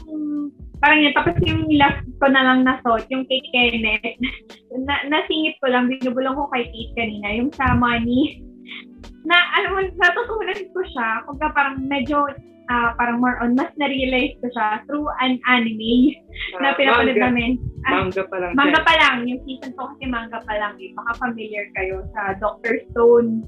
parang 0.84 1.00
yun. 1.00 1.16
Tapos 1.16 1.34
yung 1.48 1.64
last 1.80 2.04
ko 2.20 2.26
na 2.28 2.44
lang 2.44 2.68
na 2.68 2.76
thought, 2.84 3.08
yung 3.08 3.24
kay 3.24 3.40
Kenneth, 3.48 4.20
na, 4.84 5.00
nasingit 5.08 5.56
ko 5.64 5.72
lang, 5.72 5.88
binubulong 5.88 6.36
ko 6.36 6.44
kay 6.52 6.68
Kate 6.68 6.92
kanina, 6.92 7.40
yung 7.40 7.48
sa 7.56 7.72
money, 7.72 8.44
na, 9.28 9.36
alam 9.56 9.70
mo, 9.72 9.80
natutunan 9.96 10.60
ko 10.76 10.80
siya, 10.92 11.24
kung 11.24 11.40
parang 11.40 11.80
medyo, 11.88 12.28
ah, 12.68 12.92
parang 13.00 13.16
more 13.16 13.40
on, 13.40 13.56
mas 13.56 13.72
na-realize 13.80 14.36
ko 14.44 14.52
siya 14.52 14.84
through 14.84 15.08
an 15.24 15.40
anime 15.48 16.12
na 16.60 16.76
pinapanood 16.76 17.16
manga, 17.16 17.24
namin. 17.32 17.50
Ah, 17.88 18.04
manga 18.04 18.24
pa 18.28 18.36
lang 18.36 18.52
Manga 18.52 18.80
pa 18.84 18.94
lang, 19.00 19.24
yung 19.24 19.40
season 19.48 19.72
2 19.72 19.80
kasi 19.96 20.04
manga 20.04 20.40
pa 20.44 20.54
lang 20.60 20.76
eh. 20.76 20.92
Baka 20.92 21.16
familiar 21.16 21.64
kayo 21.72 22.04
sa 22.12 22.36
Dr. 22.36 22.84
Stone 22.92 23.40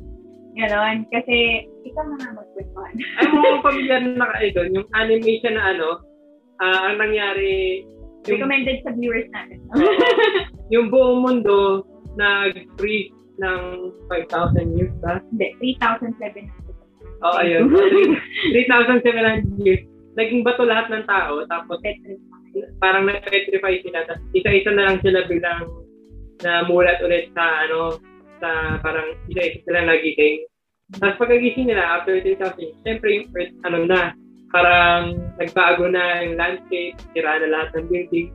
Ganon. 0.57 1.05
Kasi, 1.13 1.69
ikaw 1.85 2.05
na 2.09 2.17
nga 2.17 2.41
magkwentuhan. 2.41 2.95
Ay, 3.21 3.29
mo 3.29 3.61
pamilyar 3.69 4.03
na 4.09 4.25
kayo 4.41 4.49
doon, 4.57 4.77
yung 4.81 4.89
animation 4.97 5.53
na 5.53 5.77
ano, 5.77 6.01
ah, 6.61 6.93
ang 6.93 6.97
nangyari, 7.01 7.85
yung, 8.27 8.43
Recommended 8.43 8.83
sa 8.83 8.91
viewers 8.95 9.29
natin. 9.31 9.63
yung 10.75 10.91
buong 10.91 11.23
mundo 11.23 11.87
nag-freeze 12.19 13.15
ng 13.39 13.93
5,000 14.09 14.77
years 14.77 14.95
ba? 15.05 15.23
Hindi, 15.31 15.77
3,700. 15.79 16.67
Oo, 17.23 17.37
ayun. 17.41 17.71
3,700 18.53 19.63
years. 19.63 19.83
Naging 20.17 20.43
bato 20.43 20.65
lahat 20.65 20.89
ng 20.89 21.05
tao, 21.05 21.45
tapos 21.47 21.79
parang 22.81 23.05
na-petrify 23.05 23.85
sila, 23.85 24.09
tapos 24.09 24.25
isa-isa 24.33 24.73
na 24.73 24.85
lang 24.89 24.99
sila 25.05 25.29
bilang 25.29 25.69
namulat 26.41 27.01
ulit 27.05 27.29
sa 27.37 27.69
ano, 27.69 28.01
sa 28.41 28.81
parang 28.81 29.13
isa-isa 29.29 29.61
sila 29.65 29.85
nagising. 29.85 30.45
Tapos 30.97 31.21
pagkagising 31.21 31.69
nila, 31.69 32.01
after 32.01 32.17
3,000 32.17 32.63
years, 32.63 32.77
syempre 32.87 33.09
yung 33.13 33.29
earth, 33.37 33.55
ano 33.69 33.79
na, 33.85 34.01
parang 34.55 35.19
nagbago 35.37 35.91
na 35.91 36.23
yung 36.23 36.39
landscape, 36.39 36.95
sira 37.13 37.43
na 37.43 37.49
lahat 37.51 37.69
ng 37.75 37.87
building. 37.91 38.29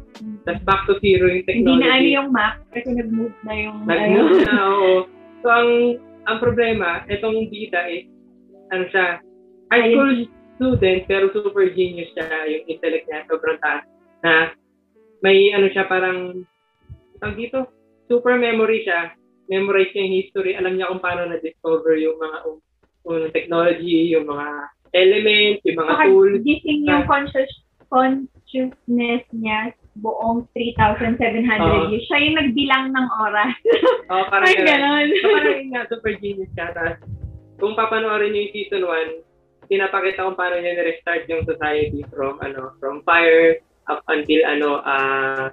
Tapos 0.43 0.64
back 0.68 0.82
to 0.88 0.99
zero 0.99 1.26
yung 1.32 1.43
Hindi 1.43 1.49
technology. 1.49 1.82
na 1.82 1.95
ano 1.95 2.09
yung 2.12 2.30
map 2.30 2.55
kasi 2.76 2.89
nag-move 2.91 3.38
na 3.47 3.53
yung... 3.55 3.78
Nag-move 3.88 4.38
na, 4.43 4.53
oo. 4.68 4.93
So, 5.41 5.47
ang 5.49 5.70
ang 6.30 6.38
problema, 6.38 7.01
itong 7.09 7.49
bida 7.49 7.82
is, 7.89 8.05
ano 8.70 8.86
siya, 8.93 9.18
high 9.74 9.89
school 9.89 10.14
student, 10.62 11.01
pero 11.09 11.34
super 11.34 11.66
genius 11.74 12.14
siya, 12.14 12.45
yung 12.45 12.64
intellect 12.70 13.09
niya, 13.09 13.26
sobrang 13.26 13.57
taas, 13.57 13.84
na 14.22 14.53
may 15.26 15.49
ano 15.49 15.66
siya, 15.74 15.89
parang, 15.89 16.45
tawag 17.18 17.38
dito, 17.41 17.66
super 18.05 18.38
memory 18.38 18.86
siya, 18.86 19.18
memorize 19.49 19.89
niya 19.97 20.05
yung 20.05 20.18
history, 20.22 20.51
alam 20.53 20.78
niya 20.78 20.93
kung 20.93 21.01
paano 21.01 21.26
na-discover 21.26 21.97
yung 21.97 22.22
mga 22.22 22.38
unang 23.09 23.34
technology, 23.34 24.14
yung 24.14 24.30
mga 24.30 24.47
elements, 24.94 25.62
yung 25.64 25.78
mga 25.80 25.92
Saka 25.96 26.06
tools. 26.08 26.42
gising 26.44 26.82
yung 26.88 27.04
conscious 27.08 27.52
consciousness 27.92 29.24
niya 29.36 29.76
buong 30.00 30.48
3,700 30.56 31.20
Oo. 31.60 31.92
years. 31.92 32.08
Siya 32.08 32.20
yung 32.24 32.38
nagbilang 32.39 32.86
ng 32.96 33.08
oras. 33.20 33.56
Oh, 34.12 34.28
parang 34.28 34.52
ganun. 34.52 34.68
ganon. 34.68 35.08
So, 35.24 35.28
parang 35.32 35.56
yun 35.56 35.70
nga, 35.72 35.82
super 35.88 36.14
genius 36.20 36.52
siya. 36.52 36.68
Tapos, 36.76 37.00
kung 37.64 37.80
papanoorin 37.80 38.36
niyo 38.36 38.44
yung 38.48 38.54
season 38.56 38.84
1, 38.84 39.72
pinapakita 39.72 40.28
kung 40.28 40.36
paano 40.36 40.60
niya 40.60 40.76
na-restart 40.76 41.24
yung 41.32 41.48
society 41.48 42.04
from, 42.12 42.36
ano, 42.44 42.76
from 42.84 43.00
fire 43.08 43.60
up 43.88 44.04
until, 44.12 44.44
ano, 44.44 44.84
ah, 44.84 45.48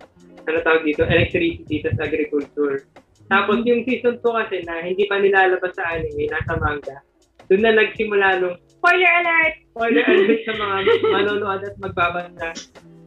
ano 0.51 0.57
tawag 0.66 0.82
dito, 0.82 1.07
electricity, 1.07 1.86
tapos 1.86 2.03
agriculture. 2.03 2.76
Tapos, 3.30 3.62
yung 3.62 3.86
season 3.86 4.18
2 4.18 4.26
kasi 4.26 4.57
na 4.66 4.82
hindi 4.82 5.07
pa 5.07 5.22
nilalabas 5.22 5.74
sa 5.78 5.95
anime, 5.95 6.26
nasa 6.26 6.59
manga, 6.59 6.99
doon 7.47 7.62
na 7.62 7.78
nagsimula 7.78 8.43
nung 8.43 8.59
Spoiler 8.79 9.12
alert! 9.22 9.55
spoiler 9.74 10.05
alert 10.07 10.41
sa 10.47 10.55
mga 10.55 10.76
manonood 11.11 11.61
at 11.66 11.74
magbabasa. 11.83 12.49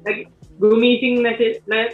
Nag, 0.04 0.18
gumising 0.60 1.24
na 1.24 1.32
na, 1.68 1.90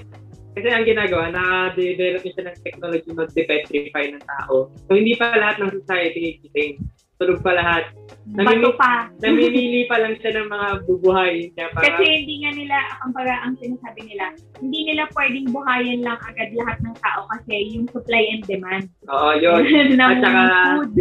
kasi 0.57 0.67
ang 0.73 0.89
ginagawa, 0.89 1.30
na-develop 1.30 2.25
niya 2.25 2.34
siya 2.34 2.45
ng 2.49 2.57
technology 2.65 3.09
mag-depetrify 3.13 4.09
ng 4.09 4.23
tao. 4.25 4.73
So, 4.89 4.97
hindi 4.97 5.13
pa 5.13 5.38
lahat 5.38 5.61
ng 5.61 5.69
society 5.69 6.41
gising. 6.41 6.82
Tulog 7.21 7.41
pa 7.45 7.53
lahat. 7.53 7.93
Bato 8.34 8.73
pa. 8.78 9.09
Namimili 9.21 9.89
pa 9.89 10.01
lang 10.01 10.17
siya 10.21 10.38
ng 10.38 10.49
mga 10.49 10.67
bubuhay 10.86 11.49
niya 11.53 11.69
para... 11.73 11.86
Kasi 11.86 12.05
hindi 12.05 12.36
nga 12.45 12.51
nila, 12.53 12.78
ang 13.01 13.11
para 13.13 13.34
ang 13.41 13.53
sinasabi 13.57 14.01
nila, 14.05 14.25
hindi 14.61 14.80
nila 14.86 15.09
pwedeng 15.13 15.49
buhayin 15.49 16.01
lang 16.05 16.17
agad 16.21 16.49
lahat 16.53 16.78
ng 16.86 16.95
tao 17.01 17.25
kasi 17.34 17.53
yung 17.73 17.86
supply 17.89 18.21
and 18.34 18.45
demand 18.45 18.86
Oo, 19.09 19.34
yun. 19.38 19.61
ng 19.97 20.01
At 20.01 20.21
saka- 20.21 20.49
food. 20.78 20.91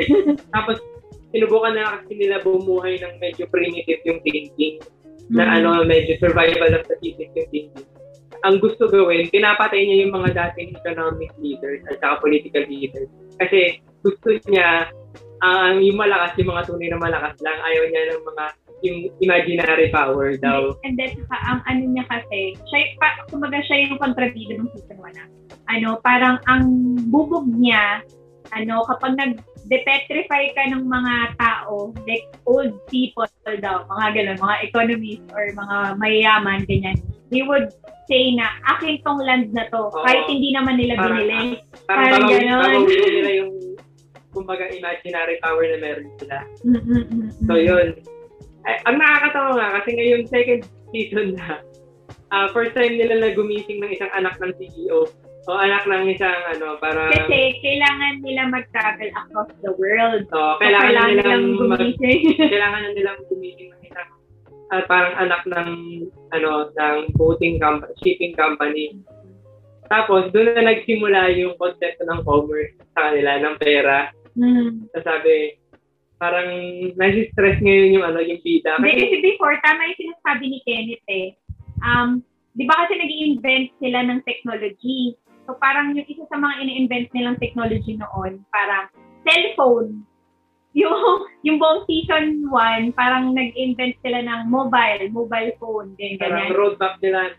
Tapos, 0.53 0.77
sinubukan 1.35 1.75
na 1.75 1.99
kasi 2.01 2.13
nila 2.19 2.43
bumuhay 2.43 2.99
ng 3.01 3.19
medyo 3.19 3.47
primitive 3.51 4.03
yung 4.07 4.21
thinking. 4.23 4.79
na 5.27 5.43
Mm. 5.43 5.55
ano, 5.59 5.71
medyo 5.83 6.15
survival 6.23 6.71
of 6.71 6.87
the 6.87 6.97
fittest 7.03 7.35
yung 7.35 7.51
thinking. 7.51 7.87
Ang 8.47 8.63
gusto 8.63 8.87
gawin, 8.87 9.27
pinapatay 9.35 9.83
niya 9.83 10.07
yung 10.07 10.15
mga 10.15 10.39
dating 10.39 10.79
economic 10.79 11.35
leaders 11.43 11.83
at 11.91 11.99
saka 11.99 12.23
political 12.23 12.63
leaders. 12.71 13.11
Kasi 13.43 13.83
gusto 14.07 14.39
niya, 14.47 14.87
ang 15.43 15.83
yung 15.83 15.99
malakas, 15.99 16.39
yung 16.39 16.55
mga 16.55 16.71
tunay 16.71 16.89
na 16.95 17.01
malakas 17.01 17.35
lang, 17.43 17.59
ayaw 17.59 17.85
niya 17.91 18.03
ng 18.15 18.23
mga 18.23 18.45
yung 18.85 18.99
imaginary 19.25 19.89
power 19.89 20.37
daw. 20.37 20.77
And 20.85 21.01
then, 21.01 21.17
saka, 21.17 21.37
ang 21.49 21.61
ano 21.65 21.83
niya 21.97 22.05
kasi, 22.07 22.55
siya, 22.69 22.79
pa, 23.01 23.25
kumaga 23.33 23.59
siya 23.65 23.89
yung 23.89 23.99
kontrabida 23.99 24.53
ng 24.61 24.69
season 24.77 25.01
1 25.01 25.17
na. 25.17 25.25
Ano, 25.73 25.99
parang 26.05 26.39
ang 26.47 26.69
bubog 27.09 27.49
niya, 27.51 28.05
ano, 28.53 28.85
kapag 28.87 29.17
nag-depetrify 29.67 30.55
ka 30.55 30.63
ng 30.71 30.87
mga 30.87 31.15
tao, 31.37 31.91
like 32.07 32.23
old 32.47 32.71
people 32.87 33.27
daw, 33.59 33.83
mga 33.85 34.07
ganun, 34.15 34.39
mga 34.39 34.57
economists 34.63 35.27
or 35.35 35.45
mga 35.53 35.77
mayayaman, 35.99 36.63
ganyan, 36.67 36.97
they 37.31 37.43
would 37.43 37.75
say 38.07 38.31
na, 38.33 38.47
akin 38.71 39.03
tong 39.03 39.19
land 39.19 39.51
na 39.51 39.67
to, 39.67 39.91
Oo. 39.91 40.03
kahit 40.07 40.31
hindi 40.31 40.55
naman 40.55 40.79
nila 40.79 40.95
Parang- 40.95 41.19
binili. 41.19 41.59
Parang 41.87 42.07
Parang 42.07 42.23
babaw- 42.23 42.31
ganon. 42.31 42.63
babawin 42.63 43.11
nila 43.13 43.31
yung 43.35 43.53
kumbaga 44.31 44.65
imaginary 44.71 45.37
power 45.43 45.65
na 45.65 45.79
meron 45.81 46.09
sila. 46.21 46.37
So 47.43 47.55
yun. 47.57 47.89
Ay, 48.63 48.77
ang 48.85 48.97
nakakatawa 49.01 49.51
nga 49.57 49.69
kasi 49.81 49.91
ngayon 49.97 50.23
second 50.27 50.61
season 50.93 51.29
na 51.35 51.63
ah 52.29 52.51
first 52.51 52.75
time 52.75 52.99
nila 52.99 53.17
na 53.17 53.31
gumising 53.33 53.79
ng 53.81 53.89
isang 53.89 54.11
anak 54.13 54.35
ng 54.37 54.53
CEO 54.59 55.07
o 55.47 55.55
anak 55.55 55.87
ng 55.87 56.11
isang 56.11 56.43
ano 56.51 56.75
para 56.83 57.07
Kasi 57.15 57.63
kailangan 57.63 58.19
nila 58.21 58.51
mag-travel 58.51 59.11
across 59.15 59.51
the 59.63 59.73
world. 59.79 60.27
so, 60.27 60.37
So, 60.37 60.59
kailangan, 60.59 60.91
kailangan 60.91 61.13
nilang 61.15 61.45
nilang 61.47 61.71
mag, 61.71 61.83
kailangan 62.53 62.83
nilang 62.93 63.19
gumising 63.31 63.71
ng 63.71 63.83
isang 63.87 64.11
ah, 64.75 64.83
parang 64.91 65.15
anak 65.23 65.43
ng 65.47 65.71
ano 66.35 66.51
ng 66.75 66.97
boating 67.15 67.63
company, 67.63 67.95
shipping 68.03 68.35
company. 68.35 68.99
Tapos 69.87 70.35
doon 70.35 70.51
na 70.59 70.75
nagsimula 70.75 71.31
yung 71.39 71.55
konsepto 71.63 72.03
ng 72.03 72.27
commerce 72.27 72.75
sa 72.99 73.11
kanila 73.11 73.39
ng 73.39 73.55
pera. 73.63 74.11
Hmm. 74.35 74.91
So, 74.91 75.07
sabi 75.07 75.63
parang 76.17 76.49
nasi-stress 76.97 77.61
ngayon 77.61 78.01
yung 78.01 78.07
ano 78.09 78.25
yung 78.25 78.41
bida. 78.41 78.81
Kasi, 78.81 79.05
kasi 79.05 79.17
before, 79.21 79.57
tama 79.61 79.85
yung 79.85 80.01
sinasabi 80.01 80.45
ni 80.49 80.59
Kenneth 80.65 81.07
eh. 81.13 81.29
Um, 81.85 82.25
di 82.57 82.65
ba 82.65 82.73
kasi 82.85 82.97
nag 82.97 83.13
invent 83.13 83.69
sila 83.79 84.01
ng 84.09 84.21
technology? 84.25 85.13
So 85.47 85.55
parang 85.63 85.95
yung 85.95 86.07
isa 86.11 86.27
sa 86.27 86.37
mga 86.37 86.55
ini-invent 86.67 87.09
nilang 87.15 87.39
technology 87.39 87.95
noon, 87.97 88.43
parang 88.51 88.91
cellphone. 89.23 90.03
Yung, 90.77 90.93
yung 91.41 91.57
buong 91.57 91.89
season 91.89 92.53
1, 92.53 92.93
parang 92.93 93.33
nag-invent 93.33 93.97
sila 94.05 94.21
ng 94.21 94.53
mobile, 94.53 95.09
mobile 95.09 95.57
phone, 95.57 95.97
ganyan, 95.97 96.21
parang 96.21 96.53
roadmap 96.53 97.01
nila 97.01 97.33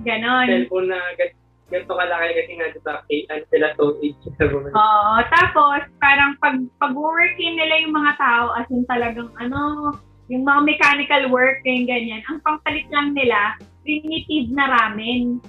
Ganon. 0.00 0.48
cellphone 0.48 0.88
na 0.88 1.12
gan- 1.20 1.36
ganito 1.68 1.92
kalaki 1.92 2.28
kasi 2.40 2.52
nga 2.56 2.68
diba 2.72 2.94
AI 3.04 3.38
sila 3.52 3.68
so 3.76 4.00
age 4.00 4.16
sa 4.40 4.48
Oo. 4.48 5.12
Tapos, 5.28 5.80
parang 6.00 6.40
pag, 6.40 6.56
pag-working 6.80 7.60
nila 7.60 7.84
yung 7.84 7.92
mga 7.92 8.16
tao, 8.16 8.56
as 8.56 8.64
in 8.72 8.88
talagang 8.88 9.28
ano, 9.36 9.92
yung 10.32 10.48
mga 10.48 10.60
mechanical 10.64 11.22
work, 11.28 11.60
yung 11.68 11.84
ganyan, 11.84 12.24
ang 12.32 12.40
pangpalit 12.40 12.88
lang 12.88 13.12
nila, 13.12 13.60
primitive 13.84 14.48
na 14.56 14.72
ramen. 14.72 15.40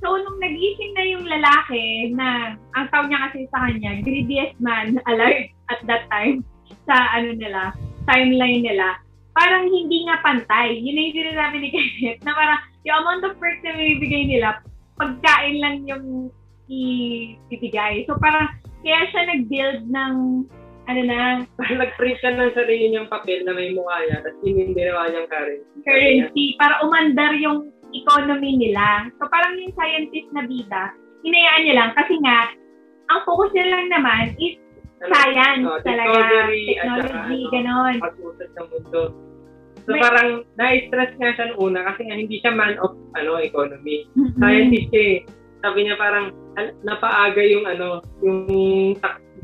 So, 0.00 0.16
nung 0.16 0.40
nagising 0.40 0.92
na 0.96 1.04
yung 1.04 1.24
lalaki 1.28 2.08
na, 2.16 2.56
ang 2.72 2.88
tawag 2.88 3.12
niya 3.12 3.20
kasi 3.28 3.44
sa 3.52 3.68
kanya, 3.68 4.00
greediest 4.00 4.56
man 4.56 4.96
alive 5.12 5.52
at 5.68 5.80
that 5.84 6.08
time, 6.08 6.40
sa 6.88 6.96
ano 7.20 7.36
nila, 7.36 7.76
timeline 8.08 8.64
nila, 8.64 8.96
parang 9.36 9.68
hindi 9.68 10.08
nga 10.08 10.24
pantay. 10.24 10.80
Yun 10.80 10.96
na 10.96 11.04
yung 11.04 11.16
sinasabi 11.20 11.56
ni 11.60 11.68
Kenneth, 11.74 12.20
na 12.24 12.32
parang 12.32 12.60
yung 12.88 12.96
amount 13.04 13.22
of 13.28 13.36
work 13.36 13.60
na 13.60 13.76
bibigay 13.76 14.24
nila, 14.24 14.64
pagkain 14.96 15.60
lang 15.60 15.84
yung 15.84 16.32
ibibigay. 16.72 18.08
So 18.08 18.16
parang, 18.16 18.48
kaya 18.80 19.04
siya 19.12 19.22
nag-build 19.36 19.84
ng, 19.92 20.14
ano 20.88 21.00
na, 21.04 21.44
parang 21.60 21.84
nag-print 21.84 22.18
siya 22.24 22.40
ng 22.40 22.56
sarili 22.56 22.88
niyang 22.88 23.12
papel 23.12 23.44
na 23.44 23.52
may 23.52 23.76
mukha 23.76 24.00
niya 24.08 24.24
tapos 24.24 24.40
yun 24.48 24.64
yung 24.64 24.72
ginawa 24.72 25.12
niyang 25.12 25.28
currency. 25.28 25.76
currency 25.84 26.44
para 26.56 26.80
umandar 26.80 27.36
yung 27.36 27.68
economy 27.92 28.56
nila. 28.56 29.10
So 29.18 29.26
parang 29.28 29.58
yung 29.58 29.74
scientist 29.74 30.28
na 30.32 30.44
bida, 30.46 30.94
hinayaan 31.22 31.62
niya 31.66 31.74
lang 31.76 31.90
kasi 31.94 32.14
nga, 32.22 32.50
ang 33.10 33.20
focus 33.26 33.50
niya 33.52 33.66
lang 33.74 33.86
naman 33.90 34.24
is 34.38 34.54
science 35.08 35.64
oh, 35.64 35.80
talaga, 35.80 36.12
at 36.12 36.20
saka, 36.20 36.66
technology, 36.68 37.40
ano, 37.40 37.50
ganon. 37.50 37.94
pag-usad 37.98 38.50
ng 38.52 38.68
mundo. 38.68 39.02
So 39.88 39.96
May- 39.96 40.02
parang 40.04 40.28
na-stress 40.60 41.12
nga 41.16 41.30
siya 41.34 41.44
nung 41.50 41.72
una 41.72 41.80
kasi 41.88 42.00
nga 42.04 42.16
hindi 42.20 42.36
siya 42.38 42.52
man 42.52 42.76
of 42.84 42.92
ano 43.16 43.40
economy. 43.40 44.04
Scientist 44.36 44.92
siya 44.92 45.02
eh. 45.02 45.18
Sabi 45.64 45.78
niya 45.88 45.96
parang 45.96 46.32
napaaga 46.84 47.40
yung 47.40 47.64
ano, 47.64 48.04
yung 48.20 48.38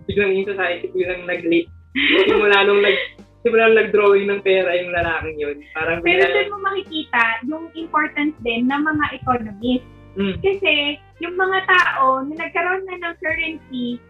biglang 0.05 0.33
yung 0.37 0.49
society 0.49 0.93
biglang 0.93 1.25
nag-late. 1.25 1.73
Simula 2.29 2.69
nung 2.69 2.85
nag 2.85 2.99
simula 3.47 3.71
nung 3.71 3.79
nag-drawing 3.79 4.27
ng 4.27 4.41
pera 4.43 4.75
yung 4.75 4.91
lalaking 4.91 5.39
yun. 5.39 5.57
Parang 5.71 6.03
Pero 6.03 6.27
biglang, 6.27 6.35
doon 6.35 6.51
mo 6.51 6.59
makikita 6.67 7.23
yung 7.47 7.65
importance 7.79 8.35
din 8.43 8.67
ng 8.67 8.83
mga 8.83 9.05
economists. 9.23 9.89
mm, 10.19 10.35
Kasi 10.43 10.99
yung 11.23 11.39
mga 11.39 11.59
tao 11.71 12.27
na 12.27 12.35
nagkaroon 12.35 12.83
na 12.91 12.97
ng 12.99 13.15
currency, 13.23 14.03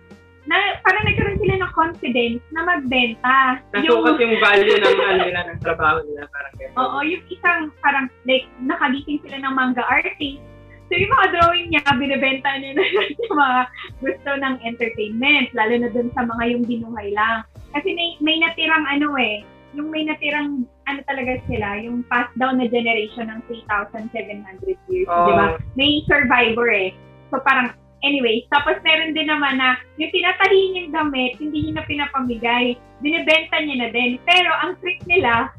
na 0.46 0.78
parang 0.86 1.04
nagkaroon 1.10 1.38
sila 1.42 1.54
ng 1.58 1.72
confidence 1.74 2.42
na 2.54 2.62
magbenta. 2.62 3.58
Nasukat 3.74 4.14
yung 4.22 4.38
value 4.38 4.78
ng 4.78 4.96
ano 5.02 5.22
nila, 5.26 5.40
ng 5.50 5.60
trabaho 5.60 5.98
nila. 6.06 6.30
Parang 6.30 6.54
ganyan. 6.54 6.78
Oo, 6.78 6.98
yung 7.02 7.24
isang 7.28 7.60
parang 7.82 8.06
like 8.24 8.46
nakagising 8.62 9.18
sila 9.26 9.42
ng 9.42 9.52
manga 9.52 9.82
artist. 9.90 10.38
So 10.86 10.94
yung 10.94 11.10
mga 11.10 11.26
drawing 11.34 11.66
niya, 11.74 11.82
binibenta 11.98 12.50
niya 12.62 12.78
na 12.78 12.82
yung 13.26 13.34
mga 13.34 13.60
gusto 14.06 14.30
ng 14.38 14.54
entertainment, 14.62 15.50
lalo 15.50 15.74
na 15.82 15.90
dun 15.90 16.08
sa 16.14 16.22
mga 16.22 16.42
yung 16.54 16.62
binuhay 16.62 17.10
lang. 17.10 17.42
Kasi 17.74 17.88
may, 17.94 18.08
may 18.22 18.36
natirang 18.38 18.86
ano 18.86 19.16
eh, 19.18 19.42
yung 19.76 19.92
may 19.92 20.06
natirang 20.06 20.64
ano 20.86 21.00
talaga 21.04 21.36
sila, 21.50 21.76
yung 21.82 22.06
passed 22.06 22.34
down 22.38 22.62
na 22.62 22.66
generation 22.70 23.28
ng 23.28 23.40
3,700 23.50 24.78
years, 24.88 25.08
Oo. 25.10 25.26
di 25.28 25.32
ba? 25.34 25.46
May 25.74 26.06
survivor 26.06 26.70
eh. 26.70 26.94
So 27.34 27.42
parang, 27.42 27.74
anyways, 28.06 28.46
tapos 28.48 28.78
meron 28.86 29.12
din 29.12 29.28
naman 29.28 29.58
na 29.58 29.76
yung 29.98 30.10
tinatahi 30.14 30.60
niyang 30.72 30.90
damit, 30.94 31.32
hindi 31.42 31.58
niya 31.68 31.82
na 31.82 31.84
pinapamigay, 31.84 32.78
binibenta 33.02 33.56
niya 33.60 33.76
na 33.82 33.88
din. 33.90 34.16
Pero 34.22 34.50
ang 34.62 34.78
trick 34.80 35.02
nila, 35.04 35.50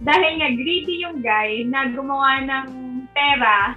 dahil 0.00 0.32
nga 0.40 0.50
greedy 0.54 1.02
yung 1.02 1.18
guy 1.20 1.64
na 1.66 1.90
gumawa 1.90 2.44
ng 2.44 2.66
pera, 3.10 3.74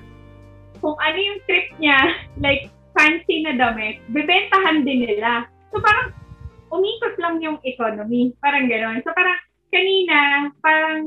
kung 0.79 0.95
ano 0.99 1.17
yung 1.17 1.39
trip 1.49 1.67
niya, 1.81 1.99
like 2.45 2.71
fancy 2.93 3.43
na 3.43 3.55
damit, 3.55 3.99
bibentahan 4.11 4.85
din 4.85 5.07
nila. 5.07 5.47
So 5.73 5.81
parang 5.81 6.13
umikot 6.69 7.15
lang 7.21 7.41
yung 7.43 7.57
economy. 7.65 8.33
Parang 8.41 8.69
gano'n. 8.69 9.01
So 9.05 9.11
parang 9.13 9.39
kanina, 9.69 10.49
parang 10.63 11.03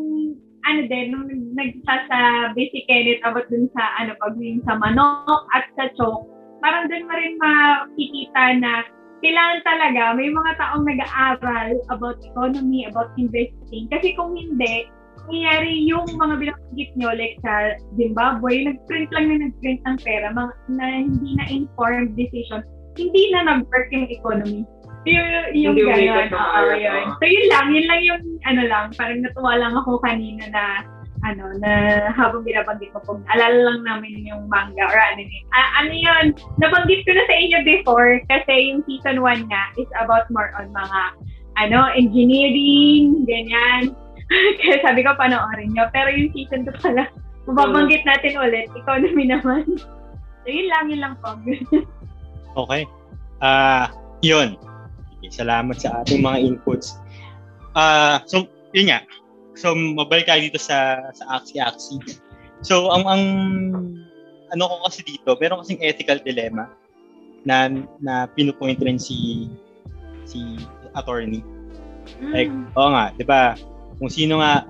ano 0.62 0.80
din, 0.86 1.10
nung 1.10 1.26
nagsasabi 1.58 2.70
si 2.70 2.86
Kenneth 2.86 3.22
about 3.26 3.50
dun 3.50 3.66
sa 3.74 3.82
ano, 3.98 4.14
pagwing 4.22 4.62
sa 4.62 4.78
manok 4.78 5.42
at 5.54 5.66
sa 5.74 5.90
chok, 5.98 6.22
parang 6.62 6.86
dun 6.86 7.06
mo 7.10 7.14
rin 7.18 7.34
makikita 7.42 8.62
na 8.62 8.86
kailangan 9.22 9.60
talaga 9.62 10.02
may 10.18 10.30
mga 10.30 10.52
taong 10.58 10.84
nag-aaral 10.86 11.70
about 11.94 12.18
economy, 12.26 12.86
about 12.90 13.10
investing. 13.18 13.86
Kasi 13.90 14.18
kung 14.18 14.34
hindi, 14.34 14.90
nangyayari 15.26 15.86
yung 15.86 16.06
mga 16.18 16.34
binabanggit 16.42 16.90
nyo, 16.98 17.10
like 17.14 17.38
sa 17.46 17.78
Zimbabwe, 17.94 18.66
nag-print 18.66 19.10
lang 19.14 19.26
na 19.30 19.36
nag-print 19.46 19.80
ng 19.86 19.98
pera, 20.02 20.26
mga, 20.34 20.52
na 20.74 20.86
hindi 21.06 21.30
na 21.38 21.46
informed 21.54 22.18
decision, 22.18 22.66
hindi 22.98 23.22
na 23.30 23.46
nag-work 23.46 23.88
yung 23.94 24.10
economy. 24.10 24.66
Yung, 25.02 25.28
yung 25.50 25.74
Hindi 25.74 25.82
gano'n. 25.82 26.30
Oo, 26.30 26.58
earth, 26.62 26.78
yun. 26.78 27.04
So 27.18 27.24
yun 27.26 27.46
lang, 27.50 27.66
yun 27.74 27.86
lang 27.90 28.00
yung 28.06 28.22
ano 28.46 28.62
lang, 28.70 28.84
parang 28.94 29.18
natuwa 29.18 29.52
lang 29.58 29.74
ako 29.74 29.98
kanina 29.98 30.46
na 30.54 30.64
ano, 31.22 31.54
na 31.62 31.70
habang 32.10 32.42
binabanggit 32.42 32.90
mo 32.90 33.00
po, 33.06 33.14
alala 33.30 33.54
lang 33.54 33.86
namin 33.86 34.26
yung 34.26 34.50
manga 34.50 34.82
or 34.90 34.98
anime. 34.98 35.30
Ah, 35.54 35.82
ano 35.82 35.94
yun, 35.94 36.24
nabanggit 36.58 37.06
ko 37.06 37.14
na 37.14 37.24
sa 37.30 37.34
inyo 37.38 37.58
before 37.62 38.18
kasi 38.26 38.74
yung 38.74 38.82
season 38.90 39.22
1 39.22 39.46
nga 39.46 39.70
is 39.78 39.86
about 40.02 40.26
more 40.34 40.50
on 40.58 40.70
mga 40.74 41.00
ano, 41.62 41.86
engineering, 41.94 43.22
ganyan. 43.28 43.94
Kaya 44.58 44.76
sabi 44.82 45.04
ko, 45.04 45.14
panoorin 45.14 45.70
nyo. 45.76 45.86
Pero 45.92 46.10
yung 46.10 46.32
season 46.34 46.66
2 46.66 46.74
pala, 46.82 47.06
mababanggit 47.46 48.02
natin 48.02 48.38
ulit, 48.38 48.68
economy 48.74 49.26
naman. 49.28 49.66
So 50.42 50.50
yun 50.50 50.66
lang, 50.74 50.90
yun 50.90 51.00
lang 51.06 51.14
po. 51.22 51.38
Okay. 52.66 52.82
Ah, 53.38 53.94
yun. 54.26 54.58
Okay, 55.22 55.30
salamat 55.30 55.78
sa 55.78 56.02
ating 56.02 56.18
mga 56.18 56.50
inputs. 56.50 56.98
Ah, 57.78 58.26
so 58.26 58.50
yun 58.74 58.90
nga. 58.90 59.06
So 59.54 59.70
mabalik 59.70 60.26
tayo 60.26 60.42
dito 60.42 60.58
sa 60.58 60.98
sa 61.14 61.38
Axie 61.38 61.62
Axie. 61.62 62.02
So 62.66 62.90
ang 62.90 63.06
ang 63.06 63.22
ano 64.50 64.62
ko 64.66 64.74
kasi 64.90 65.06
dito, 65.06 65.38
meron 65.38 65.62
kasing 65.62 65.78
ethical 65.78 66.18
dilemma 66.26 66.66
na 67.46 67.70
na 68.02 68.26
pinupoint 68.34 68.82
rin 68.82 68.98
si 68.98 69.46
si 70.26 70.58
attorney. 70.98 71.46
Like, 72.34 72.50
Mm. 72.50 72.74
oo 72.74 72.90
nga, 72.90 73.14
'di 73.14 73.22
ba? 73.22 73.54
Kung 74.02 74.10
sino 74.10 74.42
nga 74.42 74.66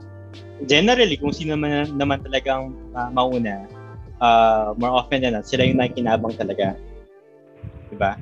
generally 0.68 1.16
kung 1.16 1.32
sino 1.32 1.56
naman 1.56 1.96
naman 1.96 2.20
talagang 2.20 2.76
ah, 2.92 3.08
mauna, 3.08 3.64
uh, 4.20 4.76
more 4.76 5.00
often 5.00 5.24
than 5.24 5.32
not, 5.32 5.48
sila 5.48 5.64
yung 5.64 5.80
nakikinabang 5.80 6.36
talaga. 6.36 6.76
'Di 7.88 7.96
ba? 7.96 8.20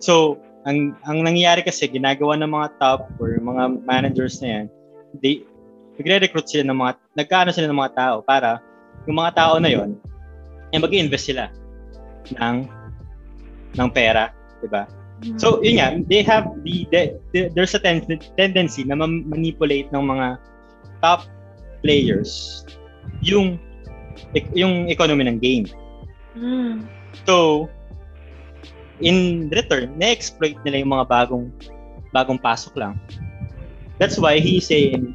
So, 0.00 0.40
ang 0.70 0.94
ang 1.02 1.18
nangyayari 1.26 1.66
kasi 1.66 1.90
ginagawa 1.90 2.38
ng 2.38 2.50
mga 2.54 2.68
top 2.78 3.10
or 3.18 3.34
mga 3.34 3.82
managers 3.82 4.38
na 4.38 4.48
yan, 4.62 4.64
they 5.18 5.42
nagre-recruit 5.98 6.46
sila 6.46 6.70
ng 6.70 6.78
mga 6.78 6.92
nagkaano 7.18 7.50
sila 7.50 7.66
ng 7.66 7.80
mga 7.82 7.94
tao 7.98 8.16
para 8.22 8.62
yung 9.10 9.18
mga 9.18 9.34
tao 9.34 9.58
na 9.58 9.68
yon 9.68 9.98
ay 10.70 10.78
mag-invest 10.78 11.26
sila 11.26 11.50
ng 12.38 12.70
ng 13.74 13.88
pera, 13.90 14.30
'di 14.62 14.70
ba? 14.70 14.86
So, 15.36 15.60
yun 15.60 15.76
nga, 15.76 16.00
they 16.08 16.24
have 16.24 16.48
the, 16.64 16.88
the, 16.88 17.12
the- 17.36 17.52
there's 17.52 17.76
a 17.76 17.82
ten- 17.82 18.08
tendency 18.40 18.88
na 18.88 18.96
ma- 18.96 19.20
manipulate 19.28 19.92
ng 19.92 20.00
mga 20.00 20.40
top 21.04 21.28
players 21.84 22.64
yung 23.20 23.60
yung 24.56 24.88
economy 24.88 25.28
ng 25.28 25.36
game. 25.36 25.66
Mm. 26.40 26.88
So, 27.28 27.68
in 29.00 29.48
return, 29.52 29.96
na-exploit 29.96 30.56
nila 30.64 30.84
yung 30.84 30.92
mga 30.92 31.06
bagong 31.08 31.46
bagong 32.12 32.40
pasok 32.40 32.76
lang. 32.76 32.94
That's 34.00 34.16
why 34.16 34.40
he's 34.40 34.66
saying 34.68 35.12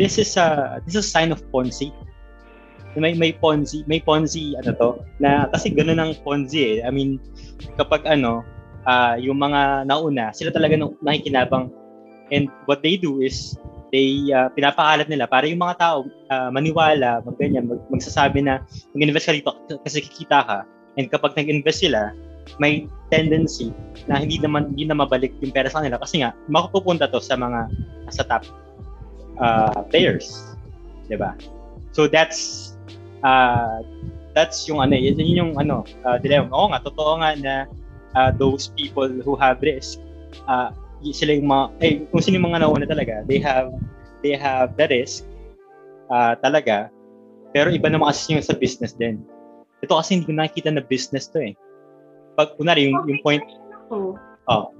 this 0.00 0.16
is 0.16 0.36
a 0.40 0.80
this 0.84 0.96
is 0.96 1.04
a 1.04 1.08
sign 1.08 1.32
of 1.32 1.44
Ponzi. 1.52 1.92
May 2.96 3.14
may 3.14 3.36
Ponzi, 3.36 3.84
may 3.86 4.00
Ponzi 4.00 4.56
ano 4.56 4.72
to 4.74 4.90
na 5.20 5.46
kasi 5.52 5.70
ganoon 5.70 6.00
ang 6.00 6.12
Ponzi 6.24 6.80
eh. 6.80 6.86
I 6.86 6.90
mean, 6.90 7.20
kapag 7.76 8.08
ano, 8.08 8.42
ah, 8.88 9.14
yung 9.20 9.38
mga 9.38 9.86
nauna, 9.86 10.32
sila 10.32 10.50
talaga 10.50 10.80
nakikinabang 11.04 11.68
and 12.32 12.48
what 12.64 12.80
they 12.84 12.96
do 12.96 13.20
is 13.20 13.56
they 13.92 14.28
uh, 14.32 14.52
pinapakalat 14.52 15.08
nila 15.08 15.24
para 15.24 15.48
yung 15.48 15.60
mga 15.60 15.76
tao 15.80 16.08
ah, 16.32 16.48
maniwala, 16.52 17.24
magganyan, 17.24 17.68
mag, 17.68 17.80
magsasabi 17.92 18.44
na 18.44 18.64
mag-invest 18.96 19.28
ka 19.28 19.36
dito 19.36 19.52
kasi 19.84 20.04
kikita 20.04 20.44
ka. 20.44 20.58
And 20.98 21.06
kapag 21.12 21.38
nag-invest 21.38 21.86
sila, 21.86 22.10
may 22.56 22.88
tendency 23.12 23.72
na 24.08 24.20
hindi 24.20 24.40
naman 24.40 24.72
hindi 24.72 24.88
na 24.88 24.96
mabalik 24.96 25.36
yung 25.44 25.52
pera 25.52 25.68
sa 25.68 25.84
kanila 25.84 26.00
kasi 26.00 26.24
nga 26.24 26.32
mapupunta 26.48 27.08
to 27.12 27.20
sa 27.20 27.36
mga 27.36 27.68
sa 28.08 28.24
top 28.24 28.44
uh, 29.36 29.84
players, 29.92 30.56
'di 31.08 31.20
ba? 31.20 31.36
So 31.92 32.08
that's 32.08 32.72
uh, 33.24 33.84
that's 34.38 34.68
yung 34.70 34.78
ano, 34.78 34.94
yun, 34.94 35.18
yun 35.18 35.36
yung 35.36 35.52
ano, 35.58 35.82
uh, 36.06 36.16
dilemma. 36.20 36.52
Oo 36.54 36.70
nga, 36.70 36.78
totoo 36.84 37.18
nga 37.18 37.34
na 37.34 37.54
uh, 38.14 38.30
those 38.30 38.70
people 38.78 39.08
who 39.08 39.34
have 39.34 39.58
risk, 39.64 39.98
uh, 40.46 40.70
sila 41.10 41.34
yung 41.34 41.48
mga, 41.50 41.64
eh, 41.82 41.92
kung 42.10 42.22
sino 42.22 42.38
yung 42.38 42.48
mga 42.54 42.62
nauna 42.62 42.86
talaga, 42.86 43.26
they 43.26 43.42
have 43.42 43.74
they 44.22 44.34
have 44.34 44.74
the 44.78 44.86
risk 44.90 45.26
uh, 46.10 46.34
talaga, 46.38 46.90
pero 47.50 47.70
iba 47.70 47.90
naman 47.90 48.14
kasi 48.14 48.38
yung 48.38 48.44
sa 48.44 48.54
business 48.54 48.94
din. 48.94 49.22
Ito 49.82 49.94
kasi 49.94 50.18
hindi 50.18 50.26
ko 50.30 50.34
nakikita 50.34 50.70
na 50.74 50.82
business 50.82 51.30
to 51.30 51.38
eh. 51.42 51.54
Pag, 52.38 52.54
kunwari, 52.54 52.86
yung, 52.86 53.02
yung 53.10 53.18
point, 53.26 53.42
Oh. 53.90 54.14
Oh. 54.46 54.70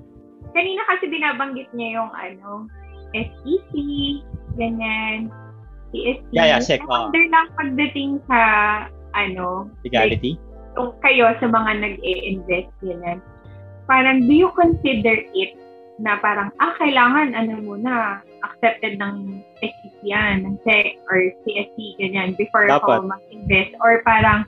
Kanina 0.55 0.85
kasi 0.87 1.11
binabanggit 1.11 1.69
niya 1.75 1.99
yung 2.01 2.13
ano, 2.15 2.69
SEC, 3.17 3.73
ganyan, 4.55 5.33
CSC. 5.91 6.23
Yeah, 6.31 6.57
yeah, 6.57 6.61
sec, 6.61 6.85
I 6.85 6.87
oh. 6.87 7.09
wonder 7.09 7.25
lang 7.33 7.49
pagdating 7.57 8.21
sa 8.29 8.39
ano, 9.17 9.73
legality. 9.83 10.37
kung 10.77 10.93
kayo 11.01 11.33
sa 11.41 11.49
mga 11.49 11.71
nag-e-invest 11.83 12.71
ganyan, 12.85 13.19
parang 13.89 14.29
do 14.29 14.33
you 14.37 14.53
consider 14.55 15.25
it 15.33 15.57
na 15.99 16.21
parang, 16.23 16.55
ah, 16.63 16.79
kailangan, 16.79 17.35
ano 17.35 17.59
muna, 17.59 18.23
accepted 18.47 19.03
ng 19.03 19.43
SEC 19.59 19.95
yan, 20.07 20.47
ng 20.47 20.55
SEC 20.63 20.95
or 21.11 21.19
CSC, 21.43 21.99
ganyan, 21.99 22.39
before 22.39 22.71
Dapat. 22.71 23.03
ako 23.03 23.19
mag-invest. 23.19 23.75
Or 23.83 23.99
parang, 24.07 24.47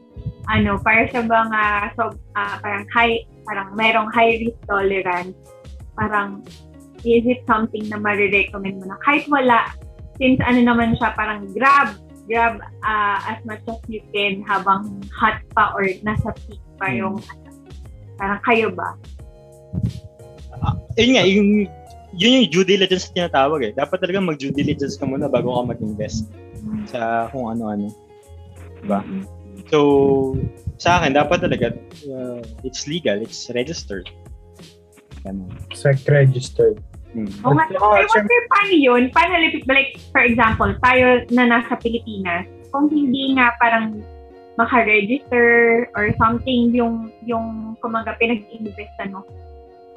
ano, 0.50 0.76
para 0.82 1.06
sa 1.14 1.22
mga, 1.22 1.60
so, 1.94 2.10
ah, 2.34 2.58
parang 2.58 2.84
high, 2.90 3.22
parang 3.46 3.70
merong 3.78 4.10
high 4.10 4.42
risk 4.42 4.58
tolerance, 4.66 5.38
parang, 5.94 6.42
is 7.06 7.24
it 7.24 7.40
something 7.46 7.86
na 7.88 7.96
marirecommend 7.96 8.82
mo 8.82 8.90
na 8.90 8.98
kahit 9.06 9.24
wala, 9.30 9.70
since 10.18 10.42
ano 10.42 10.60
naman 10.60 10.98
siya, 10.98 11.14
parang 11.14 11.46
grab, 11.54 11.96
grab 12.26 12.58
ah, 12.82 13.22
as 13.30 13.40
much 13.46 13.62
as 13.70 13.80
you 13.86 14.02
can 14.12 14.42
habang 14.44 15.00
hot 15.14 15.38
pa 15.54 15.72
or 15.72 15.86
nasa 16.02 16.34
peak 16.46 16.60
pa 16.76 16.90
Hmm. 16.90 16.98
yung 16.98 17.16
parang 18.20 18.40
kayo 18.44 18.68
ba? 18.74 18.92
Yun 20.98 21.10
nga, 21.16 21.24
yung, 21.24 21.48
yun 22.12 22.36
yung 22.36 22.48
due 22.52 22.66
diligence 22.66 23.08
na 23.10 23.30
tinatawag 23.30 23.70
eh. 23.70 23.72
Dapat 23.72 23.96
talaga 24.02 24.20
mag-due 24.20 24.52
diligence 24.52 25.00
ka 25.00 25.08
muna 25.08 25.30
bago 25.30 25.56
ka 25.56 25.72
mag-invest 25.72 26.28
sa 26.90 27.30
kung 27.32 27.48
ano-ano. 27.48 27.88
Diba? 28.84 29.00
Mm. 29.00 29.39
So, 29.70 30.34
sa 30.82 30.98
akin, 30.98 31.14
dapat 31.14 31.46
talaga, 31.46 31.78
uh, 32.10 32.42
it's 32.66 32.90
legal, 32.90 33.22
it's 33.22 33.46
registered. 33.54 34.10
Ganun. 35.22 35.50
Sec 35.72 36.02
registered. 36.10 36.82
Hmm. 37.14 37.30
O 37.42 37.54
nga, 37.54 37.66
Oo, 37.74 37.94
I 37.94 38.06
wonder 38.06 38.42
paano 38.54 38.74
yun? 38.74 39.02
Paano, 39.10 39.34
like, 39.38 39.66
like, 39.66 39.92
for 40.14 40.22
example, 40.22 40.70
tayo 40.82 41.26
na 41.34 41.46
nasa 41.46 41.74
Pilipinas, 41.78 42.46
kung 42.70 42.86
hindi 42.90 43.34
nga 43.34 43.54
parang 43.58 43.98
maka-register 44.58 45.88
or 45.96 46.12
something 46.20 46.68
yung 46.76 47.08
yung 47.24 47.74
kumaga 47.80 48.12
pinag-investan 48.20 49.14
mo. 49.14 49.24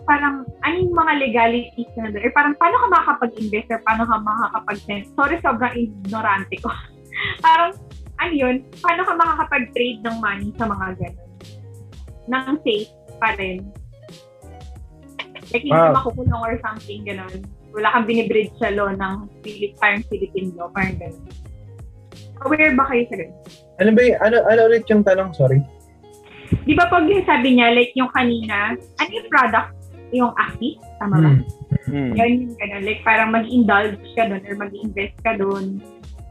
parang 0.03 0.43
ano 0.67 0.75
yung 0.83 0.91
mga 0.91 1.13
legalities 1.15 1.91
na 1.95 2.11
doon? 2.11 2.27
Or 2.27 2.31
parang 2.35 2.55
paano 2.59 2.75
ka 2.75 2.87
makakapag-invest 2.91 3.71
or 3.71 3.79
paano 3.87 4.03
ka 4.03 4.15
makakapag-send? 4.19 5.07
Sorry, 5.15 5.39
sobrang 5.39 5.75
ignorante 5.79 6.59
ko. 6.59 6.67
parang, 7.45 7.71
ano 8.23 8.33
yun? 8.33 8.55
Paano 8.79 9.01
ka 9.03 9.13
makakapag-trade 9.13 9.99
ng 10.01 10.17
money 10.23 10.49
sa 10.55 10.65
mga 10.65 10.87
ganun? 10.97 11.29
Nang 12.25 12.57
safe 12.63 12.89
pa 13.19 13.35
rin. 13.35 13.67
Like, 15.51 15.63
hindi 15.67 15.75
Wow. 15.75 15.91
ka 15.93 15.97
makukulong 16.01 16.41
or 16.41 16.55
something, 16.63 17.03
gano'n. 17.03 17.35
Wala 17.73 17.93
kang 17.93 18.07
binibridge 18.07 18.53
sa 18.57 18.71
law 18.71 18.89
ng 18.89 19.15
Philip, 19.43 19.75
parang 19.77 20.01
Philippine 20.07 20.55
law, 20.55 20.71
parang 20.71 20.97
gano'n. 20.97 21.25
Aware 22.43 22.73
ba 22.73 22.85
kayo 22.89 23.03
sa 23.11 23.15
ganun? 23.19 23.37
Ano 23.79 23.89
ba 23.93 24.01
yung, 24.01 24.19
ano, 24.19 24.35
ano 24.49 24.59
ulit 24.65 24.85
yung 24.87 25.03
tanong? 25.03 25.31
Sorry. 25.35 25.59
Di 26.63 26.73
ba 26.73 26.85
pag 26.87 27.05
sabi 27.25 27.57
niya, 27.57 27.73
like 27.73 27.93
yung 27.97 28.09
kanina, 28.13 28.73
ano 28.77 29.09
yung 29.11 29.29
product? 29.29 29.69
Yung 30.13 30.33
Aki? 30.37 30.69
Tama 31.01 31.15
ba? 31.17 31.31
Hmm. 31.33 31.41
Hmm. 31.89 32.11
Yan 32.13 32.31
yung 32.45 32.55
ganun. 32.55 32.83
Like 32.85 33.01
parang 33.01 33.33
mag-indulge 33.33 33.97
ka 34.13 34.29
doon 34.29 34.43
or 34.45 34.55
mag-invest 34.55 35.17
ka 35.25 35.33
doon. 35.35 35.81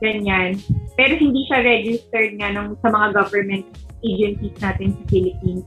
Ganyan. 0.02 0.58
Pero 0.98 1.14
hindi 1.14 1.46
siya 1.46 1.62
registered 1.62 2.34
nga 2.36 2.50
nung, 2.50 2.74
sa 2.82 2.90
mga 2.90 3.14
government 3.14 3.64
agencies 4.02 4.56
natin 4.58 4.98
sa 4.98 5.02
Philippines. 5.06 5.62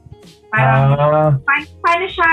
Parang, 0.52 0.84
Ah, 0.92 1.32
pa- 1.40 1.74
paano 1.80 2.06
siya, 2.06 2.32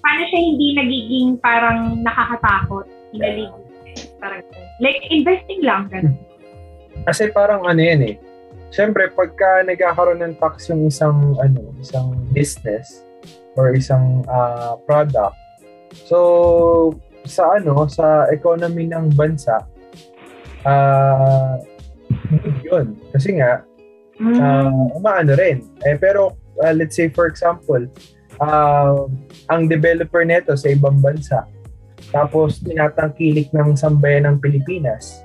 paano 0.00 0.22
siya 0.24 0.40
hindi 0.40 0.66
nagiging 0.72 1.28
parang 1.38 2.00
nakakatakot? 2.00 2.88
Hindi 3.12 3.44
parang, 4.16 4.40
like 4.80 5.04
investing 5.08 5.60
lang, 5.62 5.92
ganun. 5.92 6.16
kasi 7.04 7.30
parang 7.30 7.62
ano 7.62 7.78
yan 7.78 8.02
eh. 8.04 8.14
Siyempre, 8.68 9.08
pagka 9.08 9.64
nagkakaroon 9.64 10.20
ng 10.20 10.34
tax 10.36 10.68
yung 10.68 10.84
isang, 10.84 11.36
ano, 11.40 11.72
isang 11.78 12.12
business 12.32 13.00
or 13.54 13.72
isang 13.72 14.24
ah, 14.28 14.76
product, 14.84 15.36
so, 16.04 16.92
sa 17.24 17.56
ano, 17.56 17.84
sa 17.86 18.28
economy 18.28 18.88
ng 18.88 19.12
bansa, 19.12 19.64
ah, 20.68 21.56
yun. 22.60 23.00
Kasi 23.10 23.40
nga, 23.40 23.64
uh, 24.20 24.96
umaano 24.98 25.32
rin. 25.34 25.64
Eh, 25.88 25.96
pero, 25.96 26.36
uh, 26.60 26.74
let's 26.76 26.94
say 26.94 27.08
for 27.08 27.24
example, 27.26 27.80
uh, 28.42 29.08
ang 29.48 29.66
developer 29.66 30.22
neto 30.22 30.52
sa 30.54 30.68
ibang 30.68 31.00
bansa, 31.00 31.48
tapos 32.12 32.60
tinatangkilik 32.64 33.48
ng 33.52 33.76
sambayan 33.76 34.28
ng 34.28 34.36
Pilipinas. 34.40 35.24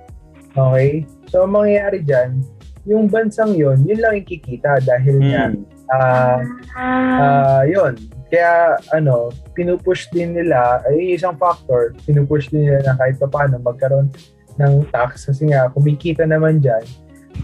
Okay? 0.56 1.04
So, 1.28 1.44
ang 1.44 1.56
mangyayari 1.58 2.04
dyan, 2.06 2.44
yung 2.84 3.08
bansang 3.08 3.56
yon 3.56 3.88
yun 3.88 4.00
lang 4.04 4.20
yung 4.20 4.28
kikita 4.28 4.84
dahil 4.84 5.16
nga, 5.24 5.44
Hmm. 5.52 5.64
ah, 5.92 6.40
Ah, 6.74 7.22
ah, 7.22 7.64
yun. 7.70 7.94
Kaya, 8.34 8.82
ano, 8.98 9.30
pinupush 9.54 10.10
din 10.10 10.34
nila, 10.34 10.82
ay 10.90 11.14
isang 11.14 11.38
factor, 11.38 11.94
pinupush 12.02 12.50
din 12.50 12.66
nila 12.66 12.82
na 12.82 12.98
kahit 12.98 13.22
pa 13.22 13.30
paano 13.30 13.62
magkaroon 13.62 14.10
ng 14.60 14.88
tax 14.94 15.30
kasi 15.30 15.50
nga, 15.50 15.70
kumikita 15.72 16.28
naman 16.28 16.62
dyan 16.62 16.84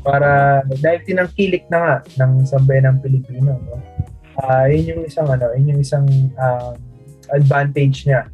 para, 0.05 0.61
dahil 0.79 1.01
tinangkilik 1.05 1.65
na 1.67 1.77
nga 1.81 1.95
ng 2.21 2.45
sambayan 2.45 2.93
ng 2.93 2.97
Pilipino, 3.01 3.57
no? 3.57 3.77
Ah, 4.39 4.71
yun 4.71 4.95
yung 4.95 5.03
isang, 5.03 5.27
ano, 5.27 5.51
yun 5.51 5.75
yung 5.75 5.81
isang 5.83 6.07
um, 6.39 6.73
advantage 7.33 8.07
niya 8.07 8.29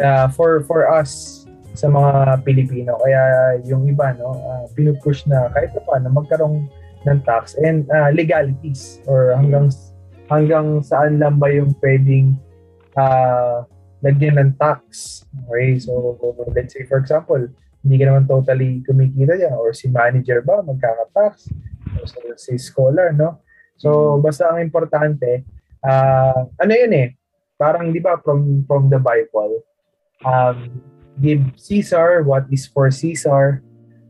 uh, 0.00 0.26
for 0.32 0.64
for 0.64 0.88
us 0.90 1.44
sa 1.78 1.86
mga 1.86 2.42
Pilipino. 2.42 2.98
Kaya 2.98 3.22
yung 3.62 3.86
iba 3.86 4.14
no, 4.18 4.34
uh, 4.34 4.64
pinupush 4.74 5.26
na 5.30 5.46
kahit 5.54 5.70
pa 5.76 5.80
paano 5.86 6.10
magkaroon 6.10 6.66
ng 7.06 7.18
tax 7.22 7.54
and 7.62 7.86
uh, 7.94 8.10
legalities 8.10 8.98
or 9.06 9.30
hanggang 9.38 9.70
hanggang 10.26 10.82
saan 10.82 11.22
lang 11.22 11.38
ba 11.38 11.46
yung 11.54 11.70
pwedeng 11.78 12.34
uh, 12.98 13.62
lagyan 14.02 14.42
ng 14.42 14.50
tax. 14.58 15.22
Okay, 15.46 15.78
so 15.78 16.18
let's 16.50 16.74
say 16.74 16.82
for 16.82 16.98
example, 16.98 17.46
hindi 17.82 17.96
ka 17.98 18.04
naman 18.10 18.24
totally 18.26 18.82
kumikita 18.82 19.38
dyan. 19.38 19.54
Or 19.54 19.70
si 19.72 19.86
manager 19.88 20.42
ba 20.42 20.62
magkaka-tax. 20.62 21.52
O 21.98 22.06
so, 22.06 22.18
si 22.36 22.58
scholar, 22.58 23.14
no? 23.14 23.42
So, 23.78 24.18
basta 24.18 24.50
ang 24.50 24.62
importante, 24.62 25.46
uh, 25.86 26.46
ano 26.58 26.72
yun 26.74 26.92
eh, 26.94 27.08
parang 27.58 27.90
di 27.90 27.98
ba 27.98 28.18
from 28.22 28.62
from 28.70 28.86
the 28.86 29.02
Bible 29.02 29.66
um 30.22 30.78
give 31.18 31.42
Caesar 31.58 32.22
what 32.22 32.46
is 32.54 32.70
for 32.70 32.90
Caesar. 32.90 33.62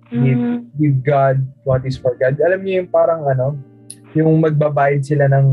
Give 0.08 0.40
mm, 0.40 0.72
give 0.80 1.04
God 1.04 1.44
what 1.68 1.84
is 1.84 2.00
for 2.00 2.16
God. 2.16 2.40
Alam 2.40 2.64
niyo 2.64 2.84
yung 2.84 2.92
parang 2.92 3.28
ano 3.28 3.56
yung 4.16 4.40
magbabayad 4.40 5.04
sila 5.04 5.28
ng 5.28 5.48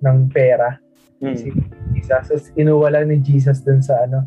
ng 0.00 0.18
pera. 0.32 0.80
Hmm. 1.20 1.36
si 1.36 1.52
Jesus 1.92 2.32
so 2.32 2.36
inuwala 2.56 3.04
ni 3.04 3.20
Jesus 3.20 3.60
dun 3.60 3.84
sa 3.84 4.08
ano 4.08 4.24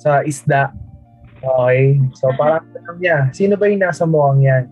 sa 0.00 0.24
isda 0.24 0.72
okay. 1.40 1.98
So 2.14 2.30
parang 2.34 2.66
tanong 2.70 2.98
niya 2.98 3.18
sino 3.30 3.54
ba 3.54 3.70
yung 3.70 3.82
nasa 3.82 4.04
mukhang 4.04 4.42
yan? 4.42 4.64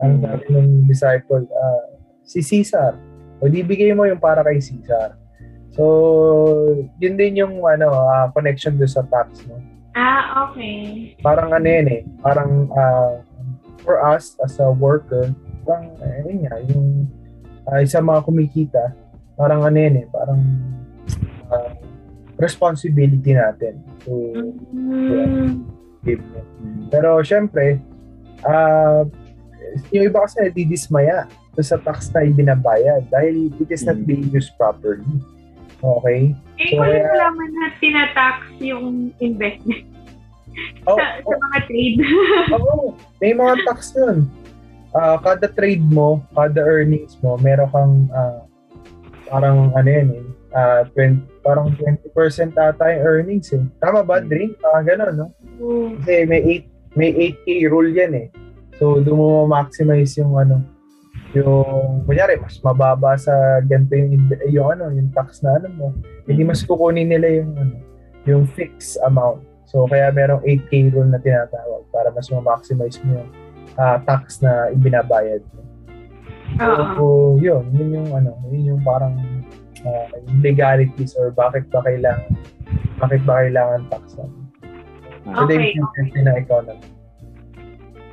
Ang 0.00 0.12
Mm. 0.16 0.22
sabi 0.24 0.44
ng 0.48 0.70
disciple 0.88 1.44
ah, 1.50 1.84
si 2.24 2.40
Caesar. 2.40 2.96
O 3.40 3.48
di 3.48 3.60
bigay 3.60 3.92
mo 3.92 4.04
yung 4.04 4.20
para 4.20 4.40
kay 4.44 4.60
Caesar. 4.60 5.16
So 5.72 5.84
yun 6.98 7.14
din 7.14 7.40
yung 7.40 7.60
ano 7.62 7.90
ah, 7.94 8.28
connection 8.30 8.76
do 8.76 8.84
sa 8.84 9.02
tax 9.04 9.44
no? 9.46 9.58
Ah, 9.90 10.46
okay. 10.46 11.18
parang 11.18 11.50
ano 11.50 11.66
yun 11.66 11.88
eh, 11.90 12.02
parang 12.22 12.70
ah, 12.70 13.18
for 13.82 13.98
us 13.98 14.38
as 14.44 14.60
a 14.62 14.70
worker, 14.70 15.34
parang 15.66 15.90
eh, 15.98 16.22
yun 16.30 16.38
nga, 16.46 16.54
yung 16.68 16.86
uh, 17.66 17.80
isa 17.80 17.98
mga 17.98 18.22
kumikita, 18.22 18.94
parang 19.34 19.66
ano 19.66 19.74
yun 19.74 20.04
eh, 20.04 20.06
parang 20.06 20.40
ah, 21.50 21.74
responsibility 22.38 23.34
natin 23.34 23.82
to 24.04 24.14
Mm, 24.70 25.64
give 26.02 26.22
them. 26.32 26.46
Pero 26.88 27.20
syempre, 27.20 27.78
ah 28.42 29.04
yung 29.88 30.04
iba 30.04 30.24
kasi 30.24 30.42
nadidismaya 30.42 31.30
sa 31.56 31.76
tax 31.76 32.08
na 32.10 32.24
ibinabayad 32.24 33.04
dahil 33.06 33.52
it 33.54 33.68
is 33.68 33.84
not 33.84 33.94
Mm. 33.94 34.06
being 34.06 34.24
used 34.30 34.56
properly. 34.56 35.04
Okay? 35.78 36.32
eh, 36.58 36.70
So, 36.70 36.80
kaya- 36.80 37.04
nalaman 37.06 37.50
na 37.52 37.66
tinatax 37.76 38.36
yung 38.58 39.12
investment 39.18 39.84
Oh, 40.82 40.98
sa, 40.98 41.22
sa 41.22 41.36
mga 41.38 41.58
trade. 41.64 41.98
Oo, 42.56 42.92
may 43.18 43.30
mga 43.30 43.54
tax 43.64 43.94
yun. 43.94 44.26
Ah, 44.90 45.14
kada 45.16 45.46
trade 45.46 45.86
mo, 45.86 46.26
kada 46.34 46.58
earnings 46.58 47.14
mo, 47.20 47.38
meron 47.38 47.70
kang 47.70 47.94
ah, 48.10 48.42
parang 49.24 49.70
ano 49.70 49.86
yun 49.86 50.08
eh, 50.10 50.24
ah, 50.54 50.82
20, 50.96 51.42
parang 51.44 51.72
20% 51.76 52.54
ata 52.58 52.84
yung 52.90 53.02
earnings 53.04 53.50
eh. 53.54 53.62
Tama 53.78 54.02
ba, 54.02 54.18
Hmm. 54.20 54.28
Drink? 54.28 54.58
Parang 54.58 54.84
gano'n, 54.86 55.14
no? 55.16 55.26
Oo. 55.62 55.94
Kasi 56.02 56.26
may 56.26 56.40
8, 56.42 56.98
may 56.98 57.10
8K 57.14 57.70
rule 57.70 57.90
yan 57.94 58.12
eh. 58.14 58.26
So, 58.80 58.98
doon 58.98 59.18
mo 59.20 59.28
maximize 59.44 60.16
yung 60.16 60.34
ano, 60.40 60.64
yung, 61.36 62.02
kunyari, 62.08 62.40
mas 62.42 62.58
mababa 62.64 63.14
sa 63.14 63.62
ganito 63.62 63.94
yung, 63.94 64.26
yung 64.50 64.68
ano, 64.74 64.90
yung 64.90 65.12
tax 65.14 65.44
na 65.46 65.60
ano 65.60 65.68
mo. 65.76 65.86
Hindi 66.26 66.42
mas 66.42 66.64
kukunin 66.66 67.06
nila 67.06 67.28
yung 67.44 67.54
ano, 67.54 67.76
yung 68.26 68.44
fixed 68.56 68.98
amount. 69.06 69.44
So, 69.70 69.86
kaya 69.86 70.10
merong 70.10 70.42
8K 70.42 70.90
rule 70.90 71.06
na 71.06 71.22
tinatawag 71.22 71.86
para 71.94 72.10
mas 72.10 72.26
ma-maximize 72.26 72.98
mo 73.06 73.22
yung 73.22 73.30
ah, 73.78 74.02
tax 74.02 74.42
na 74.42 74.74
ibinabayad 74.74 75.44
mo. 75.54 75.62
Oo. 76.58 76.82
So, 76.98 77.04
yun, 77.38 77.70
yun 77.78 78.02
yung 78.02 78.10
ano, 78.10 78.34
yun 78.50 78.74
yung 78.74 78.82
parang 78.82 79.14
yung 79.84 80.40
legalities 80.40 81.16
or 81.16 81.30
bakit 81.30 81.66
ba 81.72 81.80
kailangan 81.82 82.30
bakit 83.00 83.20
ba 83.24 83.44
kailangan 83.44 83.80
tax 83.88 84.04
na. 84.20 84.26
So, 85.20 85.44
Okay, 85.46 85.76
okay, 85.76 86.04
okay. 86.10 86.20
ng 86.20 86.36
economy. 86.36 86.88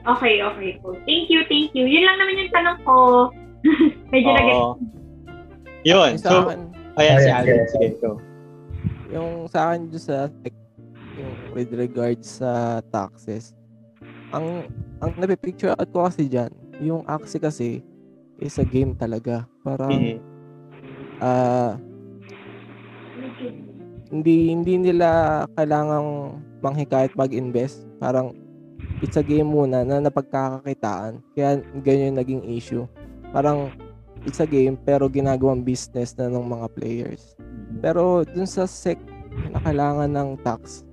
Okay, 0.07 0.35
okay 0.39 0.71
po. 0.79 0.95
Thank 1.03 1.27
you, 1.27 1.43
thank 1.51 1.75
you. 1.75 1.83
Yun 1.83 2.03
lang 2.07 2.17
naman 2.19 2.39
yung 2.39 2.51
tanong 2.55 2.77
ko. 2.87 2.95
Medyo 4.15 4.29
nag 4.31 4.47
Oo. 4.47 4.71
Yun. 5.83 6.11
So, 6.15 6.47
akin, 6.47 6.59
ayan 6.95 7.17
si 7.19 7.29
Alvin. 7.31 7.67
Sige, 7.67 7.87
go. 7.99 8.19
yung 9.07 9.47
sa 9.47 9.71
akin 9.71 9.87
dyan 9.87 10.03
sa 10.03 10.15
yung 11.15 11.33
with 11.55 11.71
regards 11.75 12.39
sa 12.39 12.79
taxes, 12.91 13.55
ang 14.31 14.67
ang 14.99 15.11
napipicture 15.19 15.71
out 15.75 15.89
ko 15.91 16.07
kasi 16.07 16.27
dyan, 16.27 16.51
yung 16.79 17.03
Axie 17.07 17.39
kasi 17.39 17.83
is 18.39 18.55
a 18.59 18.67
game 18.67 18.95
talaga. 18.95 19.43
Parang 19.63 19.91
Mhm. 19.91 20.36
Ah 21.19 21.79
hindi 24.07 24.55
hindi 24.55 24.73
nila 24.79 25.43
kailangang 25.59 26.39
manghikayat 26.63 27.13
mag-invest. 27.13 27.83
Parang 27.99 28.33
it's 29.03 29.19
a 29.19 29.25
game 29.25 29.51
muna 29.51 29.83
na 29.83 29.99
napagkakakitaan. 29.99 31.19
Kaya 31.35 31.61
ganyan 31.83 32.15
yung 32.15 32.19
naging 32.23 32.43
issue. 32.47 32.85
Parang 33.35 33.69
it's 34.23 34.39
a 34.39 34.47
game 34.47 34.79
pero 34.79 35.11
ginagawang 35.11 35.61
business 35.61 36.15
na 36.15 36.31
ng 36.31 36.45
mga 36.47 36.67
players. 36.73 37.35
Pero 37.83 38.23
dun 38.23 38.47
sa 38.47 38.65
sec 38.65 38.97
na 39.51 39.59
kailangan 39.61 40.09
ng 40.09 40.29
tax, 40.41 40.87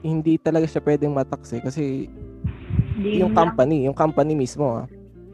hindi 0.00 0.36
talaga 0.40 0.68
siya 0.68 0.84
pwedeng 0.84 1.16
matax 1.16 1.56
eh. 1.56 1.62
Kasi 1.64 2.06
Hindi 3.00 3.24
yung 3.24 3.32
company, 3.32 3.88
yung 3.88 3.96
company 3.96 4.36
mismo 4.36 4.84
ah. 4.84 4.86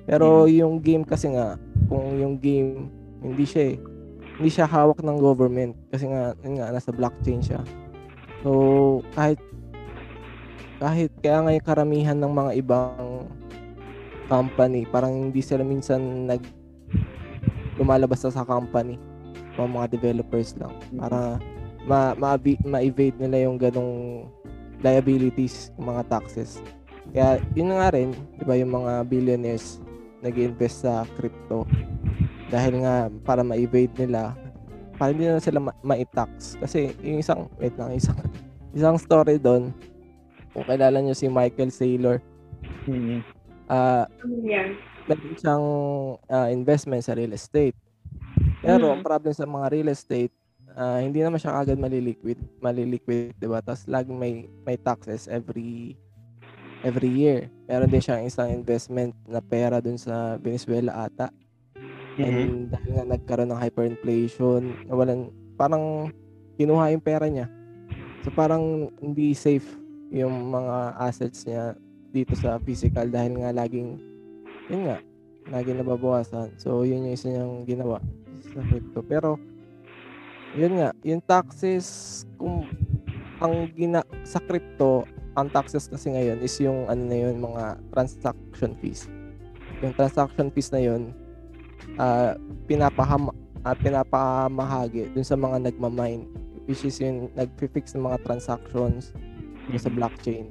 Pero 0.06 0.46
yung 0.46 0.78
game 0.78 1.02
kasi 1.02 1.34
nga, 1.34 1.58
kung 1.90 2.14
yung 2.14 2.38
game, 2.38 2.86
hindi 3.32 3.44
siya 3.48 3.74
eh. 3.74 3.78
hindi 4.36 4.52
siya 4.52 4.68
hawak 4.68 5.00
ng 5.00 5.16
government 5.16 5.72
kasi 5.88 6.12
nga, 6.12 6.36
yun 6.44 6.60
nga 6.60 6.68
nasa 6.68 6.92
blockchain 6.92 7.40
siya. 7.40 7.64
So, 8.44 9.00
kahit 9.16 9.40
kahit 10.76 11.08
kaya 11.24 11.40
nga 11.40 11.56
yung 11.56 11.66
karamihan 11.66 12.18
ng 12.20 12.32
mga 12.36 12.52
ibang 12.60 13.24
company, 14.28 14.84
parang 14.84 15.32
hindi 15.32 15.40
sila 15.40 15.64
minsan 15.64 16.28
nag 16.28 16.44
lumalabas 17.80 18.28
sa 18.28 18.44
company 18.44 19.00
mga 19.56 19.72
mga 19.72 19.86
developers 19.88 20.52
lang 20.60 20.72
para 21.00 21.40
ma, 21.88 22.12
ma, 22.18 22.36
ma-evade 22.64 23.16
nila 23.16 23.48
yung 23.48 23.56
ganong 23.56 24.28
liabilities, 24.84 25.72
mga 25.80 26.04
taxes. 26.12 26.60
Kaya 27.16 27.40
yun 27.56 27.72
nga 27.72 27.88
rin, 27.94 28.12
'di 28.36 28.44
ba, 28.44 28.54
yung 28.58 28.72
mga 28.76 28.92
billionaires 29.08 29.80
nag-invest 30.26 30.82
sa 30.82 31.06
crypto 31.14 31.62
dahil 32.46 32.82
nga 32.82 32.94
para 33.22 33.40
ma-evade 33.40 33.94
nila 33.96 34.34
para 34.94 35.10
hindi 35.10 35.26
na 35.26 35.38
sila 35.38 35.60
ma- 35.60 35.78
ma-tax 35.80 36.56
kasi 36.56 36.90
yung 37.00 37.18
isang 37.18 37.46
wait 37.56 37.74
lang 37.74 37.92
isang 37.92 38.18
isang 38.76 38.96
story 38.96 39.36
doon 39.36 39.70
kung 40.50 40.64
kilala 40.64 40.98
niyo 40.98 41.12
si 41.12 41.26
Michael 41.26 41.70
Saylor 41.70 42.18
Mm-hmm. 42.86 43.18
ah 43.66 44.06
Yan. 44.42 44.78
meron 45.04 45.34
siyang 45.34 45.66
ah, 46.26 46.48
investment 46.48 47.02
sa 47.02 47.14
real 47.14 47.30
estate. 47.30 47.74
Pero 48.58 48.86
Mm. 48.86 48.92
ang 48.92 49.02
problem 49.02 49.30
sa 49.30 49.42
mga 49.42 49.66
real 49.70 49.88
estate, 49.88 50.30
ah, 50.72 50.98
hindi 50.98 51.18
naman 51.18 51.36
siya 51.36 51.54
agad 51.56 51.74
maliliquid, 51.76 52.38
maliliquid, 52.58 53.34
'di 53.34 53.46
ba? 53.46 53.58
Tapos 53.58 53.86
laging 53.86 54.14
may 54.14 54.32
may 54.62 54.74
taxes 54.76 55.26
every 55.26 55.98
every 56.86 57.10
year. 57.10 57.50
Meron 57.66 57.90
din 57.90 57.98
siyang 57.98 58.22
isang 58.22 58.54
investment 58.54 59.10
na 59.26 59.42
pera 59.42 59.82
dun 59.82 59.98
sa 59.98 60.38
Venezuela 60.38 61.10
ata. 61.10 61.34
Mm-hmm. 62.14 62.22
And 62.22 62.54
dahil 62.70 62.90
nga 62.94 63.04
nagkaroon 63.10 63.50
ng 63.50 63.62
hyperinflation, 63.66 64.62
nawalan 64.86 65.34
parang 65.58 66.14
kinuha 66.54 66.94
yung 66.94 67.02
pera 67.02 67.26
niya. 67.26 67.50
So 68.22 68.30
parang 68.30 68.94
hindi 69.02 69.34
safe 69.34 69.66
yung 70.14 70.54
mga 70.54 70.94
assets 71.02 71.42
niya 71.44 71.74
dito 72.14 72.38
sa 72.38 72.62
physical 72.62 73.10
dahil 73.10 73.42
nga 73.42 73.50
laging 73.50 73.98
yun 74.70 74.82
nga, 74.86 74.98
laging 75.50 75.82
nababawasan. 75.82 76.54
So 76.56 76.86
yun 76.86 77.10
yung 77.10 77.14
isa 77.18 77.28
niyang 77.28 77.66
ginawa 77.66 77.98
sa 78.54 78.62
crypto. 78.62 79.02
Pero 79.02 79.30
yun 80.56 80.78
nga, 80.80 80.94
yung 81.04 81.20
taxes 81.20 82.24
kung 82.40 82.64
ang 83.42 83.68
gina 83.76 84.00
sa 84.24 84.40
crypto, 84.40 85.04
ang 85.36 85.52
taxes 85.52 85.86
kasi 85.86 86.16
ngayon 86.16 86.40
is 86.40 86.56
yung 86.58 86.88
ano 86.88 87.02
na 87.04 87.16
yun, 87.28 87.36
mga 87.38 87.76
transaction 87.92 88.72
fees. 88.80 89.06
Yung 89.84 89.92
transaction 89.92 90.48
fees 90.48 90.72
na 90.72 90.80
yun, 90.80 91.12
ah 92.00 92.34
pinapahama 92.66 93.30
at 93.66 93.78
pinapamahagi 93.82 95.10
dun 95.14 95.26
sa 95.26 95.34
mga 95.34 95.70
nagmamine 95.70 96.26
which 96.66 96.82
is 96.86 96.98
yung 96.98 97.30
nagfi-fix 97.34 97.94
ng 97.94 98.02
mga 98.02 98.22
transactions 98.26 99.14
dun 99.70 99.80
sa 99.80 99.90
blockchain 99.90 100.50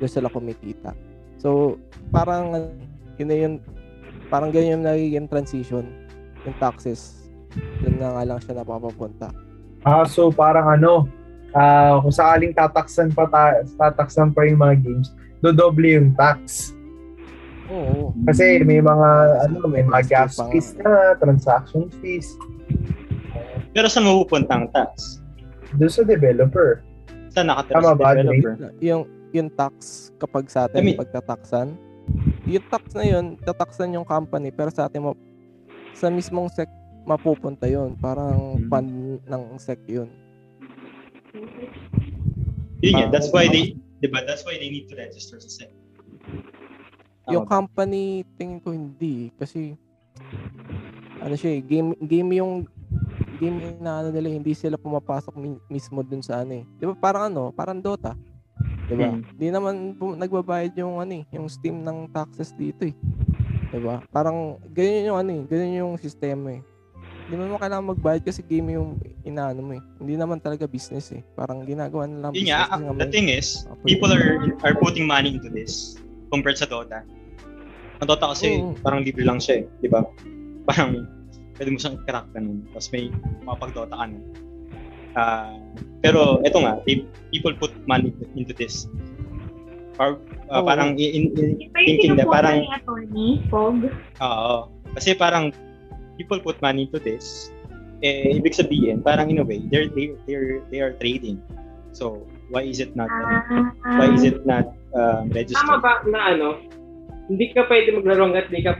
doon 0.00 0.08
sila 0.08 0.32
kumikita. 0.32 0.96
So 1.36 1.76
parang 2.08 2.56
uh, 2.56 2.68
yun 3.20 3.28
na 3.28 3.36
yun 3.36 3.52
parang 4.32 4.48
ganyan 4.48 4.80
yung 4.80 4.86
nagiging 4.88 5.28
transition 5.28 5.84
yung 6.48 6.56
taxes. 6.56 7.28
Doon 7.84 8.00
na 8.00 8.16
nga 8.16 8.24
lang 8.24 8.38
siya 8.40 8.64
napapapunta. 8.64 9.28
Ah, 9.84 10.04
so 10.04 10.28
parang 10.32 10.68
ano, 10.80 11.08
ah 11.52 11.98
kung 11.98 12.10
sakaling 12.10 12.52
tataksan 12.52 13.10
pa 13.10 13.26
ta- 13.26 13.62
tataksan 13.76 14.30
pa 14.30 14.44
yung 14.44 14.58
mga 14.58 14.76
games, 14.80 15.10
dodoble 15.38 15.88
yung 15.90 16.14
tax. 16.14 16.70
oo 17.66 18.10
Kasi 18.24 18.60
may 18.60 18.78
mga 18.78 19.08
ano, 19.44 19.66
may 19.66 19.82
mga 19.82 20.02
Gas 20.06 20.38
fees 20.48 20.74
na, 20.76 21.14
transaction 21.16 21.86
fees. 21.98 22.34
Pero 23.70 23.86
saan 23.86 24.04
mapupunta 24.04 24.52
ang 24.52 24.66
tax? 24.68 25.22
Doon 25.72 25.86
sa 25.88 26.02
developer. 26.02 26.82
Saan 27.30 27.46
nakatira 27.46 27.78
Tama 27.78 27.88
sa 27.88 27.94
ba, 27.94 28.08
developer? 28.12 28.54
yung 28.80 29.02
yung 29.30 29.46
tax 29.48 29.74
kapag 30.18 30.50
sa 30.50 30.66
atin 30.66 30.82
I 30.82 30.84
mean- 30.84 30.98
pagtataksan 30.98 31.78
yung 32.44 32.66
tax 32.66 32.90
na 32.92 33.06
yun 33.06 33.38
tataksan 33.38 33.94
yung 33.94 34.02
company 34.02 34.50
pero 34.50 34.66
sa 34.68 34.90
atin 34.90 34.98
mo 35.00 35.14
sa 35.94 36.10
mismong 36.10 36.50
sec 36.50 36.66
mapupunta 37.00 37.64
yun 37.64 37.94
parang 37.94 38.58
Hmm. 38.58 38.66
fund 38.66 38.90
ng 39.22 39.42
sec 39.56 39.78
yun 39.86 40.10
Yun 42.80 42.92
nga, 42.96 43.06
Ah, 43.06 43.10
that's 43.12 43.28
why 43.30 43.46
they, 43.46 43.76
di 43.76 44.08
ba, 44.08 44.24
that's 44.24 44.42
why 44.48 44.56
they 44.56 44.72
need 44.72 44.88
to 44.88 44.96
register 44.96 45.36
sa 45.36 45.48
SEC. 45.48 45.70
Yung 47.30 47.46
company, 47.46 48.24
tingin 48.34 48.58
ko 48.58 48.72
hindi. 48.72 49.30
Kasi, 49.36 49.76
ano 51.20 51.34
siya 51.36 51.60
eh, 51.60 51.62
game, 51.62 51.94
game 52.00 52.40
yung, 52.40 52.64
game 53.38 53.76
na 53.78 54.02
ano 54.02 54.08
nila, 54.10 54.32
hindi 54.32 54.52
sila 54.52 54.80
pumapasok 54.80 55.32
mi- 55.36 55.62
mismo 55.68 56.00
dun 56.02 56.20
sa 56.20 56.42
ano 56.42 56.60
eh. 56.60 56.64
Di 56.76 56.84
ba 56.84 56.96
parang 56.96 57.30
ano, 57.30 57.54
parang 57.54 57.78
Dota. 57.78 58.16
Di 58.88 58.94
ba? 58.96 59.14
Hmm. 59.14 59.22
Di 59.38 59.48
naman 59.48 59.94
pu- 59.94 60.18
nagbabayad 60.18 60.74
yung 60.76 60.98
ano 60.98 61.20
eh, 61.20 61.24
yung 61.30 61.46
Steam 61.46 61.80
ng 61.80 62.10
taxes 62.10 62.50
dito 62.56 62.84
eh. 62.88 62.94
Di 63.70 63.78
ba? 63.78 64.02
Parang, 64.10 64.58
ganyan 64.74 65.14
yung 65.14 65.18
ano 65.20 65.30
eh, 65.30 65.42
ganyan 65.46 65.86
yung 65.86 65.94
sistema 65.96 66.58
eh. 66.58 66.62
Hindi 67.30 67.38
mo 67.38 67.46
naman 67.46 67.62
kailangan 67.62 67.86
magbayad 67.94 68.22
kasi 68.26 68.42
game 68.42 68.74
yung 68.74 68.98
inaano 69.22 69.62
mo 69.62 69.72
eh. 69.78 69.82
Hindi 70.02 70.18
naman 70.18 70.42
talaga 70.42 70.66
business 70.66 71.14
eh. 71.14 71.22
Parang 71.38 71.62
ginagawa 71.62 72.10
na 72.10 72.26
lang 72.26 72.34
Yun 72.34 72.50
nga, 72.50 72.66
the 72.74 72.90
may- 72.90 73.06
thing 73.06 73.30
is, 73.30 73.70
people 73.86 74.10
are 74.10 74.50
are 74.66 74.74
putting 74.74 75.06
money 75.06 75.38
into 75.38 75.46
this 75.46 75.94
compared 76.34 76.58
sa 76.58 76.66
Dota. 76.66 77.06
Ang 78.02 78.10
Dota 78.10 78.34
kasi 78.34 78.58
Oo. 78.58 78.74
parang 78.82 79.06
libre 79.06 79.22
lang 79.22 79.38
siya 79.38 79.62
eh, 79.62 79.64
di 79.78 79.86
ba? 79.86 80.02
Parang 80.66 81.06
pwede 81.54 81.70
mo 81.70 81.78
siyang 81.78 82.02
crack 82.02 82.26
ganun. 82.34 82.66
Tapos 82.74 82.90
may 82.90 83.14
mapag-Dota 83.46 83.94
ka 83.94 84.04
na. 84.10 84.18
Ah, 85.14 85.54
pero 86.02 86.42
eto 86.42 86.58
nga, 86.58 86.82
they- 86.82 87.06
people 87.30 87.54
put 87.54 87.70
money 87.86 88.10
into 88.34 88.50
this. 88.50 88.90
Or, 90.02 90.18
ah, 90.50 90.58
Oo. 90.58 90.66
parang 90.66 90.98
in, 90.98 91.30
in, 91.30 91.62
Ito 91.62 91.70
yung 91.70 91.72
thinking 91.78 92.12
na 92.18 92.26
sinukuha 92.26 92.34
parang 92.34 92.58
ni 92.58 92.66
attorney, 92.74 93.30
Pog. 93.46 93.86
Oo. 94.18 94.56
Kasi 94.98 95.14
parang 95.14 95.54
people 96.20 96.36
put 96.36 96.60
money 96.60 96.84
into 96.84 97.00
this. 97.00 97.48
Eh, 98.04 98.36
ibig 98.36 98.52
sabihin, 98.52 99.00
parang 99.00 99.32
in 99.32 99.40
a 99.40 99.44
way, 99.44 99.64
they're, 99.72 99.88
they, 99.88 100.12
they're, 100.28 100.60
they 100.68 100.84
are 100.84 100.92
trading. 101.00 101.40
So, 101.96 102.28
why 102.52 102.68
is 102.68 102.80
it 102.80 102.92
not, 102.92 103.08
Ah, 103.08 103.72
why 103.96 104.12
is 104.12 104.24
it 104.24 104.44
not 104.44 104.76
um, 104.92 105.32
registered? 105.32 105.64
Tama 105.64 105.80
ba 105.80 106.04
na 106.04 106.36
ano, 106.36 106.48
hindi 107.32 107.56
ka 107.56 107.64
pwede 107.72 107.96
maglaro 107.96 108.28
hanggat 108.28 108.52
hindi 108.52 108.68
ka 108.68 108.72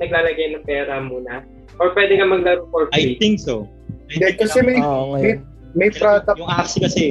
naglalagay 0.00 0.56
ng 0.56 0.64
pera 0.64 1.00
muna? 1.04 1.44
Or 1.76 1.92
pwede 1.92 2.16
ka 2.16 2.24
maglaro 2.24 2.64
for 2.72 2.88
I 2.96 3.12
free? 3.12 3.20
think 3.20 3.44
so. 3.44 3.68
I 4.08 4.16
Hindi, 4.16 4.24
think 4.24 4.40
kasi 4.48 4.58
may, 4.64 4.78
Oo, 4.80 5.16
may, 5.16 5.20
ngayon. 5.36 5.38
may 5.76 5.90
product, 5.92 6.38
Yung 6.40 6.48
Axie 6.52 6.80
kasi, 6.80 7.04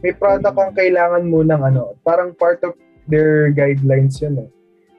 may 0.00 0.12
product 0.14 0.56
ang 0.56 0.72
kailangan 0.76 1.24
mo 1.28 1.44
ng 1.44 1.60
ano, 1.60 1.96
parang 2.06 2.32
part 2.36 2.62
of 2.64 2.72
their 3.10 3.50
guidelines 3.52 4.20
yun 4.22 4.44
eh. 4.44 4.48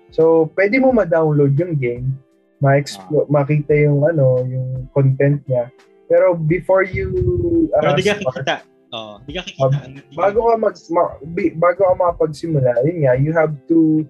So, 0.10 0.50
pwede 0.58 0.82
mo 0.82 0.90
ma-download 0.92 1.54
yung 1.56 1.78
game, 1.78 2.18
ma-explore, 2.60 3.28
makita 3.28 3.74
yung 3.74 4.04
ano, 4.04 4.44
yung 4.44 4.68
content 4.90 5.40
niya. 5.46 5.72
Pero 6.06 6.34
before 6.34 6.84
you 6.84 7.08
uh, 7.72 7.80
pero 7.80 7.96
di 7.96 8.04
ka 8.04 8.14
start, 8.14 8.24
kikita. 8.36 8.56
Oo, 8.90 9.14
di 9.24 9.32
ka 9.32 9.42
kikita. 9.44 9.78
ka- 9.78 9.90
bago 10.14 10.40
ka 10.46 10.56
mag 10.58 10.76
ma- 10.90 11.16
bi- 11.26 11.54
bago 11.54 11.82
ka 11.82 11.96
makapagsimula, 11.96 12.72
yun 12.84 12.98
nga, 13.02 13.14
you 13.16 13.32
have 13.32 13.54
to 13.66 14.04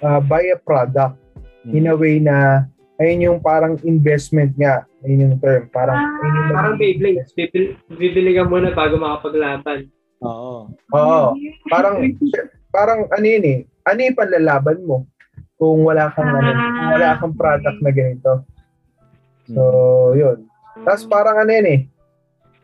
uh, 0.00 0.18
buy 0.20 0.42
a 0.44 0.58
product 0.58 1.18
Hmm. 1.62 1.78
in 1.78 1.86
a 1.86 1.94
way 1.94 2.18
na 2.18 2.66
ayun 2.98 3.22
yung 3.22 3.38
parang 3.38 3.78
investment 3.84 4.50
nga, 4.56 4.82
ayun 5.00 5.22
yung 5.24 5.36
term. 5.38 5.70
Parang 5.70 5.94
Ah. 5.94 6.18
ayun 6.18 6.34
yung 6.34 6.50
Parang 6.52 6.74
Beyblade, 6.74 7.22
bibili, 7.30 7.66
bibili 7.88 8.30
ka 8.34 8.42
muna 8.42 8.74
bago 8.74 8.98
makapaglaban. 8.98 9.86
Oo. 10.18 10.74
Oo. 10.90 11.22
Parang 11.68 12.02
parang 12.68 13.06
ano 13.06 13.22
yun 13.24 13.44
eh, 13.44 13.58
ano 13.84 13.98
yung 14.00 14.18
panlalaban 14.18 14.82
mo 14.82 15.06
kung 15.62 15.86
wala 15.86 16.10
kang 16.10 16.26
ano, 16.26 16.50
kung 16.50 16.90
wala 16.90 17.08
kang 17.22 17.34
product 17.38 17.78
na 17.86 17.92
ganito. 17.94 18.42
So, 19.46 19.62
yun. 20.18 20.50
Tapos 20.82 21.06
parang 21.06 21.38
ano 21.38 21.50
yun 21.54 21.68
eh, 21.70 21.80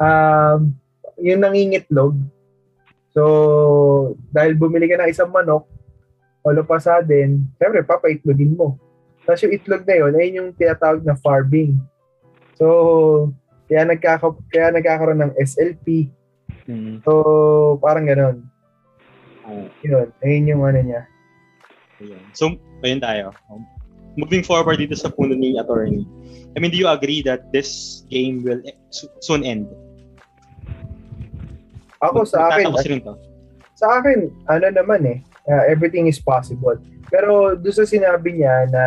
um, 0.02 0.74
yung 1.22 1.38
nangingitlog. 1.46 2.18
So, 3.14 3.22
dahil 4.34 4.58
bumili 4.58 4.90
ka 4.90 4.98
ng 4.98 5.14
isang 5.14 5.30
manok, 5.30 5.70
all 6.42 6.58
of 6.58 6.66
a 6.66 6.78
sudden, 6.82 7.46
syempre, 7.62 7.86
papaitlogin 7.86 8.58
mo. 8.58 8.74
Tapos 9.22 9.46
yung 9.46 9.54
itlog 9.54 9.86
na 9.86 9.94
yun, 9.94 10.12
ayun 10.18 10.38
yung 10.42 10.50
tinatawag 10.58 11.06
na 11.06 11.14
farming. 11.14 11.78
So, 12.58 13.30
kaya, 13.70 13.86
nagkaka, 13.86 14.26
kaya 14.50 14.74
nagkakaroon 14.74 15.22
ng 15.22 15.36
SLP. 15.38 16.10
Mm. 16.66 17.06
So, 17.06 17.78
parang 17.78 18.10
ganon. 18.10 18.42
Oo. 19.46 19.70
Yun, 19.86 20.10
ayun 20.18 20.50
yung 20.50 20.62
ano 20.66 20.80
niya. 20.82 21.02
Ayun. 22.02 22.22
So, 22.34 22.58
ayun 22.84 23.00
tayo. 23.02 23.34
Um, 23.50 23.62
moving 24.18 24.42
forward 24.42 24.82
dito 24.82 24.98
sa 24.98 25.10
puno 25.10 25.34
ni 25.34 25.54
attorney. 25.58 26.02
I 26.54 26.58
mean, 26.58 26.74
do 26.74 26.78
you 26.80 26.90
agree 26.90 27.22
that 27.22 27.54
this 27.54 28.02
game 28.10 28.42
will 28.42 28.58
e- 28.66 28.78
so- 28.90 29.12
soon 29.22 29.46
end? 29.46 29.70
Ako 32.02 32.22
sa 32.22 32.50
akin, 32.50 32.70
to. 33.02 33.14
sa 33.74 33.98
akin, 33.98 34.30
ano 34.46 34.66
naman 34.70 35.02
eh, 35.06 35.18
uh, 35.50 35.64
everything 35.66 36.06
is 36.06 36.18
possible. 36.22 36.78
Pero 37.10 37.58
doon 37.58 37.74
sa 37.74 37.86
sinabi 37.86 38.38
niya 38.38 38.70
na 38.70 38.84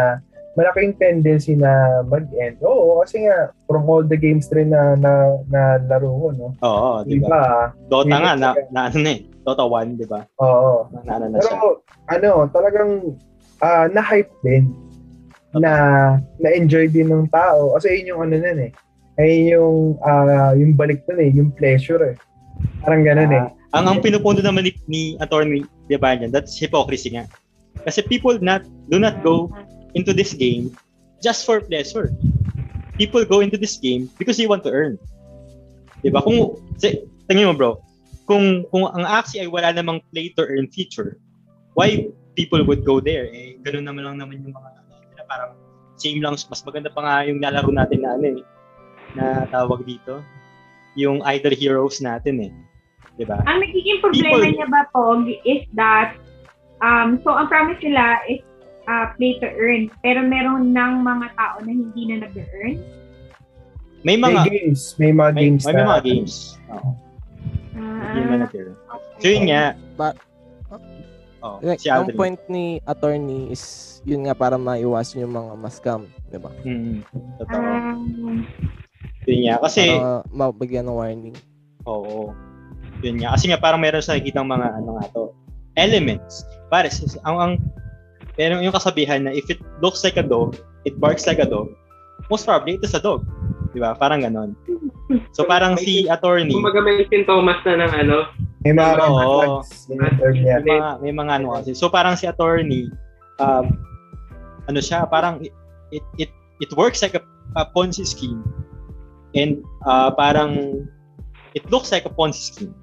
malaking 0.56 0.96
tendency 1.00 1.56
na 1.56 2.04
mag-end. 2.08 2.60
Oo, 2.60 3.00
kasi 3.04 3.24
nga, 3.24 3.56
from 3.68 3.88
all 3.88 4.04
the 4.04 4.20
games 4.20 4.52
rin 4.52 4.72
na, 4.76 5.00
na, 5.00 5.40
na 5.48 5.80
laro 5.88 6.12
ko, 6.12 6.28
no? 6.36 6.48
Oo, 6.60 6.92
di 7.08 7.24
ba? 7.24 7.72
Dota 7.88 8.16
nga, 8.20 8.36
na, 8.36 8.50
na 8.72 8.92
ano 8.92 8.98
na 9.00 9.12
eh. 9.16 9.22
Dota 9.48 9.64
1, 9.64 9.96
di 9.96 10.06
ba? 10.06 10.28
oo. 10.44 10.92
Na, 11.08 11.24
na 11.24 11.40
siya. 11.40 11.56
Pero, 11.56 11.82
ano, 12.12 12.30
talagang, 12.52 13.16
ah 13.62 13.86
na-hype 13.90 14.32
din 14.42 14.74
na 15.58 15.72
na-enjoy 16.40 16.90
din 16.90 17.12
ng 17.12 17.30
tao. 17.30 17.76
Kasi 17.78 18.02
yun 18.02 18.16
yung 18.16 18.22
ano 18.28 18.36
nun 18.40 18.60
eh. 18.70 18.72
Ay 19.20 19.54
yung, 19.54 20.00
ah 20.02 20.56
yung 20.58 20.74
balik 20.74 21.04
nun 21.08 21.20
eh, 21.22 21.30
yung 21.32 21.50
pleasure 21.54 22.02
eh. 22.02 22.16
Parang 22.82 23.06
ganun 23.06 23.32
eh. 23.32 23.44
Ah, 23.72 23.82
ang 23.82 23.86
ang 23.88 23.98
pinupunto 24.04 24.44
naman 24.44 24.68
ni, 24.68 24.72
ni 24.88 25.02
attorney 25.24 25.64
Di 25.92 26.00
ba 26.00 26.16
yan? 26.16 26.32
That's 26.32 26.56
hypocrisy 26.56 27.20
nga. 27.20 27.28
Kasi 27.84 28.00
people 28.08 28.40
not 28.40 28.64
do 28.88 28.96
not 28.96 29.20
go 29.20 29.52
into 29.92 30.16
this 30.16 30.32
game 30.32 30.72
just 31.20 31.44
for 31.44 31.60
pleasure. 31.60 32.16
People 32.96 33.28
go 33.28 33.44
into 33.44 33.60
this 33.60 33.76
game 33.76 34.08
because 34.16 34.40
they 34.40 34.48
want 34.48 34.64
to 34.64 34.72
earn. 34.72 34.96
Di 36.00 36.08
ba? 36.08 36.24
Kung, 36.24 36.56
si, 36.80 37.04
tingin 37.28 37.52
mo 37.52 37.54
bro, 37.60 37.72
kung, 38.24 38.64
kung 38.72 38.88
ang 38.88 39.04
Axie 39.04 39.44
ay 39.44 39.52
wala 39.52 39.76
namang 39.76 40.00
play 40.16 40.32
to 40.40 40.48
earn 40.48 40.72
feature, 40.72 41.20
why 41.76 42.08
people 42.34 42.62
would 42.64 42.84
go 42.84 43.00
there? 43.00 43.28
Eh, 43.30 43.60
ganun 43.62 43.88
naman 43.88 44.04
lang 44.08 44.18
naman 44.20 44.42
yung 44.44 44.56
mga 44.56 44.70
ano, 44.70 45.24
parang 45.28 45.52
same 45.96 46.20
lang, 46.20 46.34
mas 46.34 46.62
maganda 46.66 46.90
pa 46.90 47.02
nga 47.06 47.16
yung 47.30 47.40
lalaro 47.40 47.70
natin 47.70 48.02
na 48.02 48.10
ano 48.18 48.26
eh, 48.36 48.44
na 49.14 49.26
tawag 49.48 49.86
dito, 49.86 50.20
yung 50.96 51.24
idol 51.24 51.56
heroes 51.56 52.04
natin 52.04 52.50
eh. 52.50 52.52
Di 53.16 53.24
ba? 53.28 53.40
Ang 53.46 53.62
nagiging 53.62 54.00
problema 54.02 54.40
People- 54.40 54.56
niya 54.56 54.68
ba, 54.72 54.82
Pog, 54.92 55.28
is 55.46 55.64
that, 55.76 56.16
um, 56.82 57.20
so 57.22 57.32
ang 57.32 57.48
promise 57.48 57.80
nila 57.84 58.18
is 58.28 58.42
uh, 58.88 59.14
play 59.20 59.38
to 59.40 59.48
earn. 59.60 59.92
Pero 60.02 60.24
meron 60.26 60.72
ng 60.74 60.94
mga 61.04 61.28
tao 61.38 61.56
na 61.62 61.72
hindi 61.72 62.02
na 62.10 62.26
nag-earn. 62.28 62.80
May 64.02 64.18
May 64.18 64.34
mga 64.34 64.42
games, 64.50 64.82
may 64.98 65.14
mga 65.14 65.32
may, 65.38 65.42
games 65.46 65.64
may, 65.68 65.74
na. 65.78 65.84
mga 65.86 66.02
games. 66.02 66.36
Oo. 66.74 66.90
Ah, 67.78 68.12
Hindi 68.18 68.22
man 68.26 68.40
nag-earn. 68.42 68.74
So 69.22 69.28
yun 69.30 69.46
nga. 69.48 69.78
Ba- 69.94 70.18
Oh, 71.42 71.58
Like, 71.60 71.82
si 71.82 71.90
ang 71.90 72.06
point 72.14 72.38
ni 72.48 72.78
attorney 72.86 73.50
is 73.50 73.98
yun 74.06 74.30
nga 74.30 74.38
para 74.38 74.62
maiwasan 74.62 75.26
yung 75.26 75.34
mga 75.34 75.54
mascam, 75.58 76.06
di 76.30 76.38
ba? 76.38 76.54
Mm, 76.62 77.02
totoo. 77.42 77.62
Um, 77.66 78.46
Yun 79.26 79.40
nga. 79.46 79.56
Kasi, 79.62 79.98
Para 79.98 80.22
mabigyan 80.30 80.86
ng 80.90 80.98
warning. 80.98 81.38
oo. 81.86 82.34
Yun 83.02 83.18
nga. 83.22 83.34
Kasi 83.34 83.50
nga 83.50 83.58
parang 83.58 83.82
meron 83.82 84.06
sa 84.06 84.14
nakikitang 84.14 84.46
mga 84.46 84.68
ano 84.78 85.02
nga 85.02 85.06
to. 85.14 85.34
Elements. 85.78 86.46
Pare, 86.70 86.94
ang, 87.26 87.38
ang, 87.42 87.54
pero 88.38 88.62
yung 88.62 88.74
kasabihan 88.74 89.26
na 89.26 89.34
if 89.34 89.50
it 89.50 89.58
looks 89.82 90.06
like 90.06 90.18
a 90.18 90.26
dog, 90.26 90.58
it 90.86 90.94
barks 91.02 91.26
like 91.26 91.42
a 91.42 91.46
dog, 91.50 91.74
most 92.30 92.46
probably 92.46 92.78
it 92.78 92.86
is 92.86 92.94
a 92.94 93.02
dog. 93.02 93.26
Di 93.74 93.82
ba? 93.82 93.98
Parang 93.98 94.22
ganon. 94.22 94.54
So 95.34 95.44
parang 95.44 95.76
si 95.76 96.06
attorney, 96.08 96.54
Kumaga 96.54 96.80
may 96.80 97.04
sintomas 97.10 97.60
na 97.66 97.82
ng 97.82 97.94
ano, 98.08 98.18
May 98.62 98.78
mga 98.78 98.94
flags, 99.02 99.90
may 99.90 99.98
mga 99.98 101.02
may 101.02 101.14
mga, 101.14 101.32
ano 101.42 101.58
kasi. 101.58 101.74
So 101.74 101.90
parang 101.90 102.14
si 102.14 102.30
attorney, 102.30 102.94
um, 103.42 103.82
ano 104.70 104.78
siya, 104.78 105.10
parang 105.10 105.42
it 105.42 105.54
it 105.90 106.06
it, 106.22 106.32
it 106.62 106.72
works 106.78 107.02
like 107.02 107.18
a, 107.18 107.24
a 107.58 107.66
Ponzi 107.74 108.06
scheme. 108.06 108.46
And 109.34 109.66
uh, 109.88 110.14
parang 110.14 110.86
it 111.58 111.66
looks 111.74 111.90
like 111.90 112.06
a 112.06 112.14
Ponzi 112.14 112.54
scheme. 112.54 112.76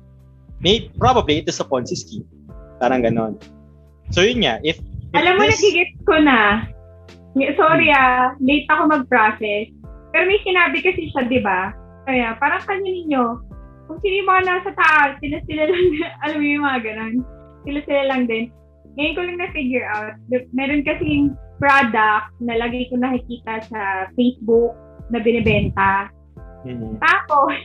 May 0.59 0.91
probably 0.99 1.39
it 1.39 1.47
is 1.47 1.63
a 1.63 1.67
Ponzi 1.67 1.95
scheme. 1.95 2.27
Parang 2.83 3.07
ganon. 3.07 3.39
So 4.11 4.27
yun 4.27 4.43
nga, 4.43 4.59
if, 4.67 4.83
if 4.83 5.15
alam 5.15 5.39
mo, 5.39 5.47
this- 5.47 5.63
nagigit 5.63 5.95
ko 6.03 6.19
na. 6.19 6.67
Sorry 7.39 7.95
ah, 7.95 8.35
late 8.43 8.67
ako 8.67 8.99
mag-process. 8.99 9.71
Pero 10.11 10.23
may 10.27 10.41
sinabi 10.43 10.83
kasi 10.83 11.07
siya, 11.13 11.29
di 11.29 11.39
ba? 11.39 11.71
Kaya 12.09 12.35
parang 12.41 12.65
kanya 12.65 12.89
ninyo, 12.89 13.23
kung 13.89 13.99
sino 14.05 14.15
yung 14.21 14.31
mga 14.31 14.45
nasa 14.45 14.71
taas, 14.77 15.11
sila-sila 15.25 15.65
lang, 15.65 15.85
alam 16.29 16.39
mo 16.39 16.47
yung 16.47 16.65
mga 16.69 16.81
ganun. 16.85 17.15
Sila-sila 17.65 18.03
lang 18.13 18.23
din. 18.29 18.53
Ngayon 19.01 19.15
ko 19.17 19.21
lang 19.25 19.39
na-figure 19.41 19.87
out, 19.89 20.15
meron 20.53 20.85
kasing 20.85 21.33
product 21.57 22.29
na 22.45 22.55
lagi 22.61 22.87
ko 22.93 23.01
nakikita 23.01 23.65
sa 23.67 23.81
Facebook 24.15 24.77
na 25.09 25.19
binibenta. 25.25 26.13
Mhm. 26.69 27.01
Tapos, 27.01 27.57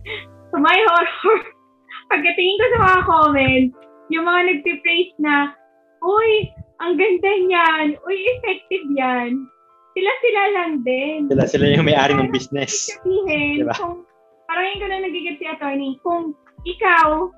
to 0.52 0.56
my 0.60 0.76
horror, 0.92 1.40
pagkatingin 2.12 2.60
ko 2.60 2.66
sa 2.76 2.80
mga 2.84 3.00
comments, 3.08 3.74
yung 4.12 4.28
mga 4.28 4.40
nagpipraise 4.52 5.16
na, 5.18 5.56
Uy, 6.02 6.50
ang 6.82 6.98
ganda 6.98 7.30
niyan. 7.46 7.94
Uy, 8.02 8.16
effective 8.36 8.86
yan. 8.98 9.46
Sila-sila 9.94 10.42
lang 10.58 10.72
din. 10.82 11.30
sila 11.30 11.46
sila 11.46 11.64
yung 11.78 11.86
may-ari 11.86 12.18
ng 12.18 12.34
business. 12.34 12.90
Sabihin, 12.90 13.62
Diba? 13.62 13.76
kung, 13.78 14.02
parang 14.52 14.68
yun 14.68 14.80
ko 14.84 14.86
na 14.92 15.00
nagigit 15.00 15.36
si 15.40 15.46
attorney, 15.48 15.96
kung 16.04 16.36
ikaw, 16.68 17.32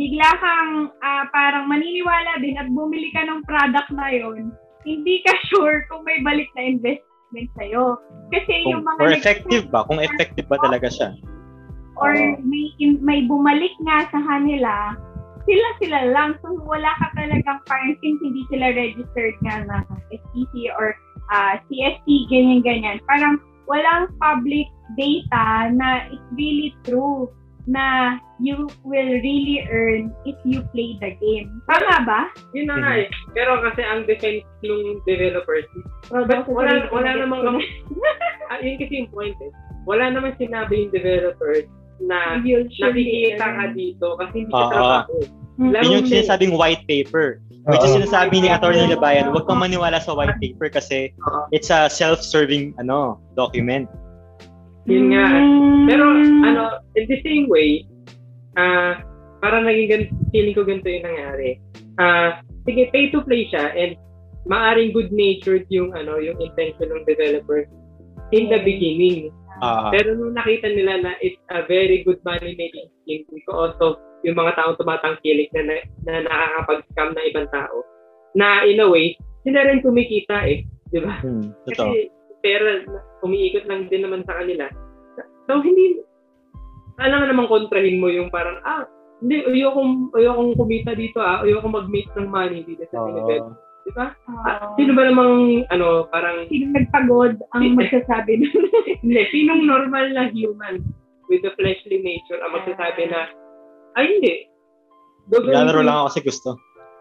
bigla 0.00 0.30
kang 0.40 0.88
ah, 1.04 1.28
parang 1.28 1.68
maniniwala 1.68 2.40
din 2.40 2.56
at 2.56 2.72
bumili 2.72 3.12
ka 3.12 3.20
ng 3.28 3.44
product 3.44 3.92
na 3.92 4.08
yon 4.08 4.48
hindi 4.88 5.20
ka 5.28 5.36
sure 5.52 5.84
kung 5.92 6.08
may 6.08 6.24
balik 6.24 6.48
na 6.56 6.72
investment 6.72 7.52
sa'yo. 7.60 8.00
Kasi 8.32 8.64
yung 8.64 8.80
Kung, 8.80 8.96
mga 8.96 9.00
or 9.04 9.12
effective 9.12 9.64
ba? 9.68 9.84
Kung 9.84 10.00
effective 10.00 10.48
ba 10.48 10.56
talaga 10.64 10.88
siya? 10.88 11.12
or 12.00 12.16
may 12.40 12.72
may 12.80 13.20
bumalik 13.28 13.72
nga 13.84 14.08
sa 14.08 14.20
kanila, 14.24 14.96
sila 15.44 15.68
sila 15.82 16.00
lang. 16.08 16.30
So 16.40 16.56
wala 16.64 16.88
ka 16.96 17.12
talagang 17.18 17.60
parang 17.68 17.94
since 18.00 18.20
hindi 18.24 18.42
sila 18.48 18.72
registered 18.72 19.36
nga 19.44 19.60
na 19.68 19.76
STC 20.08 20.72
or 20.80 20.96
ah, 21.28 21.60
CST, 21.68 22.08
ganyan-ganyan. 22.32 22.98
Parang 23.04 23.36
walang 23.68 24.08
public 24.18 24.66
data 24.98 25.72
na 25.72 26.08
it's 26.10 26.28
really 26.36 26.74
true 26.84 27.30
na 27.70 28.18
you 28.42 28.66
will 28.82 29.12
really 29.22 29.62
earn 29.70 30.10
if 30.26 30.34
you 30.42 30.66
play 30.74 30.98
the 30.98 31.14
game. 31.22 31.62
Tama 31.70 32.02
ba? 32.02 32.20
yun 32.50 32.66
na 32.66 32.76
nga 32.82 32.90
eh. 33.06 33.08
Pero 33.38 33.62
kasi 33.62 33.86
ang 33.86 34.02
defense 34.02 34.42
ng 34.66 34.98
developers, 35.06 35.66
but 36.10 36.42
wala, 36.50 36.90
wala 36.90 37.10
namang 37.22 37.42
kam- 37.46 37.70
ah, 38.50 38.58
yun 38.58 38.82
kasi 38.82 39.06
yung 39.06 39.10
point 39.14 39.38
eh. 39.38 39.52
Wala 39.86 40.10
naman 40.10 40.34
sinabi 40.38 40.86
yung 40.86 40.92
developers 40.94 41.70
na 42.02 42.42
You'll 42.42 42.66
nakikita 42.66 43.46
ka 43.46 43.64
dito 43.74 44.06
kasi 44.18 44.34
hindi 44.46 44.52
ka 44.52 44.66
trabaho. 44.70 45.14
Mm. 45.60 45.70
Laro 45.70 45.82
Yun 45.86 45.92
yung 46.02 46.08
sinasabing 46.10 46.52
white 46.58 46.82
paper. 46.90 47.38
Which 47.62 47.84
is 47.86 47.94
Oo. 47.94 48.02
sinasabi 48.02 48.42
ni 48.42 48.50
Attorney 48.50 48.90
Labayan, 48.90 49.30
huwag 49.30 49.46
kang 49.46 49.62
maniwala 49.62 50.02
sa 50.02 50.18
white 50.18 50.34
paper 50.42 50.66
kasi 50.66 51.14
it's 51.54 51.70
a 51.70 51.86
self-serving 51.86 52.74
ano 52.82 53.22
document. 53.38 53.86
Yun 54.86 55.14
nga. 55.14 55.26
Mm. 55.30 55.84
Pero 55.86 56.04
ano, 56.46 56.62
in 56.98 57.04
the 57.06 57.18
same 57.22 57.46
way, 57.46 57.86
ah 58.58 58.98
parang 59.42 59.66
naging 59.66 59.88
gan- 59.90 60.12
feeling 60.30 60.54
ko 60.54 60.62
ganito 60.62 60.86
yung 60.86 61.06
nangyari. 61.06 61.58
Ah, 61.98 62.38
sige, 62.62 62.88
pay 62.94 63.10
to 63.10 63.20
play 63.26 63.50
siya 63.50 63.74
and 63.74 63.98
maaring 64.46 64.94
good-natured 64.94 65.66
yung 65.68 65.90
ano, 65.94 66.22
yung 66.22 66.38
intention 66.38 66.90
ng 66.90 67.02
developer 67.06 67.66
in 68.30 68.46
the 68.48 68.62
beginning. 68.62 69.34
Ah, 69.62 69.90
Pero 69.90 70.14
nung 70.14 70.34
nakita 70.38 70.70
nila 70.70 71.02
na 71.02 71.12
it's 71.22 71.38
a 71.50 71.66
very 71.66 72.06
good 72.06 72.18
money 72.22 72.54
making 72.54 72.88
scheme 73.02 73.26
because 73.30 73.74
of 73.82 73.98
yung 74.22 74.38
mga 74.38 74.54
taong 74.54 74.78
tumatangkilik 74.78 75.50
na, 75.50 75.62
na, 75.66 75.74
na 76.06 76.12
nakakapag-scam 76.26 77.10
na 77.14 77.22
ibang 77.26 77.48
tao, 77.50 77.76
na 78.38 78.62
in 78.62 78.78
a 78.78 78.86
way, 78.86 79.18
sila 79.42 79.66
rin 79.66 79.82
kumikita 79.82 80.46
eh. 80.46 80.62
Di 80.94 81.02
ba? 81.02 81.18
hmm, 81.18 81.50
totoo. 81.66 81.90
Kasi 81.90 82.10
pera, 82.42 82.82
na- 82.84 83.04
umiikot 83.22 83.64
lang 83.70 83.86
din 83.88 84.02
naman 84.04 84.26
sa 84.26 84.36
kanila. 84.42 84.66
So, 85.46 85.62
hindi, 85.62 86.02
alam 86.98 87.26
naman 87.26 87.50
kontrahin 87.50 88.02
mo 88.02 88.10
yung 88.10 88.28
parang, 88.28 88.58
ah, 88.66 88.86
hindi, 89.22 89.42
ayokong, 89.46 90.10
ayokong 90.14 90.52
kumita 90.58 90.92
dito 90.98 91.22
ah, 91.22 91.46
ayokong 91.46 91.74
mag-make 91.74 92.10
ng 92.18 92.28
money 92.28 92.66
dito 92.66 92.82
sa 92.90 93.02
Oo. 93.02 93.06
Tinebet. 93.10 93.42
Di 93.82 93.90
ba? 93.98 94.14
Ah, 94.46 94.74
sino 94.78 94.94
ba 94.94 95.02
namang, 95.06 95.66
ano, 95.74 96.06
parang, 96.10 96.46
Sino 96.46 96.70
nagpagod 96.70 97.38
ang 97.54 97.62
magsasabi 97.74 98.42
nun? 98.42 98.66
hindi, 99.02 99.22
sinong 99.30 99.66
normal 99.66 100.10
na 100.14 100.30
human 100.30 100.82
with 101.30 101.42
the 101.42 101.54
fleshly 101.58 101.98
nature 102.02 102.38
ang 102.42 102.54
magsasabi 102.54 103.10
na, 103.10 103.30
ay 103.98 104.06
hindi. 104.06 104.34
Ko- 105.30 105.46
lang 105.46 105.70
ako 105.70 106.06
kasi 106.10 106.20
gusto. 106.26 106.48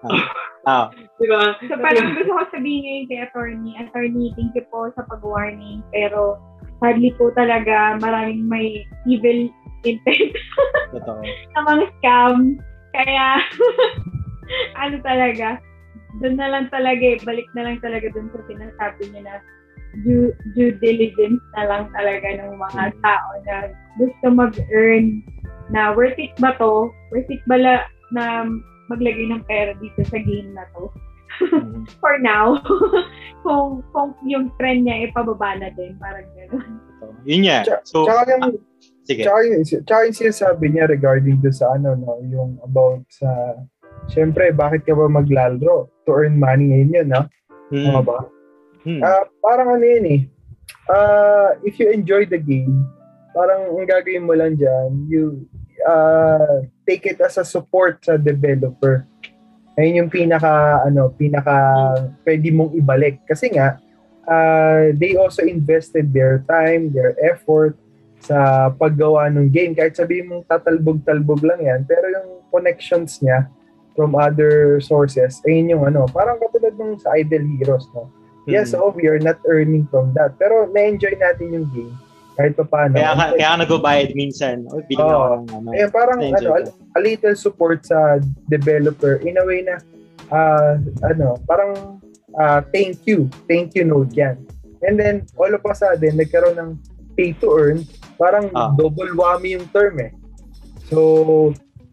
Ah. 0.02 0.26
ah, 0.66 0.86
Di 1.22 1.26
ba? 1.30 1.54
So 1.70 1.78
parang 1.78 2.18
gusto 2.18 2.32
ko 2.34 2.42
sabihin 2.50 2.82
ngayon 2.82 3.06
kay 3.10 3.20
attorney, 3.26 3.74
attorney, 3.78 4.34
thank 4.34 4.54
you 4.58 4.66
po 4.74 4.90
sa 4.98 5.06
pag-warning. 5.06 5.86
Pero 5.94 6.42
sadly 6.82 7.14
po 7.18 7.30
talaga 7.38 8.02
maraming 8.02 8.50
may 8.50 8.82
evil 9.06 9.50
intent 9.86 10.34
totoo. 10.94 11.22
na 11.54 11.60
mga 11.66 11.86
scam. 12.02 12.58
Kaya 12.92 13.28
ano 14.84 14.96
talaga, 15.06 15.62
doon 16.20 16.36
na 16.36 16.48
lang 16.52 16.66
talaga 16.74 17.04
eh, 17.16 17.22
balik 17.24 17.48
na 17.56 17.72
lang 17.72 17.78
talaga 17.80 18.10
doon 18.12 18.28
sa 18.34 18.42
sinasabi 18.50 19.02
niya 19.10 19.22
na 19.24 19.36
due, 20.04 20.34
due 20.58 20.76
diligence 20.84 21.40
na 21.56 21.64
lang 21.70 21.84
talaga 21.96 22.28
ng 22.42 22.58
mga 22.60 22.84
tao 23.00 23.30
na 23.48 23.56
gusto 23.96 24.26
mag-earn 24.28 25.24
na 25.72 25.96
worth 25.96 26.20
it 26.20 26.36
ba 26.44 26.52
to? 26.60 26.92
Worth 27.16 27.32
it 27.32 27.40
ba 27.48 27.56
la, 27.56 27.76
na 28.12 28.44
maglagay 28.92 29.26
ng 29.32 29.44
pera 29.48 29.72
dito 29.80 30.04
sa 30.04 30.20
game 30.20 30.52
na 30.52 30.68
to? 30.76 30.92
Mhm. 31.42 31.88
for 32.04 32.20
now. 32.20 32.60
kung 33.44 33.82
kung 33.96 34.12
yung 34.28 34.52
trend 34.60 34.84
niya 34.86 35.08
ay 35.08 35.10
pababa 35.16 35.56
na 35.58 35.72
din, 35.74 35.96
parang 35.98 36.28
gano'n. 36.36 36.70
Yun. 37.26 37.64
Tsaka- 37.66 37.82
So, 37.88 38.06
Tsaka 38.06 38.22
yung, 38.30 38.44
sige. 39.08 39.24
tsaka 39.26 39.38
yung, 39.48 39.64
tsaka 39.64 40.02
yung 40.06 40.18
sinasabi 40.18 40.66
niya 40.70 40.86
regarding 40.86 41.42
do 41.42 41.50
sa 41.50 41.74
ano, 41.74 41.98
no, 41.98 42.20
yung 42.28 42.60
about 42.62 43.02
sa, 43.10 43.58
syempre, 44.06 44.54
bakit 44.54 44.86
ka 44.86 44.94
ba 44.94 45.10
maglalaro? 45.10 45.90
To 46.06 46.10
earn 46.14 46.38
money 46.38 46.70
ngayon 46.70 46.94
yun, 46.94 47.08
no? 47.10 47.24
Mm. 47.72 47.86
Tama 47.90 48.02
ba? 48.04 48.20
Mm. 48.86 49.02
Ah, 49.02 49.24
parang 49.42 49.78
ano 49.78 49.86
yun 49.86 50.06
eh. 50.06 50.22
Ah, 50.90 51.56
if 51.62 51.78
you 51.78 51.90
enjoy 51.90 52.26
the 52.26 52.38
game, 52.38 52.86
parang 53.32 53.72
ang 53.72 53.88
gagawin 53.88 54.28
mo 54.28 54.34
lang 54.36 54.58
dyan, 54.58 55.08
you 55.08 55.46
ah, 55.86 56.62
take 56.86 57.06
it 57.06 57.20
as 57.22 57.38
a 57.38 57.46
support 57.46 58.02
sa 58.04 58.18
developer. 58.18 59.06
Ayun 59.80 60.06
yung 60.06 60.12
pinaka, 60.12 60.84
ano, 60.84 61.10
pinaka 61.16 61.56
pwede 62.28 62.52
mong 62.52 62.76
ibalik. 62.76 63.24
Kasi 63.26 63.50
nga, 63.56 63.80
ah, 64.28 64.92
they 64.94 65.16
also 65.16 65.42
invested 65.42 66.12
their 66.12 66.44
time, 66.46 66.92
their 66.92 67.16
effort 67.24 67.78
sa 68.22 68.70
paggawa 68.70 69.32
ng 69.34 69.50
game. 69.50 69.74
Kahit 69.74 69.98
sabihin 69.98 70.30
mong 70.30 70.46
tatalbog-talbog 70.46 71.42
lang 71.42 71.62
yan, 71.66 71.82
pero 71.90 72.06
yung 72.12 72.46
connections 72.54 73.18
niya 73.24 73.50
from 73.98 74.14
other 74.14 74.80
sources, 74.80 75.42
ayun 75.50 75.74
yung 75.74 75.84
ano, 75.88 76.06
parang 76.12 76.38
katulad 76.38 76.76
ng 76.78 77.02
sa 77.02 77.18
Idle 77.18 77.48
Heroes, 77.58 77.90
no? 77.98 78.08
Yes, 78.50 78.74
Mm. 78.74 78.82
oh, 78.82 78.92
we 78.94 79.06
are 79.06 79.22
not 79.22 79.38
earning 79.46 79.86
from 79.90 80.14
that. 80.18 80.34
Pero 80.42 80.66
na-enjoy 80.70 81.14
natin 81.18 81.54
yung 81.54 81.68
game 81.70 81.94
kahit 82.40 82.54
pa 82.56 82.64
paano. 82.64 82.96
Kaya, 82.96 83.12
ka, 83.14 83.26
kaya 83.36 83.50
ka 83.52 83.58
nagbabayad 83.68 84.10
minsan. 84.16 84.64
Oh, 84.72 84.80
bili 84.88 85.02
Oo. 85.04 85.12
ako 85.12 85.26
ng 85.36 85.50
ano. 85.52 85.68
Ayun, 85.76 85.90
parang 85.92 86.20
ano, 86.24 86.50
a, 86.56 86.60
a 86.96 87.00
little 87.04 87.36
support 87.36 87.84
sa 87.84 88.18
developer 88.48 89.20
in 89.22 89.36
a 89.36 89.44
way 89.44 89.62
na 89.62 89.76
ah, 90.32 90.80
ano, 91.06 91.36
parang 91.44 92.00
ah, 92.40 92.64
thank 92.72 93.04
you. 93.04 93.28
Thank 93.52 93.76
you 93.76 93.84
note 93.84 94.16
yan. 94.16 94.40
And 94.82 94.98
then, 94.98 95.28
all 95.38 95.52
of 95.52 95.62
a 95.62 95.76
sudden, 95.76 96.18
nagkaroon 96.18 96.58
ng 96.58 96.72
pay 97.14 97.36
to 97.38 97.48
earn. 97.54 97.86
Parang 98.18 98.50
Ah. 98.56 98.72
double 98.74 99.12
whammy 99.14 99.54
yung 99.54 99.68
term 99.70 100.00
eh. 100.00 100.10
So, 100.90 101.52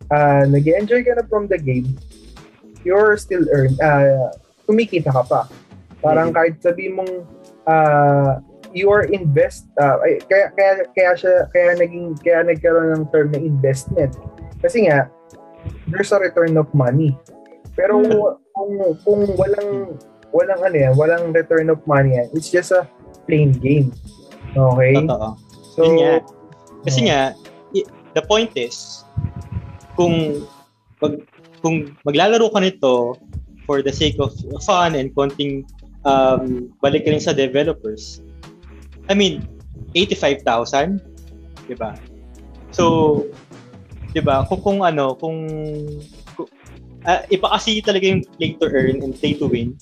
uh, 0.09 0.45
nag-enjoy 0.49 1.05
ka 1.05 1.19
na 1.19 1.27
from 1.29 1.51
the 1.53 1.59
game. 1.61 1.93
You're 2.87 3.19
still 3.19 3.45
earn, 3.53 3.75
ah, 3.83 4.33
kumikita 4.65 5.11
ka 5.13 5.23
pa. 5.27 5.43
Parang 5.99 6.31
Mhm. 6.31 6.37
kahit 6.39 6.55
sabi 6.63 6.89
mong 6.89 7.27
ah, 7.69 8.41
you 8.73 8.89
are 8.93 9.05
invest 9.09 9.69
ah, 9.81 10.01
ay, 10.05 10.21
kaya 10.27 10.53
kaya 10.55 10.73
kaya 10.93 11.13
siya 11.17 11.35
kaya 11.53 11.79
naging 11.79 12.17
kaya 12.21 12.45
nagkaroon 12.45 12.99
ng 12.99 13.05
term 13.11 13.33
na 13.33 13.41
investment. 13.41 14.15
Kasi 14.61 14.89
nga 14.89 15.09
there's 15.89 16.13
a 16.13 16.19
return 16.19 16.57
of 16.57 16.69
money. 16.77 17.17
Pero 17.79 18.03
Hmm. 18.03 18.37
kung 18.55 18.73
kung 19.07 19.21
walang 19.39 19.95
walang 20.35 20.61
ano 20.61 20.77
yan, 20.77 20.93
walang 20.99 21.33
return 21.33 21.73
of 21.73 21.81
money 21.89 22.19
yan, 22.19 22.29
it's 22.37 22.53
just 22.53 22.75
a 22.75 22.85
plain 23.25 23.53
game. 23.57 23.93
Okay? 24.53 24.93
Totoo. 24.99 25.29
So, 25.77 25.81
Yun 25.85 25.95
nga. 26.01 26.13
Kasi 26.85 27.01
nga, 27.09 27.21
the 28.17 28.23
point 28.25 28.53
is, 28.57 29.05
kung 29.97 30.45
pag, 30.99 31.23
kung 31.63 31.95
maglalaro 32.03 32.51
ka 32.53 32.61
nito 32.61 33.17
for 33.65 33.83
the 33.83 33.93
sake 33.93 34.17
of 34.19 34.33
fun 34.65 34.97
and 34.97 35.13
konting 35.13 35.65
um, 36.09 36.73
balik 36.81 37.05
ka 37.05 37.13
rin 37.13 37.23
sa 37.23 37.37
developers, 37.37 38.23
I 39.09 39.15
mean, 39.17 39.45
85,000, 39.97 41.01
di 41.65 41.75
ba? 41.75 41.97
So, 42.71 43.25
di 44.13 44.21
ba, 44.21 44.45
kung, 44.45 44.61
kung 44.61 44.79
ano, 44.85 45.17
kung, 45.17 45.49
kung 46.37 46.49
ah, 47.09 47.25
iba 47.33 47.49
kasi 47.57 47.81
talaga 47.81 48.05
yung 48.05 48.23
play 48.37 48.53
to 48.61 48.69
earn 48.69 49.01
and 49.01 49.17
play 49.17 49.33
to 49.37 49.49
win. 49.49 49.73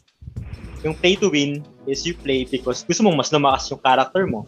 Yung 0.86 0.94
play 0.94 1.18
to 1.18 1.26
win 1.26 1.66
is 1.90 2.06
you 2.06 2.14
play 2.14 2.46
because 2.46 2.86
gusto 2.86 3.02
mong 3.02 3.18
mas 3.18 3.34
lumakas 3.34 3.66
yung 3.74 3.82
character 3.82 4.26
mo. 4.30 4.46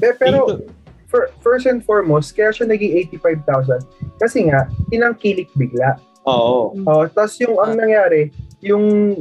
Play 0.00 0.16
pero 0.16 0.48
to- 0.48 0.64
fir- 1.08 1.32
first 1.44 1.68
and 1.68 1.84
foremost, 1.84 2.32
kaya 2.32 2.52
siya 2.52 2.68
naging 2.68 2.96
85,000 3.20 3.84
kasi 4.20 4.48
nga 4.48 4.68
tinangkilik 4.88 5.48
bigla. 5.56 6.00
Oo. 6.24 6.76
Oh, 6.84 7.04
tapos 7.08 7.36
yung 7.40 7.56
ang 7.60 7.76
nangyari, 7.76 8.32
yung 8.64 9.16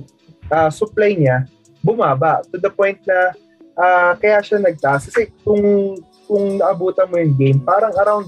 ah, 0.51 0.71
supply 0.71 1.15
niya 1.15 1.47
bumaba 1.83 2.43
to 2.51 2.59
the 2.59 2.71
point 2.71 2.99
na 3.07 3.31
ah, 3.77 4.17
kaya 4.17 4.41
siya 4.41 4.59
nagtaas 4.59 5.07
kasi 5.07 5.29
kung 5.41 5.95
kung 6.27 6.59
naabutan 6.59 7.07
mo 7.07 7.15
yung 7.15 7.35
game, 7.39 7.59
parang 7.61 7.93
around 7.95 8.27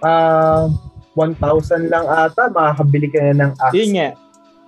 ah 0.00 0.70
1,000 1.12 1.90
lang 1.92 2.06
ata 2.06 2.48
makakabili 2.48 3.10
ka 3.10 3.18
na 3.20 3.44
ng 3.44 3.52
axe. 3.58 3.74
Yun 3.76 3.90
nga. 3.98 4.08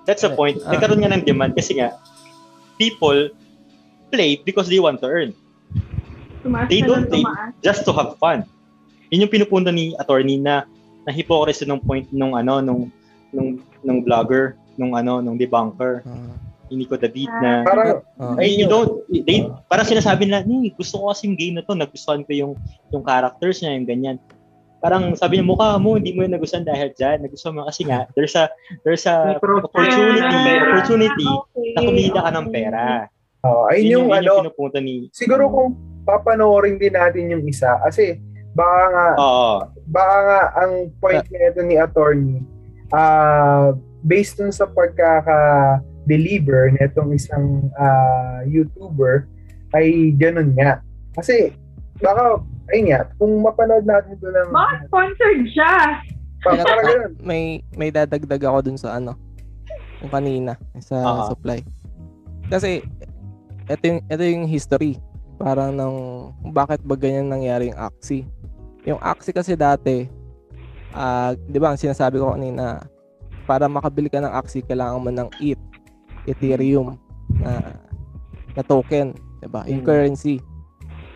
That's 0.03 0.21
the 0.21 0.35
point. 0.35 0.59
Ah. 0.61 0.75
Nagkaroon 0.75 1.01
nga 1.01 1.15
ng 1.15 1.23
demand 1.23 1.55
kasi 1.55 1.79
nga, 1.79 1.95
people 2.75 3.31
play 4.11 4.37
because 4.37 4.67
they 4.67 4.77
want 4.77 4.99
to 4.99 5.07
earn. 5.09 5.31
Tumaas 6.43 6.67
They 6.67 6.83
don't 6.83 7.07
play 7.07 7.23
tumaas. 7.23 7.55
just 7.63 7.87
to 7.87 7.95
have 7.95 8.19
fun. 8.19 8.43
Yun 9.09 9.25
yung 9.25 9.31
pinupunta 9.31 9.71
ni 9.71 9.95
attorney 9.95 10.37
na 10.37 10.67
na 11.03 11.11
hypocrisy 11.11 11.63
nung 11.63 11.79
point 11.79 12.05
nung 12.11 12.35
ano 12.35 12.59
nung 12.59 12.91
nung 13.31 13.57
nung 13.81 13.99
vlogger 14.03 14.55
nung 14.75 14.93
ano 14.93 15.19
nung 15.19 15.35
debunker 15.35 16.03
Ah, 16.03 16.35
hindi 16.73 16.89
ko 16.89 16.97
David 16.97 17.29
na. 17.39 17.61
Parang 17.61 18.01
ah. 18.17 18.35
Ay, 18.41 18.57
you 18.57 18.65
yun. 18.65 18.69
don't 18.73 18.91
they 19.09 19.45
parang 19.69 19.85
sinasabi 19.85 20.25
nila 20.25 20.41
ni 20.43 20.73
gusto 20.73 20.97
ko 20.97 21.13
kasi 21.13 21.29
yung 21.29 21.37
game 21.37 21.55
na 21.57 21.63
to 21.63 21.77
nagustuhan 21.77 22.25
ko 22.25 22.31
yung 22.33 22.53
yung 22.89 23.05
characters 23.05 23.61
niya 23.61 23.77
yung 23.77 23.87
ganyan. 23.87 24.17
Parang 24.83 25.15
sabi 25.15 25.39
niya 25.39 25.47
mukha 25.47 25.79
mo 25.79 25.95
hindi 25.95 26.11
mo 26.11 26.25
yun 26.25 26.33
nagustuhan 26.35 26.65
dahil 26.67 26.91
dyan. 26.97 27.23
Nagustuhan 27.23 27.55
mo 27.55 27.69
kasi 27.69 27.85
nga 27.85 28.09
there's 28.17 28.35
a 28.35 28.49
there's 28.83 29.05
a 29.05 29.37
opportunity 29.39 30.19
Ah, 30.25 30.75
opportunity 30.75 31.27
Okay, 31.29 31.71
na 31.77 31.79
kumita 31.85 32.19
ka 32.19 32.29
ng 32.33 32.47
pera. 32.51 33.07
Oh, 33.43 33.67
ayun 33.67 33.83
yun 33.83 33.91
yung, 33.91 34.07
yun 34.07 34.17
ano, 34.23 34.31
pinupunta 34.47 34.79
ni 34.79 35.11
siguro 35.11 35.51
kung 35.51 35.75
papanoorin 36.07 36.79
din 36.79 36.95
natin 36.95 37.27
yung 37.31 37.43
isa 37.43 37.75
kasi 37.83 38.19
baka 38.55 38.83
nga 38.91 39.07
oo. 39.19 39.53
baka 39.91 40.17
nga 40.23 40.41
ang 40.63 40.73
point 41.03 41.23
nito 41.27 41.59
ni 41.63 41.75
attorney 41.75 42.39
ah 42.95 43.75
based 44.05 44.39
dun 44.39 44.51
sa 44.51 44.63
pagkaka-deliver 46.05 46.75
nitong 46.75 47.11
isang 47.13 47.45
ah, 47.75 48.43
YouTuber 48.45 49.27
ay 49.73 50.11
ganun 50.13 50.53
nga. 50.53 50.83
Kasi 51.15 51.53
baka 51.99 52.41
ayun 52.69 52.91
nga, 52.91 53.01
kung 53.17 53.41
mapanood 53.41 53.85
natin 53.85 54.13
ito 54.13 54.27
ng 54.27 54.49
Baka 54.51 54.75
sponsored 54.87 55.43
siya. 55.49 55.73
pa- 56.43 56.59
parang 56.59 56.85
ganun. 56.85 57.11
may 57.29 57.43
may 57.73 57.89
dadagdag 57.89 58.43
ako 58.43 58.59
dun 58.61 58.75
sa 58.75 58.99
ano 58.99 59.15
yung 60.03 60.11
kanina 60.11 60.59
sa 60.77 60.99
Ah. 60.99 61.25
supply 61.31 61.63
kasi 62.51 62.83
ito 63.65 63.83
yung 63.85 64.03
ito 64.03 64.19
yung 64.21 64.43
history 64.43 64.99
parang 65.39 65.71
ng 65.71 65.95
bakit 66.51 66.83
ba 66.83 66.99
ganyan 66.99 67.31
nangyari 67.31 67.71
yung 67.71 67.79
Axie 67.79 68.27
yung 68.83 68.99
Axie 68.99 69.31
kasi 69.31 69.55
dati 69.55 70.11
ah 70.91 71.31
'di 71.31 71.57
ba 71.57 71.71
ang 71.71 71.79
sinasabi 71.79 72.19
ko 72.19 72.35
kanina 72.35 72.83
para 73.47 73.71
makabili 73.71 74.11
ka 74.11 74.19
ng 74.19 74.33
Axie 74.33 74.59
kailangan 74.61 74.99
mo 74.99 75.09
ng 75.09 75.31
ETH 75.39 75.63
Ethereum 76.25 76.95
na 77.33 77.75
na 78.53 78.61
token 78.61 79.11
'di 79.39 79.47
ba 79.47 79.65
yung 79.65 79.81
Mm. 79.81 79.87
currency 79.87 80.37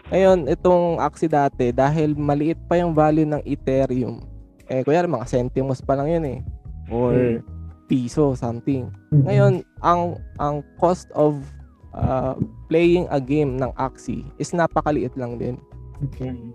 ngayon 0.07 0.47
itong 0.47 0.97
Axie 0.97 1.27
dati 1.27 1.69
dahil 1.69 2.15
maliit 2.15 2.57
pa 2.65 2.75
yung 2.75 2.91
value 2.91 3.27
ng 3.27 3.43
Ethereum 3.43 4.23
eh 4.65 4.81
kuya 4.81 5.03
mga 5.03 5.27
centimos 5.27 5.79
pa 5.79 5.95
lang 5.95 6.07
yun 6.09 6.25
eh 6.25 6.39
or 6.87 7.13
Mm. 7.13 7.39
piso 7.85 8.33
something 8.33 8.87
Mm-hmm. 9.07 9.23
ngayon 9.23 9.53
ang 9.79 10.01
ang 10.37 10.55
cost 10.75 11.07
of 11.11 11.39
uh, 11.91 12.35
playing 12.67 13.07
a 13.07 13.19
game 13.19 13.55
ng 13.55 13.71
Axie 13.73 14.27
is 14.35 14.51
napakaliit 14.51 15.15
lang 15.15 15.35
din 15.35 15.55
Mm. 16.17 16.51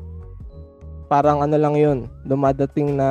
parang 1.07 1.41
ano 1.41 1.57
lang 1.57 1.75
yun 1.75 1.99
dumadating 2.23 2.97
na 2.97 3.09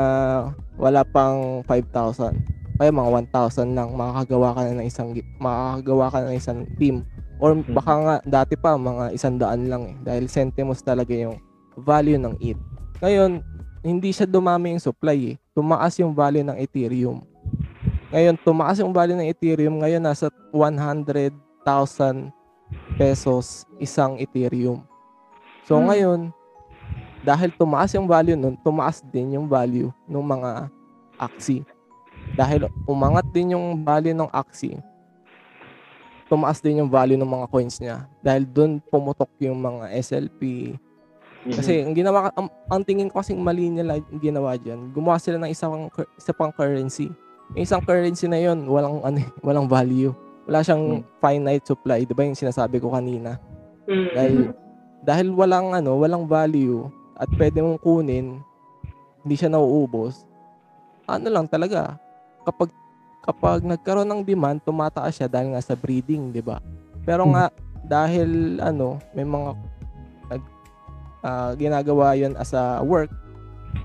wala 0.76 1.02
pang 1.04 1.62
5,000 1.66 2.34
kaya 2.82 2.90
mga 2.90 3.30
1,000 3.30 3.78
lang 3.78 3.94
makakagawa 3.94 4.58
ka 4.58 4.62
na 4.66 4.82
ng 4.82 4.88
isang 4.90 5.14
makakagawa 5.38 6.06
ka 6.10 6.18
na 6.18 6.28
ng 6.34 6.38
isang 6.42 6.60
team. 6.82 7.06
Or 7.38 7.54
baka 7.54 7.94
nga 7.94 8.16
dati 8.26 8.58
pa 8.58 8.74
mga 8.74 9.14
isang 9.14 9.38
daan 9.38 9.70
lang 9.70 9.84
eh 9.86 9.96
dahil 10.02 10.26
centimos 10.26 10.82
talaga 10.82 11.14
yung 11.14 11.38
value 11.78 12.18
ng 12.18 12.42
ETH 12.42 12.62
ngayon 13.02 13.42
hindi 13.82 14.14
siya 14.14 14.30
dumami 14.30 14.78
yung 14.78 14.84
supply 14.84 15.34
eh. 15.34 15.36
Tumaas 15.58 15.98
yung 15.98 16.14
value 16.14 16.46
ng 16.46 16.54
Ethereum. 16.62 17.26
Ngayon 18.14 18.38
tumaas 18.46 18.78
yung 18.78 18.94
value 18.94 19.18
ng 19.18 19.26
Ethereum 19.26 19.82
ngayon 19.82 20.06
nasa 20.06 20.30
100,000 20.54 21.34
pesos 22.94 23.66
isang 23.82 24.22
Ethereum. 24.22 24.86
So 25.66 25.82
Hmm. 25.82 25.90
ngayon 25.90 26.20
dahil 27.26 27.50
tumaas 27.58 27.90
yung 27.98 28.06
value 28.06 28.38
nun, 28.38 28.54
tumaas 28.62 29.02
din 29.10 29.34
yung 29.34 29.50
value 29.50 29.90
ng 30.06 30.26
mga 30.26 30.70
Axie. 31.18 31.66
Dahil 32.36 32.72
umangat 32.88 33.28
din 33.32 33.54
yung 33.58 33.84
value 33.84 34.16
ng 34.16 34.32
Axie, 34.32 34.80
tumaas 36.32 36.64
din 36.64 36.80
yung 36.80 36.88
value 36.88 37.20
ng 37.20 37.28
mga 37.28 37.46
coins 37.52 37.78
niya. 37.84 38.08
Dahil 38.24 38.48
doon 38.48 38.80
pumutok 38.80 39.30
yung 39.44 39.60
mga 39.60 39.92
SLP. 40.00 40.74
Kasi 41.42 41.84
ang 41.84 41.98
ginawa, 41.98 42.32
ang, 42.38 42.48
ang 42.70 42.82
tingin 42.86 43.10
ko 43.10 43.20
kasing 43.20 43.42
mali 43.42 43.68
nila 43.68 43.98
yung 44.14 44.22
ginawa 44.22 44.56
dyan, 44.56 44.94
gumawa 44.94 45.18
sila 45.18 45.42
ng 45.42 45.52
isang, 45.52 45.90
isa 46.16 46.32
pang 46.32 46.54
currency 46.54 47.10
yung 47.52 47.64
isang 47.68 47.84
currency 47.84 48.32
na 48.32 48.40
yun, 48.40 48.64
walang, 48.68 49.04
ano, 49.04 49.20
walang 49.48 49.68
value. 49.68 50.16
Wala 50.48 50.64
siyang 50.64 51.04
finite 51.20 51.68
supply. 51.68 52.08
Di 52.08 52.16
ba 52.16 52.24
yung 52.24 52.38
sinasabi 52.38 52.80
ko 52.80 52.96
kanina? 52.96 53.38
Mm. 53.88 54.12
Dahil, 54.16 54.36
dahil 55.04 55.28
walang, 55.36 55.76
ano, 55.76 56.00
walang 56.00 56.26
value 56.28 56.88
at 57.20 57.28
pwede 57.36 57.60
mong 57.60 57.80
kunin, 57.84 58.40
hindi 59.22 59.36
siya 59.38 59.52
nauubos, 59.52 60.26
ano 61.06 61.28
lang 61.28 61.46
talaga, 61.46 62.00
kapag 62.46 62.70
kapag 63.22 63.62
nagkaroon 63.62 64.10
ng 64.10 64.22
demand, 64.26 64.58
tumataas 64.66 65.22
siya 65.22 65.30
dahil 65.30 65.54
nga 65.54 65.62
sa 65.62 65.78
breeding, 65.78 66.34
di 66.34 66.42
ba? 66.42 66.58
Pero 67.06 67.30
nga, 67.30 67.54
dahil 67.86 68.58
ano, 68.62 68.98
may 69.14 69.26
mga 69.26 69.50
nag, 70.30 70.44
ah, 71.22 71.52
ginagawa 71.54 72.18
yon 72.18 72.34
as 72.38 72.54
a 72.58 72.82
work, 72.82 73.10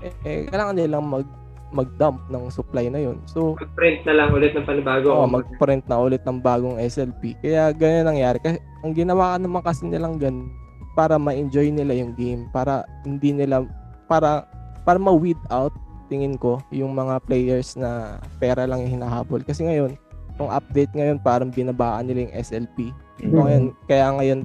eh, 0.01 0.13
eh, 0.25 0.39
kailangan 0.49 0.77
nilang 0.77 1.05
mag 1.05 1.25
mag-dump 1.67 2.23
ng 2.31 2.47
supply 2.47 2.87
na 2.87 3.03
yon. 3.03 3.19
So, 3.27 3.59
Mag-print 3.59 4.07
na 4.07 4.13
lang 4.15 4.31
ulit 4.31 4.55
ng 4.55 4.63
panibago. 4.63 5.11
Oo, 5.11 5.27
mag-print 5.27 5.83
na 5.91 5.99
ulit 5.99 6.23
ng 6.23 6.39
bagong 6.39 6.79
SLP. 6.79 7.35
Kaya 7.43 7.75
ganyan 7.75 8.07
nangyari. 8.07 8.39
Kasi 8.39 8.55
ang 8.87 8.95
ginawa 8.95 9.35
ka 9.35 9.37
naman 9.43 9.61
kasi 9.67 9.83
nilang 9.83 10.15
gan 10.15 10.47
para 10.95 11.19
ma-enjoy 11.19 11.67
nila 11.69 11.91
yung 11.91 12.15
game, 12.15 12.47
para 12.55 12.87
hindi 13.03 13.35
nila 13.35 13.67
para 14.07 14.47
para 14.87 14.95
ma-weed 14.95 15.37
out 15.51 15.75
tingin 16.07 16.35
ko 16.35 16.59
yung 16.71 16.91
mga 16.91 17.19
players 17.23 17.75
na 17.75 18.17
pera 18.39 18.63
lang 18.63 18.83
yung 18.83 18.99
hinahabol. 18.99 19.43
Kasi 19.43 19.63
ngayon, 19.63 19.95
yung 20.37 20.49
update 20.49 20.91
ngayon 20.93 21.19
parang 21.19 21.49
binabaan 21.49 22.07
nila 22.07 22.27
yung 22.27 22.35
SLP. 22.35 22.91
So, 23.19 23.33
ngayon, 23.33 23.63
kaya 23.85 24.07
ngayon 24.13 24.39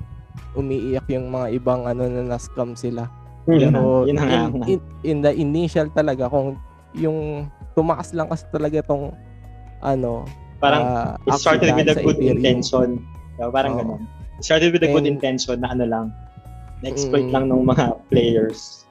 umiiyak 0.57 1.05
yung 1.09 1.29
mga 1.29 1.53
ibang 1.55 1.85
ano 1.85 2.09
na 2.09 2.25
na-scam 2.25 2.73
sila. 2.73 3.09
Na, 3.45 3.59
Pero 3.59 4.07
yun 4.07 4.17
na 4.17 4.49
in, 4.49 4.63
in, 4.65 4.81
in 5.03 5.19
the 5.19 5.33
initial 5.35 5.91
talaga 5.91 6.31
kung 6.31 6.57
yung 6.95 7.51
tumakas 7.75 8.15
lang 8.15 8.31
kasi 8.31 8.47
talaga 8.49 8.81
tong 8.85 9.11
ano 9.83 10.23
Parang 10.63 10.83
ah, 10.87 11.19
it 11.27 11.35
started 11.37 11.75
with 11.75 11.91
a 11.91 11.99
good 11.99 12.23
Ethereum. 12.23 12.39
intention. 12.39 12.89
Diba? 13.35 13.51
Parang 13.51 13.75
Oo. 13.75 13.81
ganun. 13.83 14.03
It 14.39 14.47
started 14.47 14.71
with 14.71 14.87
a 14.87 14.89
good 14.89 15.03
And- 15.03 15.19
intention 15.19 15.59
na 15.59 15.75
ano 15.75 15.85
lang, 15.85 16.07
na-exploit 16.81 17.27
Mm. 17.29 17.35
lang 17.35 17.45
ng 17.51 17.63
mga 17.67 17.85
players. 18.09 18.82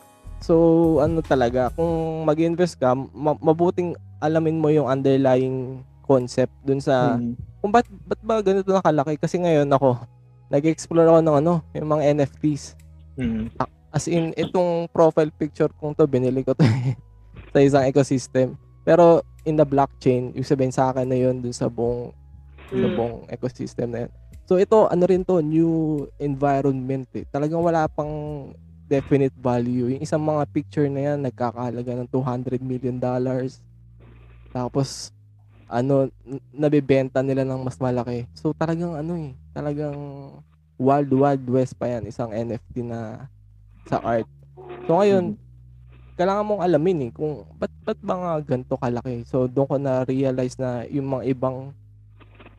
So 0.41 0.55
ano 0.99 1.21
talaga 1.21 1.69
kung 1.71 2.25
mag-invest 2.25 2.75
ka 2.75 2.93
ma- 2.93 3.37
mabuting 3.37 3.93
alamin 4.17 4.57
mo 4.57 4.69
yung 4.69 4.89
underlying 4.89 5.81
concept 6.03 6.51
dun 6.61 6.81
sa 6.81 7.15
Mm. 7.15 7.37
kung 7.61 7.71
ba't, 7.71 7.85
ba't 8.03 8.21
ba 8.21 8.41
ganito 8.41 8.73
nakalaki 8.73 9.15
kasi 9.15 9.37
ngayon 9.37 9.69
ako 9.69 10.01
nag-explore 10.49 11.07
ako 11.07 11.19
ng 11.21 11.37
ano 11.39 11.53
yung 11.71 11.89
mga 11.89 12.03
NFTs 12.17 12.81
Mm. 13.19 13.51
As 13.91 14.07
in, 14.07 14.31
itong 14.33 14.87
profile 14.87 15.29
picture 15.29 15.67
kong 15.75 15.91
to, 15.93 16.07
binili 16.07 16.41
ko 16.41 16.55
to 16.55 16.63
eh, 16.63 16.95
sa 17.53 17.59
isang 17.59 17.83
ecosystem. 17.83 18.55
Pero 18.81 19.19
in 19.43 19.59
the 19.59 19.67
blockchain, 19.67 20.31
yung 20.31 20.47
sabihin 20.47 20.71
sa 20.71 20.89
akin 20.89 21.05
na 21.05 21.19
yun 21.19 21.43
dun 21.43 21.51
sa 21.51 21.67
buong, 21.67 22.15
sa 22.71 22.87
Mm. 22.87 22.95
buong 22.95 23.15
ecosystem 23.27 23.91
na 23.91 24.07
yun. 24.07 24.11
So 24.47 24.55
ito, 24.55 24.87
ano 24.87 25.03
rin 25.03 25.27
to, 25.27 25.43
new 25.43 25.71
environment 26.17 27.07
eh. 27.13 27.27
Talagang 27.27 27.59
wala 27.59 27.85
pang 27.91 28.09
definite 28.91 29.31
value. 29.39 29.95
Yung 29.95 30.03
isang 30.03 30.19
mga 30.19 30.43
picture 30.51 30.91
na 30.91 31.15
yan, 31.15 31.23
nagkakahalaga 31.23 31.95
ng 31.95 32.09
200 32.11 32.59
million 32.59 32.99
dollars. 32.99 33.63
Tapos, 34.51 35.15
ano, 35.71 36.11
n- 36.27 36.43
nabibenta 36.51 37.23
nila 37.23 37.47
ng 37.47 37.63
mas 37.63 37.79
malaki. 37.79 38.27
So 38.35 38.51
talagang 38.51 38.91
ano 38.99 39.15
eh, 39.15 39.31
talagang 39.55 39.95
wild 40.75 41.11
wild 41.15 41.45
west 41.47 41.79
pa 41.79 41.87
yan, 41.87 42.03
isang 42.03 42.35
NFT 42.35 42.83
na 42.83 43.31
sa 43.87 44.03
art. 44.03 44.27
So 44.83 44.99
ngayon, 44.99 45.39
kailangan 46.19 46.43
mong 46.43 46.61
alamin 46.67 47.07
eh 47.07 47.11
kung 47.15 47.47
ba't, 47.55 47.71
ba't 47.87 47.99
ba 48.03 48.13
nga 48.19 48.31
ganito 48.43 48.75
kalaki. 48.75 49.23
So 49.23 49.47
doon 49.47 49.67
ko 49.71 49.75
na 49.79 50.03
realize 50.03 50.59
na 50.59 50.83
yung 50.91 51.07
mga 51.07 51.31
ibang 51.31 51.71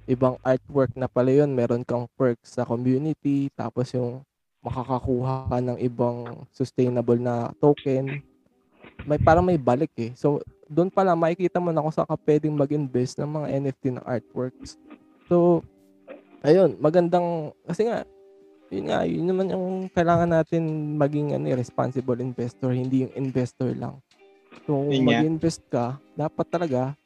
ibang 0.09 0.41
artwork 0.41 0.97
na 0.97 1.07
pala 1.07 1.31
yun, 1.31 1.53
meron 1.53 1.85
kang 1.85 2.09
perks 2.17 2.59
sa 2.59 2.67
community, 2.67 3.53
tapos 3.55 3.93
yung 3.93 4.25
makakakuha 4.63 5.51
ka 5.51 5.59
ng 5.59 5.79
ibang 5.83 6.47
sustainable 6.55 7.19
na 7.19 7.51
token. 7.59 8.23
May 9.03 9.19
parang 9.19 9.43
may 9.43 9.59
balik 9.59 9.91
eh. 9.99 10.15
So 10.15 10.39
doon 10.71 10.89
pala 10.89 11.19
makikita 11.19 11.59
mo 11.59 11.75
na 11.75 11.83
kung 11.83 11.93
saan 11.93 12.09
ka 12.09 12.17
pwedeng 12.23 12.57
mag-invest 12.57 13.19
ng 13.19 13.29
mga 13.29 13.47
NFT 13.59 13.83
na 13.99 14.03
artworks. 14.07 14.79
So 15.27 15.67
ayun, 16.47 16.79
magandang 16.79 17.51
kasi 17.67 17.91
nga 17.91 18.07
yun 18.73 18.89
nga, 18.89 19.05
yun 19.05 19.29
naman 19.29 19.53
yung 19.53 19.93
kailangan 19.93 20.33
natin 20.33 20.97
maging 20.97 21.37
ano, 21.37 21.45
eh, 21.53 21.61
responsible 21.61 22.17
investor, 22.25 22.73
hindi 22.73 23.05
yung 23.05 23.13
investor 23.21 23.69
lang. 23.77 24.01
So, 24.65 24.81
kung 24.81 25.05
nga. 25.05 25.21
mag-invest 25.21 25.61
ka, 25.69 26.01
dapat 26.17 26.47
talaga 26.49 26.97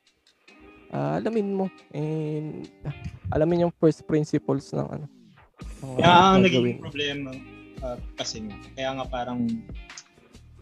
ah, 0.95 1.19
alamin 1.19 1.51
mo 1.59 1.67
and 1.91 2.71
alamin 3.35 3.67
yung 3.67 3.75
first 3.83 4.07
principles 4.07 4.71
ng 4.71 4.87
ano. 4.87 5.07
Ng, 5.83 5.97
Kaya 6.01 6.09
ah, 6.09 6.33
ang 6.37 6.43
naging 6.45 6.81
problema 6.81 7.31
uh, 7.85 7.99
kasi 8.17 8.45
nga, 8.45 8.57
kaya 8.77 8.91
nga 8.97 9.07
parang 9.09 9.41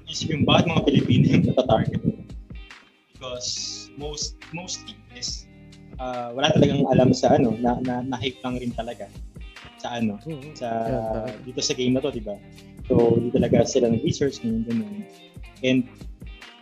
isipin 0.04 0.44
bakit 0.44 0.68
mga 0.68 0.82
Pilipino 0.84 1.24
yung 1.32 1.44
natatarget 1.48 2.02
because 3.14 3.88
most 3.96 4.36
mostly 4.52 4.92
is 5.16 5.48
uh, 5.96 6.28
wala 6.34 6.52
talagang 6.52 6.84
alam 6.92 7.14
sa 7.16 7.34
ano 7.34 7.56
na 7.56 7.80
na, 7.82 8.04
na 8.04 8.16
hype 8.20 8.38
lang 8.44 8.60
rin 8.60 8.74
talaga 8.74 9.08
sa 9.80 9.96
ano 10.00 10.20
Mhm. 10.24 10.56
sa 10.56 10.68
dito 11.44 11.60
sa 11.60 11.76
game 11.76 11.96
na 11.96 12.00
to, 12.00 12.12
di 12.12 12.24
ba? 12.24 12.36
So, 12.88 13.16
hindi 13.16 13.32
talaga 13.32 13.64
sila 13.64 13.88
ng 13.88 14.04
research 14.04 14.44
ganyan 14.44 14.64
ganyan. 14.68 15.08
And 15.64 15.80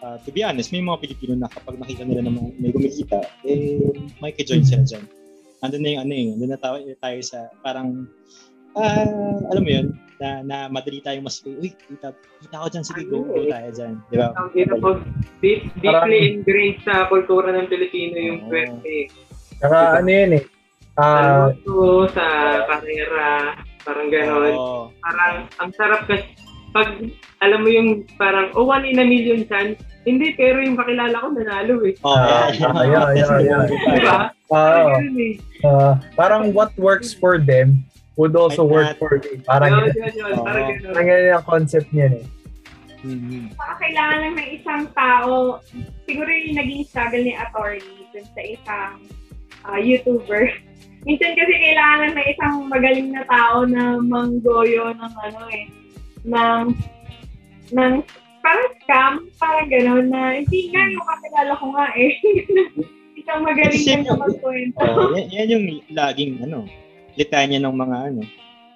uh, 0.03 0.19
to 0.23 0.31
be 0.31 0.43
honest, 0.47 0.71
may 0.71 0.83
mga 0.83 1.03
Pilipino 1.03 1.35
na 1.39 1.51
kapag 1.51 1.79
nakita 1.79 2.07
nila 2.07 2.27
na 2.27 2.31
may- 2.35 2.55
may 2.59 2.71
kumikita, 2.71 3.23
eh, 3.47 3.79
may 4.23 4.35
join 4.39 4.63
sila 4.63 4.87
dyan. 4.87 5.03
Andun 5.63 5.83
na 5.87 5.95
yung 5.95 6.03
ano 6.03 6.13
eh, 6.19 6.27
andun 6.35 6.51
na 6.51 6.59
tayo, 6.59 6.79
tayo 6.99 7.19
sa 7.23 7.39
parang, 7.63 8.11
ah, 8.75 9.39
alam 9.55 9.63
mo 9.63 9.71
yun, 9.71 9.95
na, 10.19 10.43
na 10.43 10.57
madali 10.67 10.99
tayo 10.99 11.23
mas, 11.23 11.39
uy, 11.47 11.71
kita, 11.71 12.11
kita 12.43 12.63
ko 12.63 12.67
dyan, 12.67 12.85
sige, 12.87 13.03
go, 13.07 13.23
go 13.23 13.47
tayo 13.47 13.71
dyan. 13.71 13.95
Di 14.11 14.17
ba? 14.19 14.35
Ang 14.35 14.51
ina 14.59 14.75
po, 14.83 14.99
deep, 15.39 15.71
deeply 15.79 16.43
ingrained 16.43 16.83
sa 16.83 17.07
kultura 17.07 17.55
ng 17.55 17.71
Pilipino 17.71 18.15
yung 18.19 18.39
Oo. 18.43 18.47
swerte. 18.51 19.11
Saka 19.63 20.03
ano 20.03 20.11
yun 20.11 20.33
eh. 20.43 20.45
Ah, 20.99 21.49
Ano 21.55 22.05
sa 22.11 22.27
karera, 22.67 23.55
parang 23.87 24.09
ganon. 24.11 24.55
Oo. 24.59 24.83
Parang, 24.99 25.47
ang 25.63 25.71
sarap 25.79 26.11
kasi, 26.11 26.27
pag 26.73 26.89
alam 27.45 27.61
mo 27.63 27.69
yung 27.69 28.09
parang, 28.17 28.51
oh, 28.57 28.65
one 28.65 28.89
in 28.89 28.99
a 28.99 29.07
million 29.07 29.45
chance, 29.47 29.77
hindi, 30.03 30.35
pero 30.35 30.59
yung 30.59 30.75
kakilala 30.75 31.15
ko 31.15 31.29
nanalo 31.31 31.75
eh. 31.87 31.95
Oh, 32.03 32.17
Ah, 32.19 32.51
yeah, 32.51 32.73
ah, 32.75 32.85
yeah, 32.85 33.07
yeah, 33.15 33.39
yeah. 33.39 33.63
Diba? 33.71 34.19
ah, 34.51 34.99
eh. 34.99 35.35
ah, 35.63 35.95
parang 36.19 36.51
what 36.51 36.75
works 36.75 37.15
for 37.15 37.39
them 37.39 37.85
would 38.17 38.35
also 38.35 38.65
Like 38.65 38.99
work 38.99 38.99
for 38.99 39.13
me. 39.23 39.41
Parang 39.47 39.71
Yun, 39.73 39.85
yun. 39.89 39.95
yun, 39.95 40.13
yun. 40.17 40.35
Parang 40.43 40.65
Oo. 40.67 40.73
ganun. 40.75 40.93
Parang 40.93 41.09
ang 41.39 41.47
concept 41.47 41.89
niyan 41.95 42.13
eh. 42.21 42.27
Mhm. 43.03 43.59
Baka 43.59 43.75
kailangan 43.83 44.19
lang 44.23 44.35
ng 44.39 44.51
isang 44.63 44.83
tao, 44.95 45.59
siguro 46.07 46.31
yung 46.31 46.55
naging 46.55 46.83
struggle 46.87 47.23
ni 47.23 47.35
attorney 47.35 48.07
dun 48.15 48.27
sa 48.31 48.43
isang 48.43 48.95
ah, 49.67 49.79
YouTuber. 49.79 50.43
Minsan 51.07 51.35
kasi 51.35 51.53
kailangan 51.59 51.99
lang 51.99 52.15
ng 52.15 52.27
isang 52.31 52.55
magaling 52.71 53.09
na 53.11 53.27
tao 53.27 53.67
na 53.67 53.99
manggoyo 53.99 54.95
ng 54.95 55.15
ano 55.19 55.43
eh, 55.51 55.67
ng, 56.27 56.65
ng 57.73 57.93
parang 58.43 58.71
scam, 58.83 59.13
parang 59.39 59.69
gano'n 59.71 60.07
na, 60.11 60.23
hindi 60.43 60.71
nga 60.71 60.83
yung 60.91 61.07
kakilala 61.07 61.53
ko 61.59 61.67
nga 61.75 61.87
eh. 61.95 62.11
isang 63.23 63.47
magaling 63.47 63.83
na 63.87 63.93
yun- 64.03 64.19
magkwento. 64.19 64.83
Oh, 64.83 65.15
yan, 65.15 65.27
yan 65.31 65.53
yung 65.55 65.65
laging 65.95 66.33
ano, 66.43 66.67
litanya 67.15 67.63
ng 67.63 67.77
mga 67.77 67.97
ano, 68.11 68.23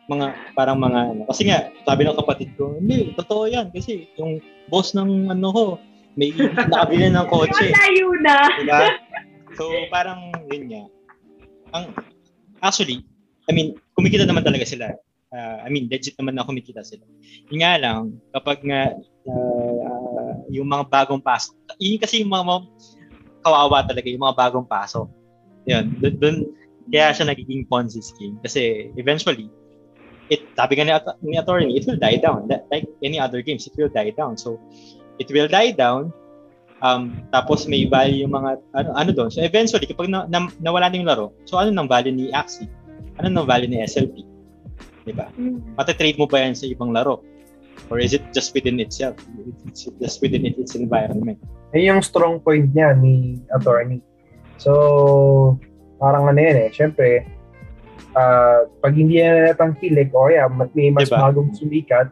mga 0.07 0.27
parang 0.55 0.79
mga 0.79 1.01
ano. 1.15 1.23
Kasi 1.27 1.51
nga, 1.51 1.67
sabi 1.83 2.07
ng 2.07 2.15
kapatid 2.15 2.55
ko, 2.55 2.79
hindi, 2.79 3.11
totoo 3.19 3.51
yan 3.51 3.75
kasi 3.75 4.07
yung 4.15 4.39
boss 4.71 4.95
ng 4.95 5.35
ano 5.35 5.49
ko, 5.51 5.65
may 6.15 6.31
nakabili 6.71 7.11
ng 7.11 7.27
kotse. 7.27 7.75
Malayo 7.75 8.09
na. 8.23 8.37
Diba? 8.63 8.81
So, 9.57 9.73
parang 9.89 10.37
yun 10.53 10.69
nga. 10.69 10.85
Ang, 11.73 11.97
actually, 12.61 13.01
I 13.49 13.57
mean, 13.57 13.81
kumikita 13.97 14.29
naman 14.29 14.45
talaga 14.45 14.69
sila. 14.69 14.93
Uh, 15.35 15.59
I 15.67 15.69
mean, 15.75 15.91
legit 15.91 16.15
naman 16.17 16.39
na 16.39 16.47
kumikita 16.47 16.87
sila. 16.87 17.03
Yung 17.51 17.61
nga 17.61 17.75
lang, 17.77 18.15
kapag 18.31 18.63
nga 18.63 18.95
uh, 19.27 19.79
uh, 19.83 20.33
yung 20.51 20.71
mga 20.71 20.87
bagong 20.87 21.23
pasok, 21.23 21.55
yun 21.83 21.99
kasi 21.99 22.23
yung 22.23 22.31
mga, 22.31 22.45
mga 22.47 22.63
kawawa 23.43 23.83
talaga, 23.83 24.07
yung 24.07 24.23
mga 24.23 24.39
bagong 24.39 24.67
pasok. 24.67 25.11
Yun, 25.67 25.85
dun, 25.99 26.15
dun 26.23 26.37
kaya 26.87 27.11
siya 27.11 27.27
nagiging 27.27 27.67
Ponzi 27.67 27.99
scheme. 27.99 28.39
Kasi 28.43 28.95
eventually, 28.95 29.51
it, 30.31 30.47
sabi 30.55 30.79
nga 30.79 30.87
ni, 30.87 30.93
ni 31.27 31.37
attorney, 31.39 31.75
it 31.75 31.85
will 31.87 31.99
die 31.99 32.19
down. 32.23 32.47
Like 32.71 32.87
any 33.03 33.19
other 33.19 33.43
games, 33.43 33.67
it 33.67 33.75
will 33.75 33.91
die 33.91 34.15
down. 34.15 34.39
So, 34.39 34.63
it 35.19 35.27
will 35.35 35.51
die 35.51 35.75
down, 35.75 36.15
um, 36.83 37.27
tapos 37.35 37.67
may 37.67 37.91
value 37.91 38.23
yung 38.23 38.35
mga, 38.35 38.63
ano, 38.79 38.89
ano 38.95 39.11
doon. 39.11 39.31
So, 39.35 39.43
eventually, 39.43 39.91
kapag 39.91 40.07
na, 40.07 40.31
na, 40.31 40.47
nawala 40.63 40.91
na 40.91 40.97
yung 40.97 41.11
laro, 41.11 41.35
so 41.49 41.59
ano 41.59 41.75
nang 41.75 41.91
value 41.91 42.15
ni 42.15 42.31
Axie? 42.31 42.71
Ano 43.19 43.33
nang 43.33 43.49
value 43.49 43.67
ni 43.67 43.83
SLP? 43.83 44.36
Diba? 45.07 45.31
Matatrade 45.79 46.19
mo 46.19 46.27
ba 46.27 46.43
yan 46.43 46.59
sa 46.59 46.67
ibang 46.67 46.91
laro? 46.91 47.23
Or 47.89 48.03
is 48.03 48.11
it 48.11 48.27
just 48.35 48.51
within 48.51 48.83
itself? 48.83 49.15
It's 49.71 49.87
just 50.03 50.19
within 50.19 50.43
it, 50.43 50.59
its 50.59 50.75
environment. 50.75 51.39
Ay 51.71 51.87
yung 51.87 52.03
strong 52.03 52.43
point 52.43 52.75
niya 52.75 52.99
ni 52.99 53.39
attorney. 53.55 54.03
So, 54.59 55.61
parang 56.03 56.27
ano 56.27 56.41
yan 56.41 56.57
eh. 56.67 56.69
Siyempre, 56.75 57.23
ah, 58.19 58.67
pag 58.83 58.97
hindi 58.99 59.23
na 59.23 59.53
natang 59.53 59.79
kilig 59.79 60.11
o 60.11 60.27
kaya 60.27 60.51
may 60.51 60.91
mas 60.91 61.07
Diba? 61.07 61.31
bagong 61.31 61.53
sumikat, 61.55 62.11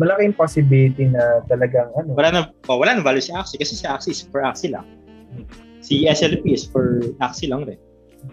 malaking 0.00 0.32
possibility 0.32 1.04
na 1.10 1.44
talagang 1.50 1.92
ano. 1.98 2.16
Wala 2.16 2.30
na, 2.32 2.40
oh, 2.70 2.80
wala 2.80 2.96
na 2.96 3.04
value 3.04 3.20
si 3.20 3.34
Axie 3.36 3.60
kasi 3.60 3.76
si 3.76 3.84
Axie 3.84 4.14
is 4.16 4.24
for 4.24 4.40
Axie 4.40 4.72
lang. 4.72 4.86
Si 5.84 6.08
SLP 6.08 6.56
is 6.56 6.64
for 6.64 7.04
Axie 7.20 7.50
lang 7.50 7.68
rin. 7.68 7.76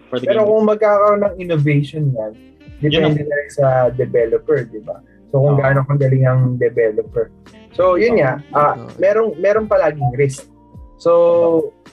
For 0.08 0.16
the 0.22 0.30
Pero 0.30 0.46
game. 0.46 0.48
kung 0.48 0.64
magkakaroon 0.64 1.20
ng 1.26 1.34
innovation 1.42 2.12
yan, 2.16 2.32
depende 2.80 3.22
na 3.26 3.34
rin 3.36 3.50
sa 3.50 3.66
developer, 3.90 4.62
di 4.64 4.80
ba? 4.82 5.02
So 5.28 5.42
kung 5.42 5.56
Oo. 5.56 5.60
gaano 5.60 5.84
kagaling 5.84 6.24
ang 6.24 6.42
developer. 6.56 7.28
So 7.74 8.00
yun 8.00 8.18
nga, 8.18 8.40
ah, 8.54 8.74
merong 8.96 9.36
merong 9.38 9.68
palaging 9.68 10.08
risk. 10.16 10.48
So 10.96 11.12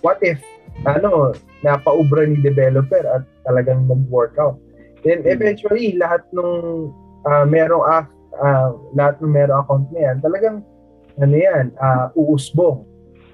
what 0.02 0.18
if 0.22 0.40
ano, 0.84 1.32
napaubra 1.62 2.28
ni 2.28 2.40
developer 2.40 3.02
at 3.04 3.24
talagang 3.44 3.88
nag-workout. 3.88 4.60
Then 5.06 5.22
Hmm. 5.24 5.34
eventually 5.34 5.96
lahat 5.96 6.26
nung 6.32 6.90
ah, 7.26 7.44
merong 7.44 7.84
ah, 7.86 8.06
lahat 8.94 9.20
ng 9.20 9.32
merong 9.32 9.62
account 9.64 9.86
na 9.92 10.00
yan, 10.12 10.18
talagang 10.22 10.58
ano 11.16 11.36
yan, 11.36 11.66
ah, 11.80 12.12
uusbong. 12.16 12.84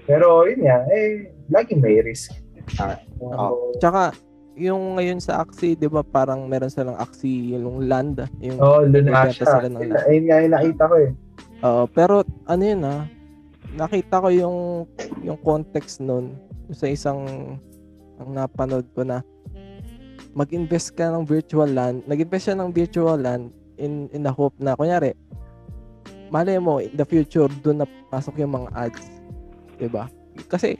Pero 0.06 0.46
yun 0.46 0.66
nga, 0.66 0.82
eh, 0.90 1.30
laging 1.50 1.82
may 1.82 1.98
risk. 2.02 2.34
Ah, 2.78 2.98
So, 3.22 3.74
Tsaka, 3.78 4.10
yung 4.56 5.00
ngayon 5.00 5.18
sa 5.18 5.40
Axie, 5.40 5.72
di 5.72 5.88
ba 5.88 6.04
parang 6.04 6.44
meron 6.44 6.68
silang 6.68 6.98
Axie, 7.00 7.56
yung 7.56 7.88
land, 7.88 8.20
yung 8.38 8.60
Oh, 8.60 8.84
Lunasha. 8.84 9.44
sila 9.44 9.68
ng 9.68 9.80
Ayun, 9.80 9.96
ayun 9.96 10.24
nga 10.28 10.36
yung 10.44 10.52
nakita 10.52 10.82
ko 10.84 10.94
eh. 11.00 11.10
Oo, 11.62 11.82
pero 11.88 12.14
ano 12.44 12.62
yun 12.62 12.82
ah, 12.84 13.06
nakita 13.72 14.20
ko 14.20 14.28
yung 14.28 14.56
yung 15.22 15.38
context 15.40 16.02
nun 16.02 16.36
sa 16.74 16.90
isang 16.90 17.22
ang 18.20 18.30
napanood 18.30 18.84
ko 18.92 19.06
na 19.06 19.24
mag-invest 20.32 20.96
ka 20.96 21.12
ng 21.12 21.24
virtual 21.24 21.68
land, 21.68 22.04
nag-invest 22.04 22.50
siya 22.50 22.56
ng 22.58 22.72
virtual 22.72 23.16
land 23.16 23.52
in 23.76 24.08
in 24.12 24.20
the 24.20 24.32
hope 24.32 24.56
na 24.60 24.76
kunyari 24.76 25.16
malay 26.28 26.56
mo 26.56 26.80
in 26.80 26.92
the 26.96 27.04
future 27.04 27.48
doon 27.60 27.84
na 27.84 27.86
pasok 28.08 28.40
yung 28.40 28.52
mga 28.52 28.68
ads, 28.72 29.04
'di 29.76 29.88
ba? 29.88 30.08
Kasi 30.48 30.76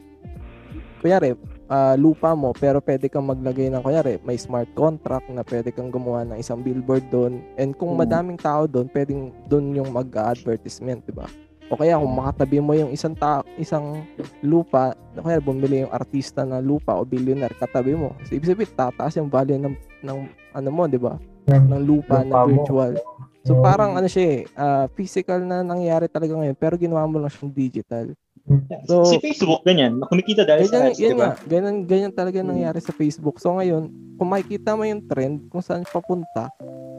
kunyari 1.00 1.36
ah, 1.72 1.96
lupa 1.96 2.36
mo 2.36 2.52
pero 2.52 2.84
pwede 2.84 3.08
kang 3.08 3.24
maglagay 3.24 3.72
ng 3.72 3.80
kunyari 3.80 4.20
may 4.22 4.36
smart 4.36 4.68
contract 4.76 5.24
na 5.32 5.40
pwede 5.40 5.72
kang 5.72 5.88
gumawa 5.88 6.20
ng 6.28 6.36
isang 6.36 6.60
billboard 6.60 7.00
doon 7.08 7.40
and 7.56 7.72
kung 7.80 7.96
Mm. 7.96 8.04
madaming 8.04 8.36
tao 8.36 8.68
doon 8.68 8.92
pwedeng 8.92 9.32
doon 9.48 9.72
yung 9.80 9.88
mag-advertisement, 9.88 11.00
'di 11.08 11.16
ba? 11.16 11.24
O 11.72 11.78
kaya 11.80 11.96
kung 11.96 12.12
makatabi 12.12 12.60
mo 12.60 12.76
yung 12.76 12.92
isang 12.92 13.16
ta- 13.16 13.40
isang 13.56 14.04
lupa, 14.44 14.92
kaya 15.16 15.40
bumili 15.40 15.88
yung 15.88 15.94
artista 15.94 16.44
na 16.44 16.60
lupa 16.60 16.92
o 16.92 17.08
billionaire 17.08 17.56
katabi 17.56 17.96
mo. 17.96 18.12
So, 18.28 18.36
ibig 18.36 18.44
sabihin 18.44 18.76
tataas 18.76 19.16
yung 19.16 19.32
value 19.32 19.56
ng 19.56 19.72
ng 20.04 20.18
ano 20.52 20.68
mo, 20.68 20.84
'di 20.84 21.00
ba? 21.00 21.16
Ng 21.48 21.72
Ng 21.72 21.82
lupa, 21.88 22.20
na 22.20 22.28
lupa 22.28 22.38
mo. 22.44 22.52
virtual. 22.52 22.92
So 23.42 23.56
Oo. 23.56 23.64
parang 23.64 23.96
ano 23.96 24.04
siya 24.06 24.22
eh, 24.22 24.40
ah, 24.54 24.84
physical 24.92 25.40
na 25.42 25.64
nangyari 25.64 26.06
talaga 26.06 26.36
ngayon 26.36 26.54
pero 26.54 26.76
ginawa 26.76 27.08
mo 27.08 27.18
lang 27.18 27.32
siyang 27.32 27.50
digital. 27.50 28.12
So- 28.85 29.06
si 29.06 29.16
Facebook, 29.19 29.62
ganyan. 29.62 30.02
Kumikita 30.02 30.43
dahil 30.43 30.66
sa 30.66 30.82
Ganyan, 30.82 30.90
ads, 30.90 30.98
yun 30.98 31.09
di 31.09 31.14
ba? 31.14 31.23
nga, 31.23 31.32
ganyan, 31.47 31.77
ganyan 31.85 32.12
talaga 32.12 32.39
Mm. 32.39 32.48
nangyari 32.48 32.78
sa 32.78 32.90
Facebook. 32.90 33.39
So 33.39 33.55
ngayon, 33.55 33.86
kung 34.16 34.28
makikita 34.28 34.74
mo 34.74 34.82
yung 34.82 35.02
trend 35.05 35.47
kung 35.47 35.62
saan 35.62 35.86
papunta, 35.86 36.51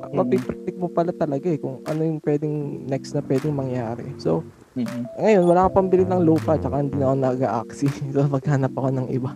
Mm. 0.01 0.13
mapipredict 0.13 0.77
mo 0.77 0.87
pala 0.87 1.11
talaga 1.11 1.45
eh 1.45 1.55
kung 1.55 1.83
ano 1.83 2.01
yung 2.01 2.19
pwedeng 2.19 2.55
next 2.85 3.11
na 3.11 3.21
pwedeng 3.21 3.51
mangyari. 3.51 4.07
So 4.17 4.43
Mhm. 4.73 5.15
ngayon, 5.15 5.43
wala 5.45 5.61
ka 5.63 5.71
pang 5.73 5.87
bili 5.87 6.03
ng 6.03 6.21
lupa 6.21 6.55
tsaka 6.55 6.75
hindi 6.77 6.95
na 6.95 7.05
ako 7.05 7.15
nag-a-axi. 7.21 7.87
So 8.13 8.23
maghanap 8.25 8.71
ako 8.71 8.89
ng 8.89 9.07
iba. 9.09 9.31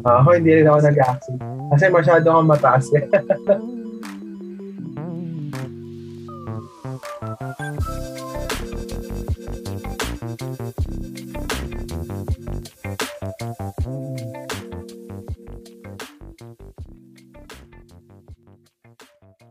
Ah, 0.00 0.24
Ako 0.24 0.28
hindi 0.34 0.50
rin 0.54 0.66
ako 0.66 0.80
nag-axi. 0.82 1.32
Kasi 1.70 1.84
masyado 1.88 2.26
kang 2.26 2.48
mataas 2.48 2.88
eh. 2.94 3.04